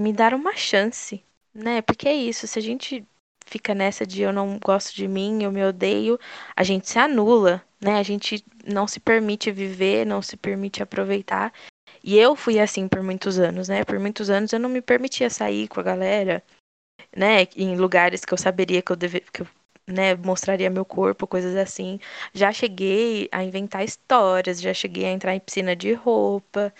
me 0.00 0.12
dar 0.12 0.34
uma 0.34 0.56
chance, 0.56 1.22
né? 1.54 1.82
Porque 1.82 2.08
é 2.08 2.14
isso, 2.14 2.46
se 2.46 2.58
a 2.58 2.62
gente 2.62 3.06
fica 3.46 3.74
nessa 3.74 4.06
de 4.06 4.22
eu 4.22 4.32
não 4.32 4.58
gosto 4.58 4.94
de 4.94 5.06
mim, 5.08 5.42
eu 5.42 5.52
me 5.52 5.64
odeio, 5.64 6.18
a 6.56 6.62
gente 6.62 6.88
se 6.88 6.98
anula, 6.98 7.62
né? 7.80 7.98
A 7.98 8.02
gente 8.02 8.44
não 8.66 8.86
se 8.86 9.00
permite 9.00 9.50
viver, 9.50 10.06
não 10.06 10.22
se 10.22 10.36
permite 10.36 10.82
aproveitar. 10.82 11.52
E 12.04 12.18
eu 12.18 12.34
fui 12.36 12.58
assim 12.60 12.88
por 12.88 13.02
muitos 13.02 13.38
anos, 13.38 13.68
né? 13.68 13.84
Por 13.84 13.98
muitos 13.98 14.30
anos 14.30 14.52
eu 14.52 14.60
não 14.60 14.68
me 14.68 14.82
permitia 14.82 15.30
sair 15.30 15.68
com 15.68 15.80
a 15.80 15.82
galera, 15.82 16.42
né? 17.16 17.46
Em 17.56 17.76
lugares 17.76 18.24
que 18.24 18.34
eu 18.34 18.38
saberia 18.38 18.82
que 18.82 18.92
eu 18.92 18.96
deveria, 18.96 19.26
que 19.32 19.42
eu, 19.42 19.48
né, 19.86 20.14
mostraria 20.16 20.70
meu 20.70 20.84
corpo, 20.84 21.26
coisas 21.26 21.56
assim. 21.56 22.00
Já 22.32 22.52
cheguei 22.52 23.28
a 23.32 23.44
inventar 23.44 23.84
histórias, 23.84 24.60
já 24.60 24.74
cheguei 24.74 25.04
a 25.06 25.12
entrar 25.12 25.34
em 25.34 25.40
piscina 25.40 25.76
de 25.76 25.92
roupa. 25.94 26.72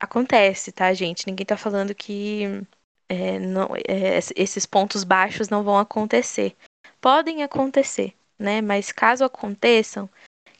Acontece, 0.00 0.72
tá, 0.72 0.92
gente? 0.94 1.26
Ninguém 1.26 1.46
tá 1.46 1.56
falando 1.56 1.94
que 1.94 2.62
é, 3.08 3.38
não, 3.38 3.68
é, 3.88 4.18
esses 4.36 4.66
pontos 4.66 5.02
baixos 5.02 5.48
não 5.48 5.62
vão 5.62 5.78
acontecer. 5.78 6.54
Podem 7.00 7.42
acontecer, 7.42 8.14
né? 8.38 8.60
Mas 8.60 8.92
caso 8.92 9.24
aconteçam, 9.24 10.08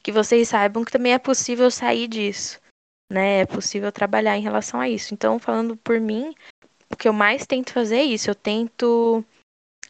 que 0.03 0.11
vocês 0.11 0.49
saibam 0.49 0.84
que 0.84 0.92
também 0.92 1.12
é 1.12 1.18
possível 1.18 1.70
sair 1.70 2.09
disso, 2.09 2.61
né? 3.12 3.40
É 3.40 3.46
possível 3.46 3.92
trabalhar 3.92 4.36
em 4.36 4.42
relação 4.42 4.80
a 4.80 4.88
isso. 4.88 5.12
Então, 5.12 5.38
falando 5.38 5.76
por 5.76 6.01
mim, 6.01 6.34
o 6.90 6.96
que 6.96 7.09
eu 7.09 7.12
mais 7.12 7.46
tento 7.46 7.72
fazer 7.72 7.96
é 7.96 8.05
isso. 8.05 8.30
Eu 8.30 8.34
tento 8.34 9.24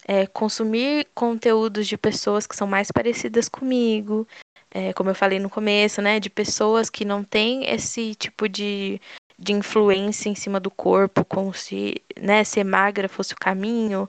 é, 0.05 0.27
consumir 0.27 1.07
conteúdos 1.15 1.87
de 1.87 1.97
pessoas 1.97 2.47
que 2.47 2.57
são 2.57 2.67
mais 2.67 2.91
parecidas 2.91 3.49
comigo, 3.49 4.27
é, 4.71 4.93
como 4.93 5.11
eu 5.11 5.15
falei 5.15 5.39
no 5.39 5.51
começo, 5.51 6.03
né? 6.03 6.19
De 6.19 6.29
pessoas 6.29 6.91
que 6.91 7.05
não 7.05 7.23
têm 7.23 7.71
esse 7.71 8.15
tipo 8.15 8.49
de 8.49 9.01
de 9.39 9.53
influência 9.53 10.29
em 10.29 10.35
cima 10.35 10.59
do 10.59 10.71
corpo, 10.71 11.25
como 11.25 11.55
se 11.55 12.03
né, 12.21 12.43
ser 12.43 12.65
magra 12.65 13.09
fosse 13.09 13.35
o 13.35 13.39
caminho, 13.39 14.09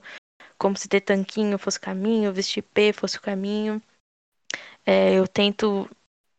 como 0.58 0.76
se 0.76 0.88
ter 0.88 1.00
tanquinho 1.00 1.58
fosse 1.58 1.78
o 1.78 1.82
caminho, 1.82 2.32
vestir 2.32 2.62
P 2.62 2.92
fosse 2.92 3.16
o 3.16 3.22
caminho. 3.22 3.80
É, 4.84 5.14
eu 5.14 5.28
tento 5.28 5.88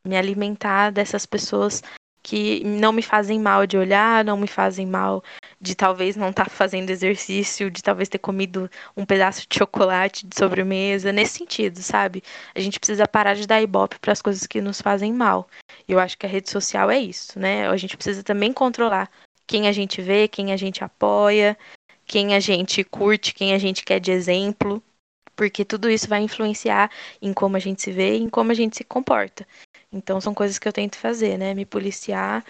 me 0.06 0.18
alimentar 0.18 0.92
dessas 0.92 1.26
pessoas 1.26 1.82
que 2.24 2.63
não 2.63 2.91
me 2.91 3.01
fazem 3.01 3.39
mal 3.39 3.65
de 3.65 3.78
olhar, 3.78 4.24
não 4.24 4.38
me 4.38 4.47
fazem 4.47 4.86
mal 4.86 5.24
de 5.59 5.76
talvez 5.76 6.15
não 6.15 6.30
estar 6.30 6.45
tá 6.45 6.49
fazendo 6.49 6.89
exercício, 6.89 7.72
de 7.72 7.82
talvez 7.82 8.09
ter 8.09 8.19
comido 8.19 8.69
um 8.95 9.05
pedaço 9.05 9.45
de 9.47 9.57
chocolate 9.57 10.26
de 10.26 10.36
sobremesa, 10.36 11.11
nesse 11.11 11.39
sentido, 11.39 11.80
sabe? 11.82 12.24
A 12.53 12.59
gente 12.59 12.80
precisa 12.80 13.07
parar 13.07 13.36
de 13.36 13.47
dar 13.47 13.61
ibope 13.61 13.99
para 13.99 14.11
as 14.11 14.22
coisas 14.22 14.45
que 14.45 14.61
nos 14.61 14.82
fazem 14.82 15.13
mal. 15.13 15.47
E 15.88 15.91
eu 15.91 15.99
acho 15.99 16.17
que 16.17 16.26
a 16.26 16.30
rede 16.30 16.49
social 16.49 16.89
é 16.89 16.99
isso, 16.99 17.39
né? 17.39 17.67
A 17.67 17.78
gente 17.78 17.95
precisa 17.95 18.24
também 18.24 18.53
controlar 18.53 19.09
quem 19.47 19.67
a 19.67 19.72
gente 19.72 20.01
vê, 20.01 20.28
quem 20.28 20.51
a 20.51 20.57
gente 20.57 20.84
apoia, 20.84 21.57
quem 22.05 22.36
a 22.36 22.39
gente 22.39 22.84
curte, 22.84 23.34
quem 23.34 23.53
a 23.53 23.57
gente 23.57 23.84
quer 23.84 23.99
de 23.99 24.11
exemplo, 24.11 24.82
porque 25.36 25.65
tudo 25.65 25.89
isso 25.89 26.07
vai 26.07 26.22
influenciar 26.22 26.91
em 27.22 27.34
como 27.34 27.57
a 27.57 27.59
gente 27.59 27.82
se 27.82 27.91
vê 27.91 28.15
e 28.17 28.22
em 28.22 28.30
como 28.30 28.51
a 28.51 28.53
gente 28.55 28.78
se 28.78 28.84
comporta. 28.84 29.47
Então 29.92 30.22
são 30.22 30.34
coisas 30.34 30.58
que 30.58 30.68
eu 30.68 30.74
tento 30.74 30.98
fazer, 30.98 31.38
né? 31.38 31.54
Me 31.54 31.66
policiar 31.66 32.46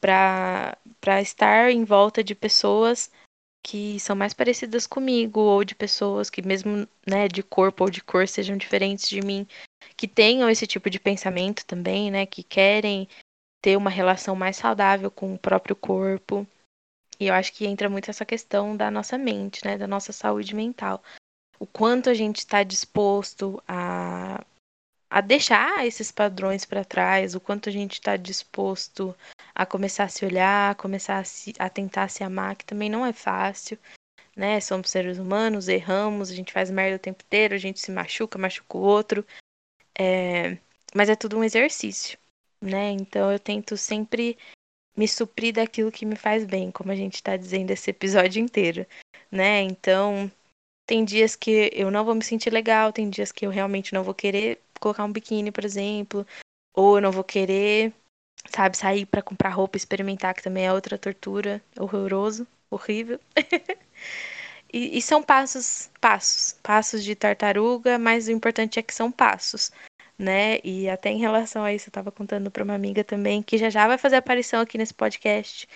para 0.00 1.20
estar 1.20 1.70
em 1.70 1.84
volta 1.84 2.22
de 2.22 2.34
pessoas 2.34 3.10
que 3.64 3.98
são 3.98 4.14
mais 4.14 4.34
parecidas 4.34 4.86
comigo 4.86 5.40
ou 5.40 5.64
de 5.64 5.74
pessoas 5.74 6.28
que 6.28 6.42
mesmo, 6.42 6.86
né, 7.06 7.26
de 7.26 7.42
corpo 7.42 7.84
ou 7.84 7.90
de 7.90 8.02
cor 8.02 8.28
sejam 8.28 8.58
diferentes 8.58 9.08
de 9.08 9.22
mim, 9.22 9.46
que 9.96 10.06
tenham 10.06 10.50
esse 10.50 10.66
tipo 10.66 10.90
de 10.90 11.00
pensamento 11.00 11.64
também, 11.64 12.10
né, 12.10 12.26
que 12.26 12.42
querem 12.42 13.08
ter 13.62 13.78
uma 13.78 13.88
relação 13.88 14.36
mais 14.36 14.58
saudável 14.58 15.10
com 15.10 15.32
o 15.32 15.38
próprio 15.38 15.74
corpo. 15.74 16.46
E 17.18 17.28
eu 17.28 17.34
acho 17.34 17.54
que 17.54 17.66
entra 17.66 17.88
muito 17.88 18.10
essa 18.10 18.26
questão 18.26 18.76
da 18.76 18.90
nossa 18.90 19.16
mente, 19.16 19.64
né, 19.64 19.78
da 19.78 19.86
nossa 19.86 20.12
saúde 20.12 20.54
mental. 20.54 21.02
O 21.58 21.66
quanto 21.66 22.10
a 22.10 22.14
gente 22.14 22.38
está 22.40 22.62
disposto 22.62 23.62
a 23.66 24.44
a 25.10 25.20
deixar 25.20 25.86
esses 25.86 26.10
padrões 26.10 26.64
para 26.64 26.84
trás, 26.84 27.34
o 27.34 27.40
quanto 27.40 27.68
a 27.68 27.72
gente 27.72 27.94
está 27.94 28.16
disposto 28.16 29.14
a 29.54 29.64
começar 29.64 30.04
a 30.04 30.08
se 30.08 30.24
olhar, 30.24 30.72
a 30.72 30.74
começar 30.74 31.18
a, 31.18 31.24
se, 31.24 31.52
a 31.58 31.68
tentar 31.68 32.08
se 32.08 32.24
amar, 32.24 32.56
que 32.56 32.64
também 32.64 32.90
não 32.90 33.06
é 33.06 33.12
fácil, 33.12 33.78
né? 34.36 34.60
Somos 34.60 34.90
seres 34.90 35.18
humanos, 35.18 35.68
erramos, 35.68 36.30
a 36.30 36.34
gente 36.34 36.52
faz 36.52 36.70
merda 36.70 36.96
o 36.96 36.98
tempo 36.98 37.22
inteiro, 37.24 37.54
a 37.54 37.58
gente 37.58 37.80
se 37.80 37.90
machuca, 37.90 38.38
machuca 38.38 38.76
o 38.76 38.80
outro, 38.80 39.24
é... 39.98 40.58
mas 40.94 41.08
é 41.08 41.16
tudo 41.16 41.38
um 41.38 41.44
exercício, 41.44 42.18
né? 42.60 42.90
Então 42.90 43.30
eu 43.30 43.38
tento 43.38 43.76
sempre 43.76 44.36
me 44.96 45.08
suprir 45.08 45.54
daquilo 45.54 45.92
que 45.92 46.06
me 46.06 46.16
faz 46.16 46.44
bem, 46.44 46.70
como 46.70 46.92
a 46.92 46.96
gente 46.96 47.14
está 47.14 47.36
dizendo 47.36 47.70
esse 47.70 47.90
episódio 47.90 48.40
inteiro, 48.40 48.86
né? 49.30 49.62
Então 49.62 50.30
tem 50.86 51.04
dias 51.04 51.34
que 51.36 51.70
eu 51.72 51.90
não 51.90 52.04
vou 52.04 52.14
me 52.14 52.24
sentir 52.24 52.52
legal, 52.52 52.92
tem 52.92 53.08
dias 53.08 53.32
que 53.32 53.46
eu 53.46 53.50
realmente 53.50 53.94
não 53.94 54.04
vou 54.04 54.14
querer 54.14 54.60
colocar 54.80 55.04
um 55.04 55.12
biquíni, 55.12 55.50
por 55.50 55.64
exemplo, 55.64 56.26
ou 56.74 56.96
eu 56.96 57.02
não 57.02 57.12
vou 57.12 57.24
querer, 57.24 57.92
sabe, 58.50 58.76
sair 58.76 59.06
para 59.06 59.22
comprar 59.22 59.50
roupa, 59.50 59.76
experimentar, 59.76 60.34
que 60.34 60.42
também 60.42 60.66
é 60.66 60.72
outra 60.72 60.98
tortura, 60.98 61.62
horroroso, 61.78 62.46
horrível. 62.70 63.20
e, 64.72 64.98
e 64.98 65.02
são 65.02 65.22
passos, 65.22 65.90
passos, 66.00 66.58
passos 66.62 67.04
de 67.04 67.14
tartaruga, 67.14 67.98
mas 67.98 68.28
o 68.28 68.32
importante 68.32 68.78
é 68.78 68.82
que 68.82 68.94
são 68.94 69.10
passos 69.10 69.70
né? 70.18 70.58
E 70.64 70.88
até 70.88 71.10
em 71.10 71.18
relação 71.18 71.64
a 71.64 71.72
isso, 71.72 71.88
eu 71.88 71.92
tava 71.92 72.12
contando 72.12 72.50
para 72.50 72.64
uma 72.64 72.74
amiga 72.74 73.04
também, 73.04 73.42
que 73.42 73.58
já 73.58 73.68
já 73.68 73.86
vai 73.86 73.98
fazer 73.98 74.16
aparição 74.16 74.60
aqui 74.60 74.78
nesse 74.78 74.94
podcast. 74.94 75.68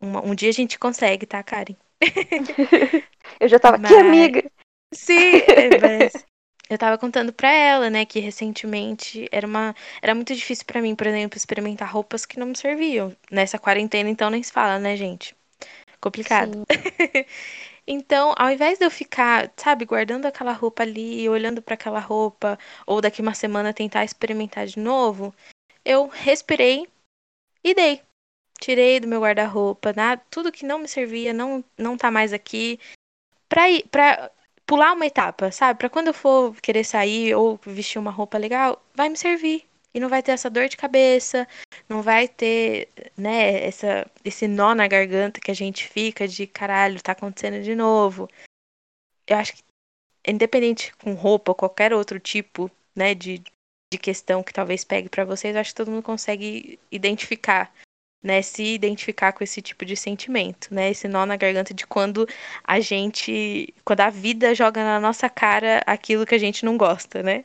um 0.00 0.34
dia 0.34 0.48
a 0.48 0.52
gente 0.52 0.78
consegue, 0.78 1.26
tá, 1.26 1.42
Karen? 1.42 1.76
eu 3.40 3.48
já 3.48 3.58
tava 3.58 3.78
mas... 3.78 3.90
aqui, 3.90 4.00
amiga. 4.00 4.50
Sim, 4.92 5.42
mas 5.80 6.26
eu 6.70 6.78
tava 6.78 6.96
contando 6.96 7.32
pra 7.32 7.50
ela, 7.52 7.90
né, 7.90 8.04
que 8.06 8.20
recentemente 8.20 9.28
era 9.32 9.44
uma 9.44 9.74
era 10.00 10.14
muito 10.14 10.32
difícil 10.34 10.64
para 10.64 10.80
mim, 10.80 10.94
por 10.94 11.06
exemplo, 11.06 11.36
experimentar 11.36 11.92
roupas 11.92 12.24
que 12.24 12.38
não 12.38 12.46
me 12.46 12.56
serviam. 12.56 13.14
Nessa 13.28 13.58
quarentena, 13.58 14.08
então 14.08 14.30
nem 14.30 14.40
se 14.40 14.52
fala, 14.52 14.78
né, 14.78 14.96
gente? 14.96 15.36
Complicado. 16.00 16.64
então, 17.86 18.32
ao 18.38 18.50
invés 18.50 18.78
de 18.78 18.84
eu 18.84 18.90
ficar, 18.90 19.52
sabe, 19.56 19.84
guardando 19.84 20.26
aquela 20.26 20.52
roupa 20.52 20.84
ali, 20.84 21.28
olhando 21.28 21.60
para 21.60 21.74
aquela 21.74 21.98
roupa, 21.98 22.56
ou 22.86 23.00
daqui 23.00 23.20
uma 23.20 23.34
semana 23.34 23.74
tentar 23.74 24.04
experimentar 24.04 24.66
de 24.66 24.78
novo, 24.78 25.34
eu 25.84 26.06
respirei 26.06 26.86
e 27.64 27.74
dei. 27.74 28.00
Tirei 28.60 29.00
do 29.00 29.08
meu 29.08 29.20
guarda-roupa, 29.22 29.92
nada, 29.92 30.22
tudo 30.30 30.52
que 30.52 30.64
não 30.64 30.78
me 30.78 30.86
servia 30.86 31.32
não 31.32 31.64
não 31.76 31.96
tá 31.96 32.10
mais 32.10 32.32
aqui. 32.32 32.78
Pra, 33.48 33.68
ir, 33.68 33.88
pra 33.88 34.30
pular 34.70 34.92
uma 34.92 35.04
etapa, 35.04 35.50
sabe? 35.50 35.80
Para 35.80 35.90
quando 35.90 36.06
eu 36.06 36.14
for 36.14 36.54
querer 36.62 36.84
sair 36.84 37.34
ou 37.34 37.58
vestir 37.66 37.98
uma 37.98 38.12
roupa 38.12 38.38
legal, 38.38 38.80
vai 38.94 39.08
me 39.08 39.16
servir. 39.16 39.66
E 39.92 39.98
não 39.98 40.08
vai 40.08 40.22
ter 40.22 40.30
essa 40.30 40.48
dor 40.48 40.68
de 40.68 40.76
cabeça, 40.76 41.48
não 41.88 42.00
vai 42.00 42.28
ter, 42.28 42.88
né, 43.16 43.64
essa, 43.66 44.08
esse 44.24 44.46
nó 44.46 44.72
na 44.72 44.86
garganta 44.86 45.40
que 45.40 45.50
a 45.50 45.54
gente 45.54 45.88
fica 45.88 46.28
de 46.28 46.46
caralho, 46.46 47.02
tá 47.02 47.10
acontecendo 47.10 47.60
de 47.64 47.74
novo. 47.74 48.28
Eu 49.26 49.38
acho 49.38 49.54
que, 49.56 49.62
independente 50.24 50.94
com 50.98 51.14
roupa 51.14 51.50
ou 51.50 51.56
qualquer 51.56 51.92
outro 51.92 52.20
tipo, 52.20 52.70
né, 52.94 53.12
de, 53.12 53.42
de 53.92 53.98
questão 53.98 54.40
que 54.40 54.52
talvez 54.52 54.84
pegue 54.84 55.08
para 55.08 55.24
vocês, 55.24 55.56
acho 55.56 55.70
que 55.70 55.76
todo 55.76 55.90
mundo 55.90 56.04
consegue 56.04 56.78
identificar 56.92 57.74
né, 58.22 58.42
se 58.42 58.62
identificar 58.62 59.32
com 59.32 59.42
esse 59.42 59.62
tipo 59.62 59.84
de 59.84 59.96
sentimento, 59.96 60.72
né, 60.74 60.90
esse 60.90 61.08
nó 61.08 61.24
na 61.24 61.36
garganta 61.36 61.72
de 61.72 61.86
quando 61.86 62.26
a 62.62 62.78
gente, 62.80 63.72
quando 63.84 64.00
a 64.00 64.10
vida 64.10 64.54
joga 64.54 64.84
na 64.84 65.00
nossa 65.00 65.28
cara 65.28 65.82
aquilo 65.86 66.26
que 66.26 66.34
a 66.34 66.38
gente 66.38 66.64
não 66.64 66.76
gosta, 66.76 67.22
né? 67.22 67.44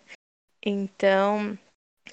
Então, 0.61 1.57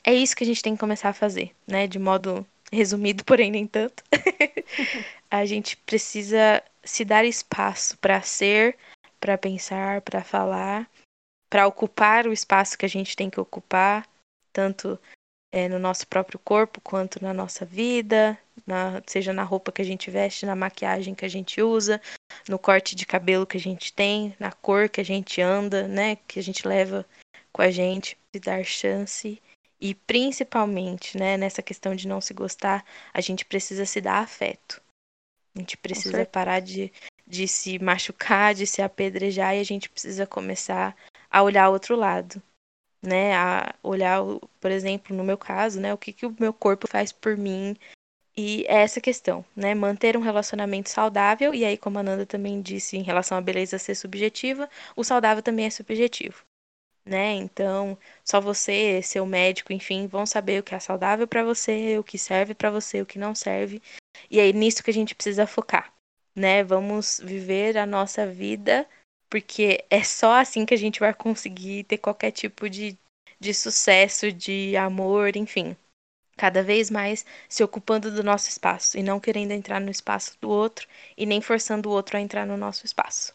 é 0.05 0.15
isso 0.15 0.37
que 0.37 0.45
a 0.45 0.47
gente 0.47 0.63
tem 0.63 0.75
que 0.75 0.81
começar 0.81 1.09
a 1.09 1.15
fazer, 1.15 1.53
né, 1.67 1.87
de 1.87 1.99
modo 1.99 2.47
resumido, 2.71 3.25
porém 3.27 3.51
nem 3.51 3.67
tanto. 3.67 4.03
a 5.31 5.45
gente 5.45 5.77
precisa 5.79 6.63
se 6.85 7.05
dar 7.05 7.25
espaço 7.25 7.99
para 7.99 8.23
ser, 8.23 8.77
para 9.19 9.39
pensar, 9.39 10.01
para 10.03 10.23
falar, 10.23 10.89
para 11.51 11.67
ocupar 11.67 12.27
o 12.27 12.33
espaço 12.33 12.79
que 12.79 12.87
a 12.87 12.89
gente 12.89 13.17
tem 13.17 13.29
que 13.29 13.41
ocupar, 13.41 14.09
tanto 14.53 14.99
é, 15.53 15.69
no 15.69 15.79
nosso 15.79 16.07
próprio 16.07 16.39
corpo 16.39 16.81
quanto 16.81 17.23
na 17.23 17.35
nossa 17.35 17.65
vida, 17.65 18.39
na, 18.67 19.03
seja 19.07 19.33
na 19.33 19.43
roupa 19.43 19.73
que 19.73 19.83
a 19.83 19.85
gente 19.85 20.11
veste, 20.11 20.47
na 20.47 20.57
maquiagem 20.57 21.15
que 21.15 21.25
a 21.25 21.29
gente 21.29 21.61
usa, 21.61 22.01
no 22.49 22.59
corte 22.59 22.95
de 22.95 23.07
cabelo 23.07 23.47
que 23.47 23.57
a 23.57 23.61
gente 23.61 23.93
tem, 23.93 24.35
na 24.39 24.53
cor 24.53 24.89
que 24.89 25.01
a 25.01 25.05
gente 25.05 25.41
anda, 25.41 25.87
né, 25.89 26.17
que 26.27 26.39
a 26.39 26.43
gente 26.43 26.67
leva 26.67 27.07
com 27.53 27.63
a 27.63 27.71
gente, 27.71 28.17
de 28.33 28.41
dar 28.41 28.65
chance 28.65 29.41
e 29.81 29.95
principalmente, 29.95 31.19
né, 31.19 31.37
nessa 31.37 31.63
questão 31.63 31.95
de 31.95 32.07
não 32.07 32.21
se 32.21 32.33
gostar, 32.33 32.85
a 33.13 33.21
gente 33.21 33.45
precisa 33.45 33.85
se 33.85 34.01
dar 34.01 34.19
afeto. 34.19 34.81
A 35.55 35.59
gente 35.59 35.77
precisa 35.77 36.25
parar 36.25 36.61
de, 36.61 36.91
de 37.27 37.47
se 37.47 37.79
machucar, 37.79 38.55
de 38.55 38.67
se 38.67 38.81
apedrejar 38.81 39.55
e 39.55 39.61
a 39.61 39.65
gente 39.65 39.91
precisa 39.91 40.27
começar 40.27 40.97
a 41.31 41.43
olhar 41.43 41.69
o 41.69 41.73
outro 41.73 41.97
lado 41.97 42.43
né, 43.03 43.35
a 43.35 43.75
olhar, 43.83 44.21
por 44.61 44.71
exemplo, 44.71 45.15
no 45.15 45.25
meu 45.25 45.37
caso, 45.37 45.81
né, 45.81 45.93
o 45.93 45.99
que, 45.99 46.13
que 46.13 46.25
o 46.25 46.35
meu 46.39 46.53
corpo 46.53 46.87
faz 46.89 47.11
por 47.11 47.37
mim, 47.37 47.77
E 48.37 48.65
é 48.67 48.83
essa 48.83 49.01
questão, 49.01 49.45
né? 49.55 49.75
Manter 49.75 50.17
um 50.17 50.21
relacionamento 50.21 50.89
saudável, 50.89 51.55
e 51.55 51.65
aí, 51.65 51.77
como 51.77 51.99
a 51.99 52.03
Nanda 52.03 52.25
também 52.25 52.63
disse 52.63 52.97
em 52.97 53.03
relação 53.03 53.37
à 53.37 53.41
beleza 53.41 53.79
ser 53.79 53.95
subjetiva, 53.95 54.71
o 54.97 55.05
saudável 55.05 55.43
também 55.43 55.67
é 55.67 55.71
subjetivo, 55.71 56.43
né? 57.05 57.35
Então, 57.35 57.99
só 58.25 58.41
você, 58.41 59.03
seu 59.03 59.27
médico, 59.27 59.73
enfim, 59.73 60.07
vão 60.07 60.25
saber 60.25 60.61
o 60.61 60.63
que 60.63 60.75
é 60.75 60.81
saudável 60.81 61.29
para 61.29 61.45
você, 61.45 61.99
o 61.99 62.05
que 62.05 62.19
serve 62.19 62.55
para 62.55 62.71
você, 62.71 63.03
o 63.03 63.07
que 63.07 63.19
não 63.19 63.35
serve. 63.35 63.83
E 64.31 64.41
é 64.41 64.51
nisso 64.53 64.83
que 64.83 64.91
a 64.91 64.95
gente 64.95 65.15
precisa 65.15 65.47
focar, 65.47 65.93
né? 66.35 66.65
Vamos 66.65 67.21
viver 67.23 67.77
a 67.77 67.85
nossa 67.85 68.27
vida, 68.27 68.89
porque 69.29 69.85
é 69.91 70.03
só 70.03 70.35
assim 70.41 70.65
que 70.65 70.75
a 70.75 70.79
gente 70.79 71.01
vai 71.01 71.13
conseguir 71.13 71.85
ter 71.85 71.99
qualquer 71.99 72.31
tipo 72.31 72.71
de, 72.71 72.97
de 73.39 73.53
sucesso, 73.53 74.33
de 74.33 74.75
amor, 74.77 75.37
enfim 75.37 75.77
cada 76.37 76.63
vez 76.63 76.91
mais 76.91 77.25
se 77.49 77.63
ocupando 77.63 78.11
do 78.11 78.23
nosso 78.23 78.49
espaço 78.49 78.99
e 78.99 79.03
não 79.03 79.21
querendo 79.21 79.53
entrar 79.53 79.81
no 79.81 79.91
espaço 79.91 80.37
do 80.41 80.49
outro 80.49 80.87
e 81.17 81.27
nem 81.27 81.41
forçando 81.41 81.89
o 81.89 81.93
outro 81.93 82.17
a 82.17 82.21
entrar 82.21 82.47
no 82.47 82.57
nosso 82.57 82.85
espaço. 82.87 83.33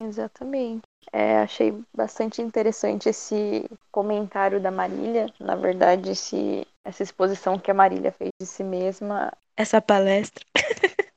Exatamente. 0.00 0.82
É, 1.12 1.38
achei 1.38 1.74
bastante 1.94 2.40
interessante 2.40 3.08
esse 3.08 3.68
comentário 3.90 4.60
da 4.60 4.70
Marília. 4.70 5.26
Na 5.40 5.56
verdade, 5.56 6.10
esse, 6.10 6.66
essa 6.84 7.02
exposição 7.02 7.58
que 7.58 7.70
a 7.70 7.74
Marília 7.74 8.12
fez 8.12 8.30
de 8.40 8.46
si 8.46 8.62
mesma. 8.62 9.32
Essa 9.56 9.80
palestra. 9.80 10.44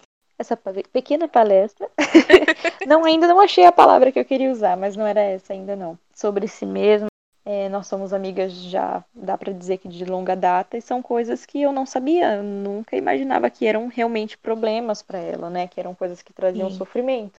essa 0.41 0.57
pequena 0.91 1.27
palestra. 1.27 1.89
não, 2.87 3.05
ainda 3.05 3.27
não 3.27 3.39
achei 3.39 3.65
a 3.65 3.71
palavra 3.71 4.11
que 4.11 4.19
eu 4.19 4.25
queria 4.25 4.51
usar, 4.51 4.75
mas 4.75 4.95
não 4.95 5.05
era 5.05 5.21
essa 5.21 5.53
ainda 5.53 5.75
não. 5.75 5.97
Sobre 6.15 6.47
si 6.47 6.65
mesma, 6.65 7.10
é, 7.51 7.67
nós 7.67 7.85
somos 7.85 8.13
amigas 8.13 8.53
já, 8.53 9.03
dá 9.13 9.37
para 9.37 9.51
dizer 9.51 9.77
que 9.79 9.89
de 9.89 10.05
longa 10.05 10.37
data, 10.37 10.77
e 10.77 10.81
são 10.81 11.01
coisas 11.01 11.45
que 11.45 11.61
eu 11.61 11.73
não 11.73 11.85
sabia, 11.85 12.41
nunca 12.41 12.95
imaginava 12.95 13.49
que 13.49 13.67
eram 13.67 13.87
realmente 13.87 14.37
problemas 14.37 15.01
para 15.01 15.19
ela, 15.19 15.49
né? 15.49 15.67
Que 15.67 15.77
eram 15.77 15.93
coisas 15.93 16.21
que 16.21 16.31
traziam 16.31 16.69
Sim. 16.69 16.77
sofrimento. 16.77 17.33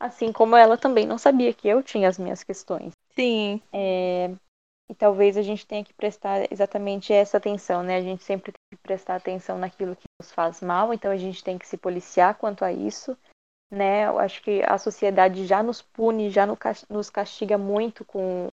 Assim 0.00 0.32
como 0.32 0.56
ela 0.56 0.78
também 0.78 1.06
não 1.06 1.18
sabia 1.18 1.52
que 1.52 1.68
eu 1.68 1.82
tinha 1.82 2.08
as 2.08 2.18
minhas 2.18 2.42
questões. 2.42 2.94
Sim. 3.14 3.60
É, 3.70 4.30
e 4.88 4.94
talvez 4.94 5.36
a 5.36 5.42
gente 5.42 5.66
tenha 5.66 5.84
que 5.84 5.92
prestar 5.92 6.50
exatamente 6.50 7.12
essa 7.12 7.36
atenção, 7.36 7.82
né? 7.82 7.96
A 7.96 8.02
gente 8.02 8.24
sempre 8.24 8.50
tem 8.50 8.78
que 8.78 8.82
prestar 8.82 9.16
atenção 9.16 9.58
naquilo 9.58 9.94
que 9.94 10.06
nos 10.18 10.32
faz 10.32 10.62
mal, 10.62 10.94
então 10.94 11.10
a 11.10 11.18
gente 11.18 11.44
tem 11.44 11.58
que 11.58 11.68
se 11.68 11.76
policiar 11.76 12.36
quanto 12.36 12.64
a 12.64 12.72
isso, 12.72 13.14
né? 13.70 14.06
Eu 14.06 14.18
acho 14.18 14.40
que 14.42 14.62
a 14.62 14.78
sociedade 14.78 15.44
já 15.44 15.62
nos 15.62 15.82
pune, 15.82 16.30
já 16.30 16.46
nos 16.88 17.10
castiga 17.10 17.58
muito 17.58 18.06
com 18.06 18.48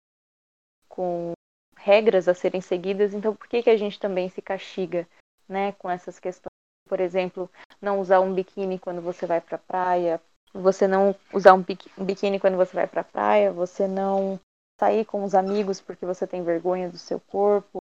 com 0.98 1.30
regras 1.76 2.26
a 2.26 2.34
serem 2.34 2.60
seguidas, 2.60 3.14
então 3.14 3.32
por 3.32 3.46
que, 3.46 3.62
que 3.62 3.70
a 3.70 3.76
gente 3.76 4.00
também 4.00 4.28
se 4.28 4.42
castiga, 4.42 5.06
né, 5.48 5.70
com 5.78 5.88
essas 5.88 6.18
questões? 6.18 6.50
Por 6.88 6.98
exemplo, 6.98 7.48
não 7.80 8.00
usar 8.00 8.18
um 8.18 8.34
biquíni 8.34 8.80
quando 8.80 9.00
você 9.00 9.24
vai 9.24 9.40
para 9.40 9.54
a 9.54 9.60
praia, 9.60 10.20
você 10.52 10.88
não 10.88 11.14
usar 11.32 11.54
um 11.54 11.64
biquíni 12.04 12.40
quando 12.40 12.56
você 12.56 12.74
vai 12.74 12.88
para 12.88 13.02
a 13.02 13.04
praia, 13.04 13.52
você 13.52 13.86
não 13.86 14.40
sair 14.80 15.04
com 15.04 15.22
os 15.22 15.36
amigos 15.36 15.80
porque 15.80 16.04
você 16.04 16.26
tem 16.26 16.42
vergonha 16.42 16.88
do 16.88 16.98
seu 16.98 17.20
corpo. 17.20 17.78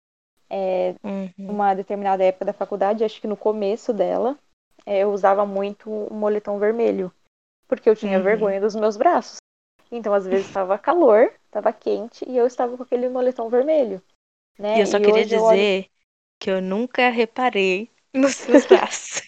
É, 0.51 0.95
uhum. 1.03 1.33
Uma 1.39 1.73
determinada 1.73 2.23
época 2.23 2.45
da 2.45 2.53
faculdade, 2.53 3.03
acho 3.03 3.19
que 3.19 3.27
no 3.27 3.37
começo 3.37 3.95
dela, 3.95 4.37
é, 4.85 4.99
eu 4.99 5.11
usava 5.11 5.47
muito 5.47 5.91
o 5.91 6.12
moletom 6.12 6.59
vermelho, 6.59 7.11
porque 7.67 7.89
eu 7.89 7.97
tinha 7.97 8.19
uhum. 8.19 8.25
vergonha 8.25 8.61
dos 8.61 8.77
meus 8.77 8.99
braços. 8.99 9.39
Então, 9.91 10.12
às 10.12 10.26
vezes, 10.26 10.47
estava 10.47 10.78
calor, 10.78 11.32
estava 11.47 11.72
quente, 11.72 12.24
e 12.28 12.37
eu 12.37 12.47
estava 12.47 12.76
com 12.76 12.82
aquele 12.82 13.09
moletom 13.09 13.49
vermelho. 13.49 14.03
Né? 14.59 14.78
E 14.78 14.80
eu 14.80 14.87
só 14.87 14.99
e 14.99 15.03
queria 15.03 15.24
dizer 15.24 15.37
eu 15.37 15.43
olho... 15.43 15.84
que 16.41 16.51
eu 16.51 16.61
nunca 16.61 17.09
reparei 17.09 17.91
nos 18.12 18.34
seus 18.34 18.64
braços. 18.66 19.22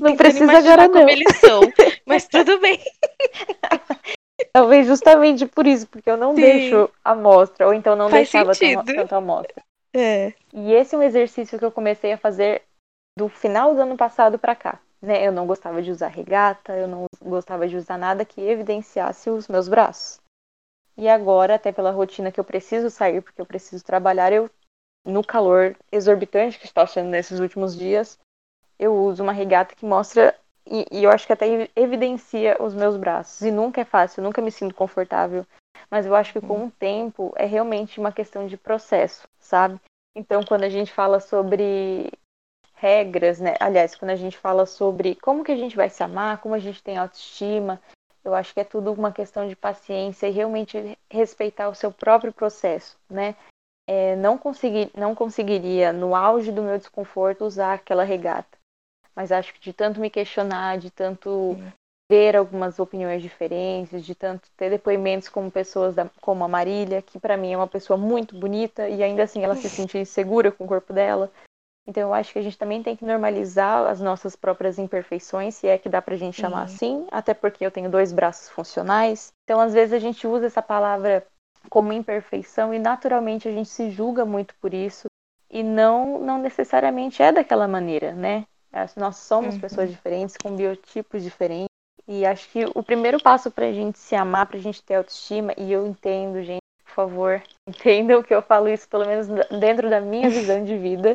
não 0.00 0.16
precisa 0.16 0.58
agora 0.58 0.88
não. 0.88 1.08
eles 1.08 1.36
são, 1.36 1.60
mas 2.06 2.26
tudo 2.28 2.60
bem. 2.60 2.78
Talvez 4.52 4.86
justamente 4.86 5.46
por 5.46 5.66
isso, 5.66 5.86
porque 5.88 6.10
eu 6.10 6.16
não 6.16 6.34
Sim. 6.34 6.40
deixo 6.40 6.90
a 7.04 7.12
amostra, 7.12 7.66
ou 7.66 7.74
então 7.74 7.96
não 7.96 8.08
Faz 8.08 8.30
deixava 8.30 8.52
tanto 8.54 9.14
a 9.14 9.18
amostra. 9.18 9.62
É. 9.94 10.32
E 10.52 10.72
esse 10.72 10.94
é 10.94 10.98
um 10.98 11.02
exercício 11.02 11.58
que 11.58 11.64
eu 11.64 11.72
comecei 11.72 12.12
a 12.12 12.18
fazer 12.18 12.62
do 13.16 13.28
final 13.28 13.74
do 13.74 13.82
ano 13.82 13.96
passado 13.96 14.38
para 14.38 14.54
cá. 14.54 14.80
Né? 15.00 15.26
Eu 15.26 15.32
não 15.32 15.46
gostava 15.46 15.82
de 15.82 15.90
usar 15.90 16.08
regata, 16.08 16.76
eu 16.76 16.88
não 16.88 17.06
gostava 17.22 17.66
de 17.68 17.76
usar 17.76 17.98
nada 17.98 18.24
que 18.24 18.40
evidenciasse 18.40 19.30
os 19.30 19.48
meus 19.48 19.68
braços. 19.68 20.20
E 20.96 21.08
agora, 21.08 21.54
até 21.54 21.70
pela 21.70 21.92
rotina 21.92 22.32
que 22.32 22.40
eu 22.40 22.44
preciso 22.44 22.90
sair, 22.90 23.22
porque 23.22 23.40
eu 23.40 23.46
preciso 23.46 23.84
trabalhar, 23.84 24.32
eu 24.32 24.50
no 25.04 25.24
calor 25.24 25.76
exorbitante 25.92 26.58
que 26.58 26.66
está 26.66 26.86
sendo 26.86 27.08
nesses 27.08 27.38
últimos 27.38 27.76
dias, 27.76 28.18
eu 28.78 28.94
uso 28.94 29.22
uma 29.22 29.32
regata 29.32 29.74
que 29.74 29.86
mostra 29.86 30.34
e, 30.70 30.86
e, 30.90 31.04
eu 31.04 31.10
acho 31.10 31.26
que 31.26 31.32
até 31.32 31.70
evidencia 31.74 32.56
os 32.60 32.74
meus 32.74 32.96
braços. 32.96 33.40
E 33.40 33.50
nunca 33.50 33.80
é 33.80 33.84
fácil, 33.84 34.22
nunca 34.22 34.42
me 34.42 34.52
sinto 34.52 34.74
confortável. 34.74 35.46
Mas 35.90 36.04
eu 36.04 36.14
acho 36.14 36.32
que 36.32 36.40
com 36.40 36.66
o 36.66 36.70
tempo 36.70 37.32
é 37.36 37.46
realmente 37.46 37.98
uma 37.98 38.12
questão 38.12 38.46
de 38.46 38.56
processo, 38.56 39.26
sabe? 39.38 39.80
Então, 40.14 40.42
quando 40.42 40.64
a 40.64 40.68
gente 40.68 40.92
fala 40.92 41.20
sobre 41.20 42.10
regras, 42.78 43.40
né? 43.40 43.54
Aliás, 43.60 43.94
quando 43.94 44.10
a 44.10 44.16
gente 44.16 44.36
fala 44.36 44.66
sobre 44.66 45.14
como 45.16 45.44
que 45.44 45.52
a 45.52 45.56
gente 45.56 45.76
vai 45.76 45.88
se 45.90 46.02
amar, 46.02 46.38
como 46.38 46.54
a 46.54 46.58
gente 46.58 46.82
tem 46.82 46.96
autoestima, 46.96 47.80
eu 48.24 48.34
acho 48.34 48.52
que 48.52 48.60
é 48.60 48.64
tudo 48.64 48.92
uma 48.92 49.12
questão 49.12 49.48
de 49.48 49.56
paciência 49.56 50.26
e 50.26 50.32
realmente 50.32 50.98
respeitar 51.10 51.68
o 51.68 51.74
seu 51.74 51.90
próprio 51.90 52.32
processo, 52.32 52.96
né? 53.08 53.34
É, 53.88 54.16
não, 54.16 54.36
consegui, 54.36 54.90
não 54.94 55.14
conseguiria, 55.14 55.92
no 55.92 56.14
auge 56.14 56.52
do 56.52 56.62
meu 56.62 56.76
desconforto, 56.76 57.44
usar 57.44 57.74
aquela 57.74 58.04
regata. 58.04 58.58
Mas 59.16 59.32
acho 59.32 59.54
que 59.54 59.60
de 59.60 59.72
tanto 59.72 59.98
me 59.98 60.10
questionar, 60.10 60.78
de 60.78 60.90
tanto 60.90 61.56
ver 62.10 62.36
algumas 62.36 62.78
opiniões 62.78 63.22
diferentes, 63.22 64.04
de 64.04 64.14
tanto 64.14 64.48
ter 64.56 64.70
depoimentos 64.70 65.28
como 65.28 65.50
pessoas 65.50 65.94
da, 65.94 66.08
como 66.20 66.44
a 66.44 66.48
Marília, 66.48 67.02
que 67.02 67.18
para 67.18 67.36
mim 67.36 67.52
é 67.52 67.56
uma 67.56 67.66
pessoa 67.66 67.96
muito 67.96 68.38
bonita 68.38 68.88
e 68.88 69.02
ainda 69.02 69.22
assim 69.22 69.42
ela 69.42 69.56
se 69.56 69.68
sente 69.70 69.98
insegura 69.98 70.52
com 70.52 70.64
o 70.64 70.68
corpo 70.68 70.92
dela. 70.92 71.30
Então 71.88 72.02
eu 72.02 72.12
acho 72.12 72.34
que 72.34 72.38
a 72.38 72.42
gente 72.42 72.58
também 72.58 72.82
tem 72.82 72.94
que 72.94 73.04
normalizar 73.04 73.86
as 73.86 73.98
nossas 73.98 74.36
próprias 74.36 74.78
imperfeições, 74.78 75.54
se 75.54 75.66
é 75.66 75.78
que 75.78 75.88
dá 75.88 76.02
pra 76.02 76.16
gente 76.16 76.38
chamar 76.38 76.64
assim, 76.64 77.06
até 77.10 77.32
porque 77.32 77.64
eu 77.64 77.70
tenho 77.70 77.88
dois 77.88 78.12
braços 78.12 78.50
funcionais. 78.50 79.32
Então 79.44 79.58
às 79.58 79.72
vezes 79.72 79.94
a 79.94 79.98
gente 79.98 80.26
usa 80.26 80.46
essa 80.46 80.60
palavra 80.60 81.26
como 81.70 81.90
imperfeição 81.94 82.74
e 82.74 82.78
naturalmente 82.78 83.48
a 83.48 83.52
gente 83.52 83.70
se 83.70 83.90
julga 83.90 84.26
muito 84.26 84.54
por 84.60 84.74
isso 84.74 85.06
e 85.50 85.62
não 85.62 86.18
não 86.20 86.38
necessariamente 86.38 87.22
é 87.22 87.32
daquela 87.32 87.66
maneira, 87.66 88.12
né? 88.12 88.44
Nós 88.94 89.16
somos 89.16 89.54
uhum. 89.54 89.60
pessoas 89.60 89.90
diferentes 89.90 90.36
com 90.36 90.54
biotipos 90.54 91.22
diferentes 91.22 91.68
e 92.06 92.26
acho 92.26 92.50
que 92.50 92.66
o 92.74 92.82
primeiro 92.82 93.22
passo 93.22 93.50
para 93.50 93.66
a 93.66 93.72
gente 93.72 93.98
se 93.98 94.14
amar, 94.14 94.46
para 94.46 94.58
a 94.58 94.60
gente 94.60 94.82
ter 94.82 94.94
autoestima, 94.94 95.52
e 95.56 95.72
eu 95.72 95.86
entendo, 95.86 96.42
gente, 96.42 96.57
favor, 96.98 97.40
entendam 97.64 98.22
que 98.24 98.34
eu 98.34 98.42
falo 98.42 98.68
isso 98.68 98.88
pelo 98.88 99.06
menos 99.06 99.28
dentro 99.60 99.88
da 99.88 100.00
minha 100.00 100.28
visão 100.30 100.64
de 100.64 100.76
vida. 100.76 101.14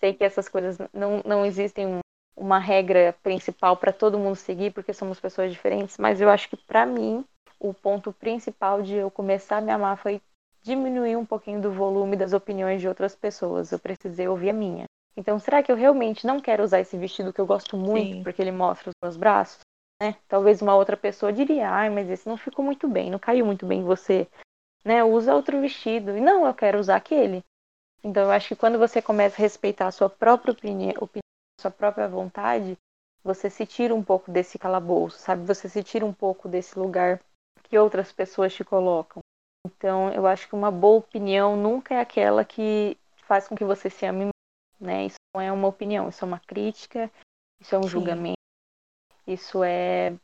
Sei 0.00 0.12
que 0.12 0.24
essas 0.24 0.48
coisas 0.48 0.76
não, 0.92 1.22
não 1.24 1.46
existem 1.46 2.00
uma 2.36 2.58
regra 2.58 3.14
principal 3.22 3.76
para 3.76 3.92
todo 3.92 4.18
mundo 4.18 4.34
seguir, 4.34 4.72
porque 4.72 4.92
somos 4.92 5.20
pessoas 5.20 5.52
diferentes, 5.52 5.98
mas 5.98 6.20
eu 6.20 6.28
acho 6.28 6.48
que 6.48 6.56
para 6.56 6.84
mim 6.84 7.24
o 7.60 7.72
ponto 7.72 8.12
principal 8.12 8.82
de 8.82 8.96
eu 8.96 9.10
começar 9.10 9.58
a 9.58 9.60
me 9.60 9.70
amar 9.70 9.98
foi 9.98 10.20
diminuir 10.62 11.16
um 11.16 11.24
pouquinho 11.24 11.60
do 11.60 11.70
volume 11.70 12.16
das 12.16 12.32
opiniões 12.32 12.80
de 12.80 12.88
outras 12.88 13.14
pessoas. 13.14 13.70
Eu 13.70 13.78
precisei 13.78 14.26
ouvir 14.26 14.50
a 14.50 14.54
minha. 14.54 14.84
Então, 15.16 15.38
será 15.38 15.62
que 15.62 15.70
eu 15.70 15.76
realmente 15.76 16.26
não 16.26 16.40
quero 16.40 16.64
usar 16.64 16.80
esse 16.80 16.96
vestido 16.96 17.32
que 17.32 17.40
eu 17.40 17.46
gosto 17.46 17.76
muito 17.76 18.14
Sim. 18.14 18.22
porque 18.22 18.40
ele 18.40 18.52
mostra 18.52 18.90
os 18.90 18.94
meus 19.02 19.16
braços? 19.16 19.60
Né? 20.00 20.16
Talvez 20.26 20.62
uma 20.62 20.74
outra 20.74 20.96
pessoa 20.96 21.32
diria, 21.32 21.68
ai, 21.68 21.90
mas 21.90 22.08
esse 22.08 22.26
não 22.26 22.38
ficou 22.38 22.64
muito 22.64 22.88
bem, 22.88 23.10
não 23.10 23.18
caiu 23.18 23.44
muito 23.44 23.66
bem 23.66 23.80
em 23.80 23.84
você 23.84 24.26
né? 24.84 25.04
Usa 25.04 25.34
outro 25.34 25.60
vestido. 25.60 26.16
E 26.16 26.20
não, 26.20 26.46
eu 26.46 26.54
quero 26.54 26.78
usar 26.78 26.96
aquele. 26.96 27.44
Então 28.02 28.24
eu 28.24 28.30
acho 28.30 28.48
que 28.48 28.56
quando 28.56 28.78
você 28.78 29.02
começa 29.02 29.36
a 29.36 29.42
respeitar 29.42 29.86
a 29.86 29.92
sua 29.92 30.08
própria 30.08 30.52
opinião, 30.52 30.94
opinião 31.00 31.20
sua 31.60 31.70
própria 31.70 32.08
vontade, 32.08 32.76
você 33.22 33.50
se 33.50 33.66
tira 33.66 33.94
um 33.94 34.02
pouco 34.02 34.30
desse 34.30 34.58
calabouço, 34.58 35.18
sabe? 35.18 35.44
Você 35.44 35.68
se 35.68 35.82
tira 35.82 36.06
um 36.06 36.12
pouco 36.12 36.48
desse 36.48 36.78
lugar 36.78 37.20
que 37.64 37.78
outras 37.78 38.10
pessoas 38.10 38.54
te 38.54 38.64
colocam. 38.64 39.20
Então, 39.66 40.10
eu 40.14 40.26
acho 40.26 40.48
que 40.48 40.54
uma 40.54 40.70
boa 40.70 40.98
opinião 40.98 41.54
nunca 41.54 41.94
é 41.94 42.00
aquela 42.00 42.46
que 42.46 42.96
faz 43.26 43.46
com 43.46 43.54
que 43.54 43.64
você 43.64 43.90
se 43.90 44.06
ame, 44.06 44.30
né? 44.80 45.04
Isso 45.04 45.18
não 45.34 45.42
é 45.42 45.52
uma 45.52 45.68
opinião, 45.68 46.08
isso 46.08 46.24
é 46.24 46.28
uma 46.28 46.40
crítica, 46.40 47.10
isso 47.60 47.74
é 47.74 47.78
um 47.78 47.82
Sim. 47.82 47.88
julgamento, 47.90 48.40
isso 49.26 49.62
é 49.62 50.16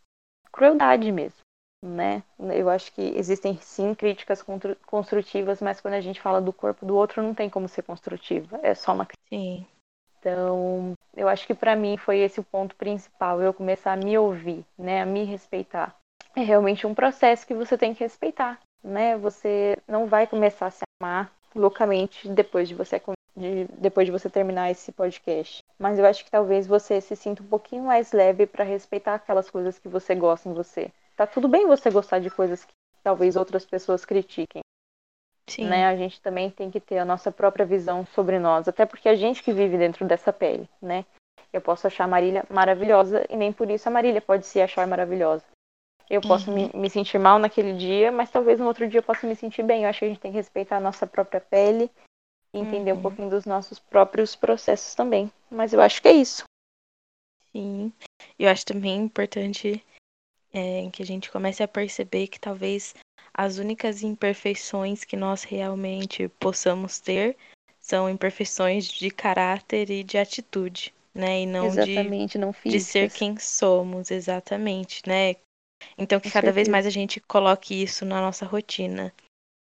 crueldade 0.51 1.13
mesmo 1.13 1.46
né? 1.83 2.23
Eu 2.39 2.69
acho 2.69 2.93
que 2.93 3.03
existem 3.17 3.59
sim 3.61 3.95
críticas 3.95 4.45
construtivas, 4.87 5.61
mas 5.61 5.81
quando 5.81 5.95
a 5.95 6.01
gente 6.01 6.21
fala 6.21 6.41
do 6.41 6.53
corpo 6.53 6.85
do 6.85 6.97
outro 6.97 7.23
não 7.23 7.35
tem 7.35 7.49
como 7.49 7.69
ser 7.69 7.83
construtiva, 7.83 8.59
é 8.63 8.75
só 8.75 8.93
uma 8.93 9.07
crítica. 9.07 9.29
Sim. 9.29 9.67
Então, 10.19 10.95
eu 11.17 11.29
acho 11.29 11.47
que 11.47 11.55
para 11.55 11.77
mim 11.77 11.97
foi 11.97 12.19
esse 12.19 12.41
o 12.41 12.45
ponto 12.45 12.75
principal, 12.75 13.41
eu 13.41 13.55
começar 13.55 13.93
a 13.93 13.97
me 13.97 14.19
ouvir, 14.19 14.65
né, 14.77 15.03
a 15.03 15.07
me 15.07 15.25
respeitar. 15.25 15.95
É 16.35 16.41
realmente 16.41 16.87
um 16.87 16.95
processo 16.95 17.47
que 17.47 17.55
você 17.55 17.79
tem 17.79 17.95
que 17.95 18.03
respeitar, 18.03 18.61
né? 18.83 19.17
Você 19.17 19.79
não 19.89 20.07
vai 20.07 20.27
começar 20.27 20.67
a 20.67 20.71
se 20.71 20.83
amar 21.01 21.33
loucamente 21.55 22.29
depois 22.29 22.69
de 22.69 22.75
você 22.75 23.01
de, 23.37 23.65
depois 23.79 24.07
de 24.07 24.13
você 24.13 24.29
terminar 24.29 24.71
esse 24.71 24.91
podcast. 24.93 25.63
Mas 25.79 25.99
eu 25.99 26.07
acho 26.07 26.25
que 26.25 26.31
talvez 26.31 26.67
você 26.67 27.01
se 27.01 27.15
sinta 27.15 27.43
um 27.43 27.47
pouquinho 27.47 27.85
mais 27.85 28.13
leve 28.13 28.47
para 28.47 28.65
respeitar 28.65 29.15
aquelas 29.15 29.49
coisas 29.51 29.79
que 29.79 29.89
você 29.89 30.15
gosta 30.15 30.49
em 30.49 30.55
você. 30.55 30.91
Tá 31.17 31.27
tudo 31.27 31.49
bem 31.49 31.67
você 31.67 31.91
gostar 31.91 32.19
de 32.19 32.31
coisas 32.31 32.65
que 32.65 32.73
talvez 33.03 33.37
outras 33.37 33.65
pessoas 33.65 34.05
critiquem. 34.05 34.63
Sim. 35.49 35.67
Né? 35.67 35.87
A 35.87 35.97
gente 35.97 36.21
também 36.21 36.51
tem 36.51 36.71
que 36.71 36.81
ter 36.81 36.99
a 36.99 37.05
nossa 37.05 37.33
própria 37.33 37.65
visão 37.65 38.05
sobre 38.07 38.39
nós, 38.39 38.69
até 38.69 38.85
porque 38.85 39.09
a 39.09 39.15
gente 39.15 39.43
que 39.43 39.53
vive 39.53 39.79
dentro 39.79 40.05
dessa 40.05 40.33
pele, 40.33 40.69
né? 40.83 41.05
Eu 41.53 41.61
posso 41.61 41.87
achar 41.87 42.05
a 42.05 42.09
Marília 42.09 42.45
maravilhosa 42.51 43.25
e 43.31 43.37
nem 43.37 43.53
por 43.53 43.71
isso 43.71 43.89
a 43.89 43.93
Marília 43.93 44.21
pode 44.21 44.45
se 44.45 44.61
achar 44.61 44.87
maravilhosa. 44.87 45.45
Eu 46.09 46.21
posso 46.21 46.51
uhum. 46.51 46.69
me, 46.73 46.81
me, 46.81 46.91
sentir 46.91 47.19
mal 47.19 47.39
naquele 47.39 47.73
dia, 47.73 48.13
mas 48.13 48.31
talvez 48.31 48.61
no 48.61 48.67
outro 48.67 48.89
dia 48.89 48.99
eu 49.01 49.03
possa 49.05 49.27
me 49.27 49.35
sentir 49.35 49.63
bem. 49.63 49.83
Eu 49.83 49.89
acho 49.89 50.01
que 50.01 50.05
a 50.05 50.09
gente 50.09 50.21
tem 50.21 50.31
que 50.31 50.37
respeitar 50.37 50.77
a 50.77 50.81
nossa 50.81 51.07
própria 51.07 51.41
pele 51.41 51.91
e 52.53 52.59
entender 52.59 52.93
uhum. 52.93 52.99
um 52.99 53.03
pouquinho 53.03 53.31
dos 53.31 53.45
nossos 53.45 53.79
próprios 53.79 54.37
processos 54.37 54.95
também. 54.95 55.33
Mas 55.51 55.73
eu 55.73 55.81
acho 55.81 56.01
que 56.01 56.09
é 56.09 56.13
isso. 56.13 56.45
Sim. 57.51 57.93
Eu 58.39 58.51
acho 58.51 58.65
também 58.65 59.01
importante 59.01 59.83
é, 60.57 60.89
que 60.91 61.03
a 61.03 61.07
gente 61.07 61.31
comece 61.31 61.63
a 61.63 61.69
perceber 61.69 62.29
que 62.29 62.41
talvez 62.41 62.95
as 63.35 63.59
únicas 63.59 64.03
imperfeições 64.03 65.05
que 65.05 65.15
nós 65.15 65.43
realmente 65.45 66.29
possamos 66.41 66.99
ter 66.99 67.37
são 67.79 68.09
imperfeições 68.09 68.89
de 68.89 69.11
caráter 69.11 69.91
e 69.91 70.03
de 70.03 70.17
atitude, 70.17 70.95
né? 71.15 71.43
E 71.43 71.47
não 71.47 71.67
exatamente, 71.67 72.33
de, 72.33 72.39
não 72.39 72.55
de 72.65 72.81
ser 72.81 73.11
quem 73.11 73.39
somos, 73.39 74.11
exatamente, 74.11 75.03
né? 75.07 75.37
Então 75.99 76.19
que 76.19 76.29
Com 76.29 76.33
cada 76.33 76.47
certeza. 76.47 76.55
vez 76.55 76.69
mais 76.69 76.87
a 76.87 76.91
gente 76.91 77.21
coloque 77.21 77.75
isso 77.75 78.07
na 78.07 78.23
nossa 78.23 78.47
rotina, 78.47 79.13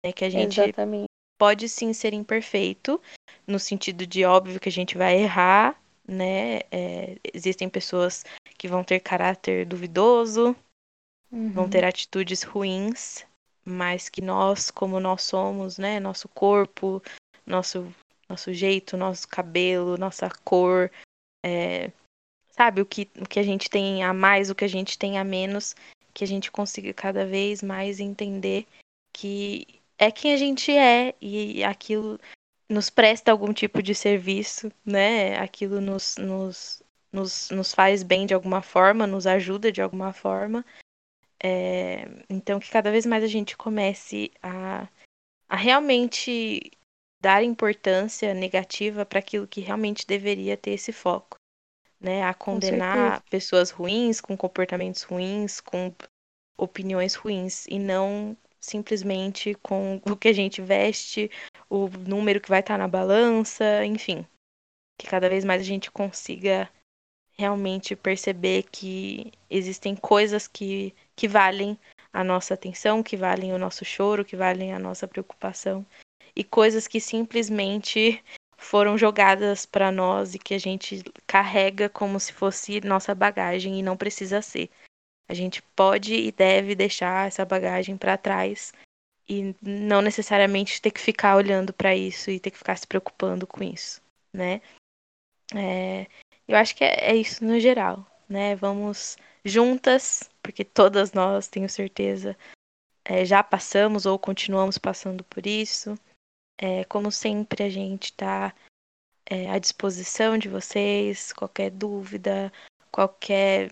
né? 0.03 0.13
Que 0.13 0.23
a 0.23 0.29
gente 0.29 0.61
exatamente. 0.61 1.09
pode 1.37 1.67
sim 1.67 1.91
ser 1.91 2.13
imperfeito, 2.13 3.01
no 3.45 3.59
sentido 3.59 4.07
de 4.07 4.23
óbvio 4.23 4.61
que 4.61 4.69
a 4.69 4.71
gente 4.71 4.97
vai 4.97 5.21
errar, 5.21 5.77
né? 6.07 6.61
É, 6.71 7.17
existem 7.33 7.67
pessoas 7.67 8.23
que 8.57 8.69
vão 8.69 8.81
ter 8.81 9.01
caráter 9.01 9.65
duvidoso, 9.65 10.55
uhum. 11.35 11.51
vão 11.51 11.69
ter 11.69 11.83
atitudes 11.83 12.43
ruins, 12.43 13.25
mas 13.63 14.07
que 14.07 14.21
nós, 14.21 14.71
como 14.71 14.99
nós 14.99 15.23
somos, 15.23 15.77
né? 15.77 15.99
Nosso 15.99 16.29
corpo, 16.29 17.03
nosso, 17.45 17.93
nosso 18.29 18.53
jeito, 18.53 18.95
nosso 18.95 19.27
cabelo, 19.27 19.97
nossa 19.97 20.29
cor, 20.43 20.89
é, 21.43 21.91
sabe? 22.49 22.81
O 22.81 22.85
que, 22.85 23.09
o 23.19 23.27
que 23.27 23.39
a 23.39 23.43
gente 23.43 23.69
tem 23.69 24.03
a 24.03 24.13
mais, 24.13 24.49
o 24.49 24.55
que 24.55 24.65
a 24.65 24.69
gente 24.69 24.97
tem 24.97 25.17
a 25.17 25.23
menos, 25.23 25.75
que 26.13 26.23
a 26.23 26.27
gente 26.27 26.49
consiga 26.49 26.93
cada 26.93 27.25
vez 27.25 27.61
mais 27.61 27.99
entender 27.99 28.65
que 29.13 29.67
é 29.97 30.11
quem 30.11 30.33
a 30.33 30.37
gente 30.37 30.71
é 30.71 31.13
e 31.21 31.63
aquilo 31.63 32.19
nos 32.69 32.89
presta 32.89 33.31
algum 33.31 33.53
tipo 33.53 33.81
de 33.81 33.93
serviço, 33.93 34.71
né? 34.85 35.37
Aquilo 35.37 35.79
nos, 35.79 36.17
nos, 36.17 36.83
nos, 37.11 37.49
nos 37.49 37.73
faz 37.73 38.03
bem 38.03 38.25
de 38.25 38.33
alguma 38.33 38.61
forma, 38.61 39.05
nos 39.05 39.27
ajuda 39.27 39.71
de 39.71 39.81
alguma 39.81 40.11
forma. 40.13 40.65
É, 41.41 42.05
então, 42.29 42.59
que 42.59 42.69
cada 42.69 42.91
vez 42.91 43.05
mais 43.05 43.23
a 43.23 43.27
gente 43.27 43.57
comece 43.57 44.31
a, 44.41 44.87
a 45.49 45.55
realmente 45.55 46.71
dar 47.21 47.43
importância 47.43 48.33
negativa 48.33 49.05
para 49.05 49.19
aquilo 49.19 49.47
que 49.47 49.61
realmente 49.61 50.05
deveria 50.05 50.55
ter 50.55 50.71
esse 50.71 50.91
foco, 50.91 51.37
né? 51.99 52.23
A 52.23 52.33
condenar 52.33 53.21
Com 53.21 53.29
pessoas 53.29 53.71
ruins, 53.71 54.21
com 54.21 54.37
comportamentos 54.37 55.03
ruins, 55.03 55.59
com 55.59 55.93
opiniões 56.57 57.15
ruins, 57.15 57.65
e 57.67 57.79
não 57.79 58.37
simplesmente 58.59 59.53
com 59.55 60.01
o 60.07 60.15
que 60.15 60.27
a 60.27 60.33
gente 60.33 60.61
veste, 60.61 61.29
o 61.69 61.87
número 61.87 62.41
que 62.41 62.49
vai 62.49 62.59
estar 62.59 62.77
na 62.77 62.87
balança, 62.87 63.85
enfim. 63.85 64.25
Que 64.99 65.07
cada 65.07 65.29
vez 65.29 65.43
mais 65.43 65.61
a 65.61 65.65
gente 65.65 65.91
consiga 65.91 66.69
realmente 67.37 67.95
perceber 67.95 68.63
que 68.63 69.31
existem 69.49 69.95
coisas 69.95 70.47
que, 70.47 70.93
que 71.15 71.27
valem 71.27 71.77
a 72.11 72.23
nossa 72.23 72.53
atenção, 72.53 73.03
que 73.03 73.17
valem 73.17 73.53
o 73.53 73.57
nosso 73.57 73.83
choro, 73.83 74.23
que 74.23 74.35
valem 74.35 74.73
a 74.73 74.79
nossa 74.79 75.07
preocupação, 75.07 75.85
e 76.35 76.43
coisas 76.43 76.87
que 76.87 76.99
simplesmente 76.99 78.23
foram 78.57 78.97
jogadas 78.97 79.65
para 79.65 79.91
nós 79.91 80.33
e 80.33 80.39
que 80.39 80.53
a 80.53 80.57
gente 80.57 81.03
carrega 81.27 81.89
como 81.89 82.19
se 82.19 82.33
fosse 82.33 82.81
nossa 82.81 83.13
bagagem 83.13 83.79
e 83.79 83.83
não 83.83 83.97
precisa 83.97 84.41
ser. 84.41 84.69
A 85.27 85.33
gente 85.33 85.61
pode 85.75 86.13
e 86.13 86.31
deve 86.31 86.75
deixar 86.75 87.27
essa 87.27 87.45
bagagem 87.45 87.97
para 87.97 88.17
trás 88.17 88.73
e 89.27 89.55
não 89.61 90.01
necessariamente 90.01 90.81
ter 90.81 90.91
que 90.91 91.01
ficar 91.01 91.35
olhando 91.35 91.73
para 91.73 91.95
isso 91.95 92.29
e 92.29 92.39
ter 92.39 92.51
que 92.51 92.57
ficar 92.57 92.77
se 92.77 92.87
preocupando 92.87 93.45
com 93.47 93.63
isso, 93.63 94.01
né? 94.31 94.61
É, 95.53 96.07
eu 96.47 96.57
acho 96.57 96.75
que 96.75 96.83
é, 96.83 97.11
é 97.11 97.15
isso 97.15 97.43
no 97.43 97.59
geral, 97.59 98.05
né? 98.29 98.55
Vamos 98.55 99.17
juntas, 99.43 100.29
porque 100.41 100.63
todas 100.63 101.13
nós, 101.13 101.47
tenho 101.47 101.69
certeza, 101.69 102.37
é, 103.03 103.25
já 103.25 103.43
passamos 103.43 104.05
ou 104.05 104.17
continuamos 104.17 104.77
passando 104.77 105.23
por 105.23 105.45
isso. 105.45 105.97
É, 106.57 106.83
como 106.85 107.11
sempre, 107.11 107.63
a 107.63 107.69
gente 107.69 108.05
está 108.05 108.53
é, 109.25 109.49
à 109.49 109.59
disposição 109.59 110.37
de 110.37 110.49
vocês, 110.49 111.33
qualquer 111.33 111.71
dúvida, 111.71 112.51
qualquer 112.91 113.71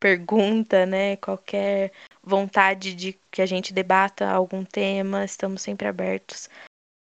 pergunta, 0.00 0.84
né? 0.84 1.16
Qualquer 1.16 1.92
vontade 2.22 2.94
de 2.94 3.12
que 3.30 3.40
a 3.40 3.46
gente 3.46 3.72
debata 3.72 4.28
algum 4.28 4.64
tema, 4.64 5.24
estamos 5.24 5.62
sempre 5.62 5.86
abertos 5.88 6.48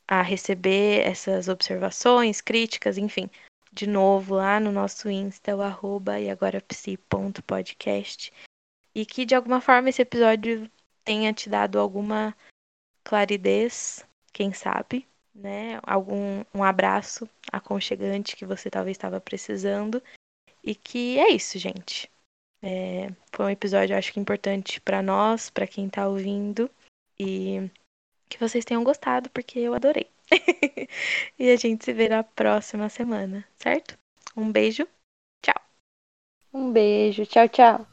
a 0.08 0.22
receber 0.22 1.08
essas 1.08 1.48
observações, 1.48 2.42
críticas, 2.42 2.98
enfim 2.98 3.30
de 3.72 3.88
novo 3.88 4.36
lá 4.36 4.60
no 4.60 4.72
nosso 4.72 5.10
Insta, 5.10 5.56
o 5.56 5.62
arroba 5.62 6.20
e 6.20 6.30
agora 6.30 6.62
psi.podcast. 6.62 8.34
E 8.94 9.06
que 9.06 9.26
de 9.26 9.34
alguma 9.36 9.62
forma 9.62 9.90
esse 9.90 10.02
episódio 10.02 10.70
tenha 11.04 11.34
te 11.34 11.50
dado 11.50 11.80
alguma 11.80 12.36
claridez, 13.04 14.06
quem 14.34 14.54
sabe, 14.54 15.08
né? 15.34 15.80
Algum 15.84 16.44
um 16.54 16.64
abraço 16.64 17.30
aconchegante 17.52 18.36
que 18.36 18.46
você 18.46 18.70
talvez 18.70 18.96
estava 18.96 19.20
precisando. 19.22 20.02
E 20.64 20.76
que 20.76 21.18
é 21.20 21.30
isso, 21.30 21.58
gente. 21.58 22.10
É, 22.62 23.10
foi 23.32 23.46
um 23.46 23.50
episódio, 23.50 23.98
acho 23.98 24.14
que 24.14 24.20
importante 24.20 24.80
para 24.82 25.02
nós, 25.02 25.50
para 25.50 25.66
quem 25.66 25.88
está 25.88 26.08
ouvindo. 26.08 26.70
E 27.20 27.70
que 28.30 28.40
vocês 28.40 28.66
tenham 28.66 28.84
gostado, 28.84 29.30
porque 29.30 29.60
eu 29.60 29.74
adorei. 29.74 30.08
e 31.40 31.52
a 31.52 31.56
gente 31.58 31.86
se 31.86 31.94
vê 31.94 32.10
na 32.10 32.24
próxima 32.24 32.90
semana, 32.90 33.46
certo? 33.58 33.98
Um 34.36 34.52
beijo. 34.52 34.88
Tchau. 35.42 35.62
Um 36.54 36.72
beijo. 36.72 37.26
Tchau, 37.26 37.50
tchau. 37.50 37.86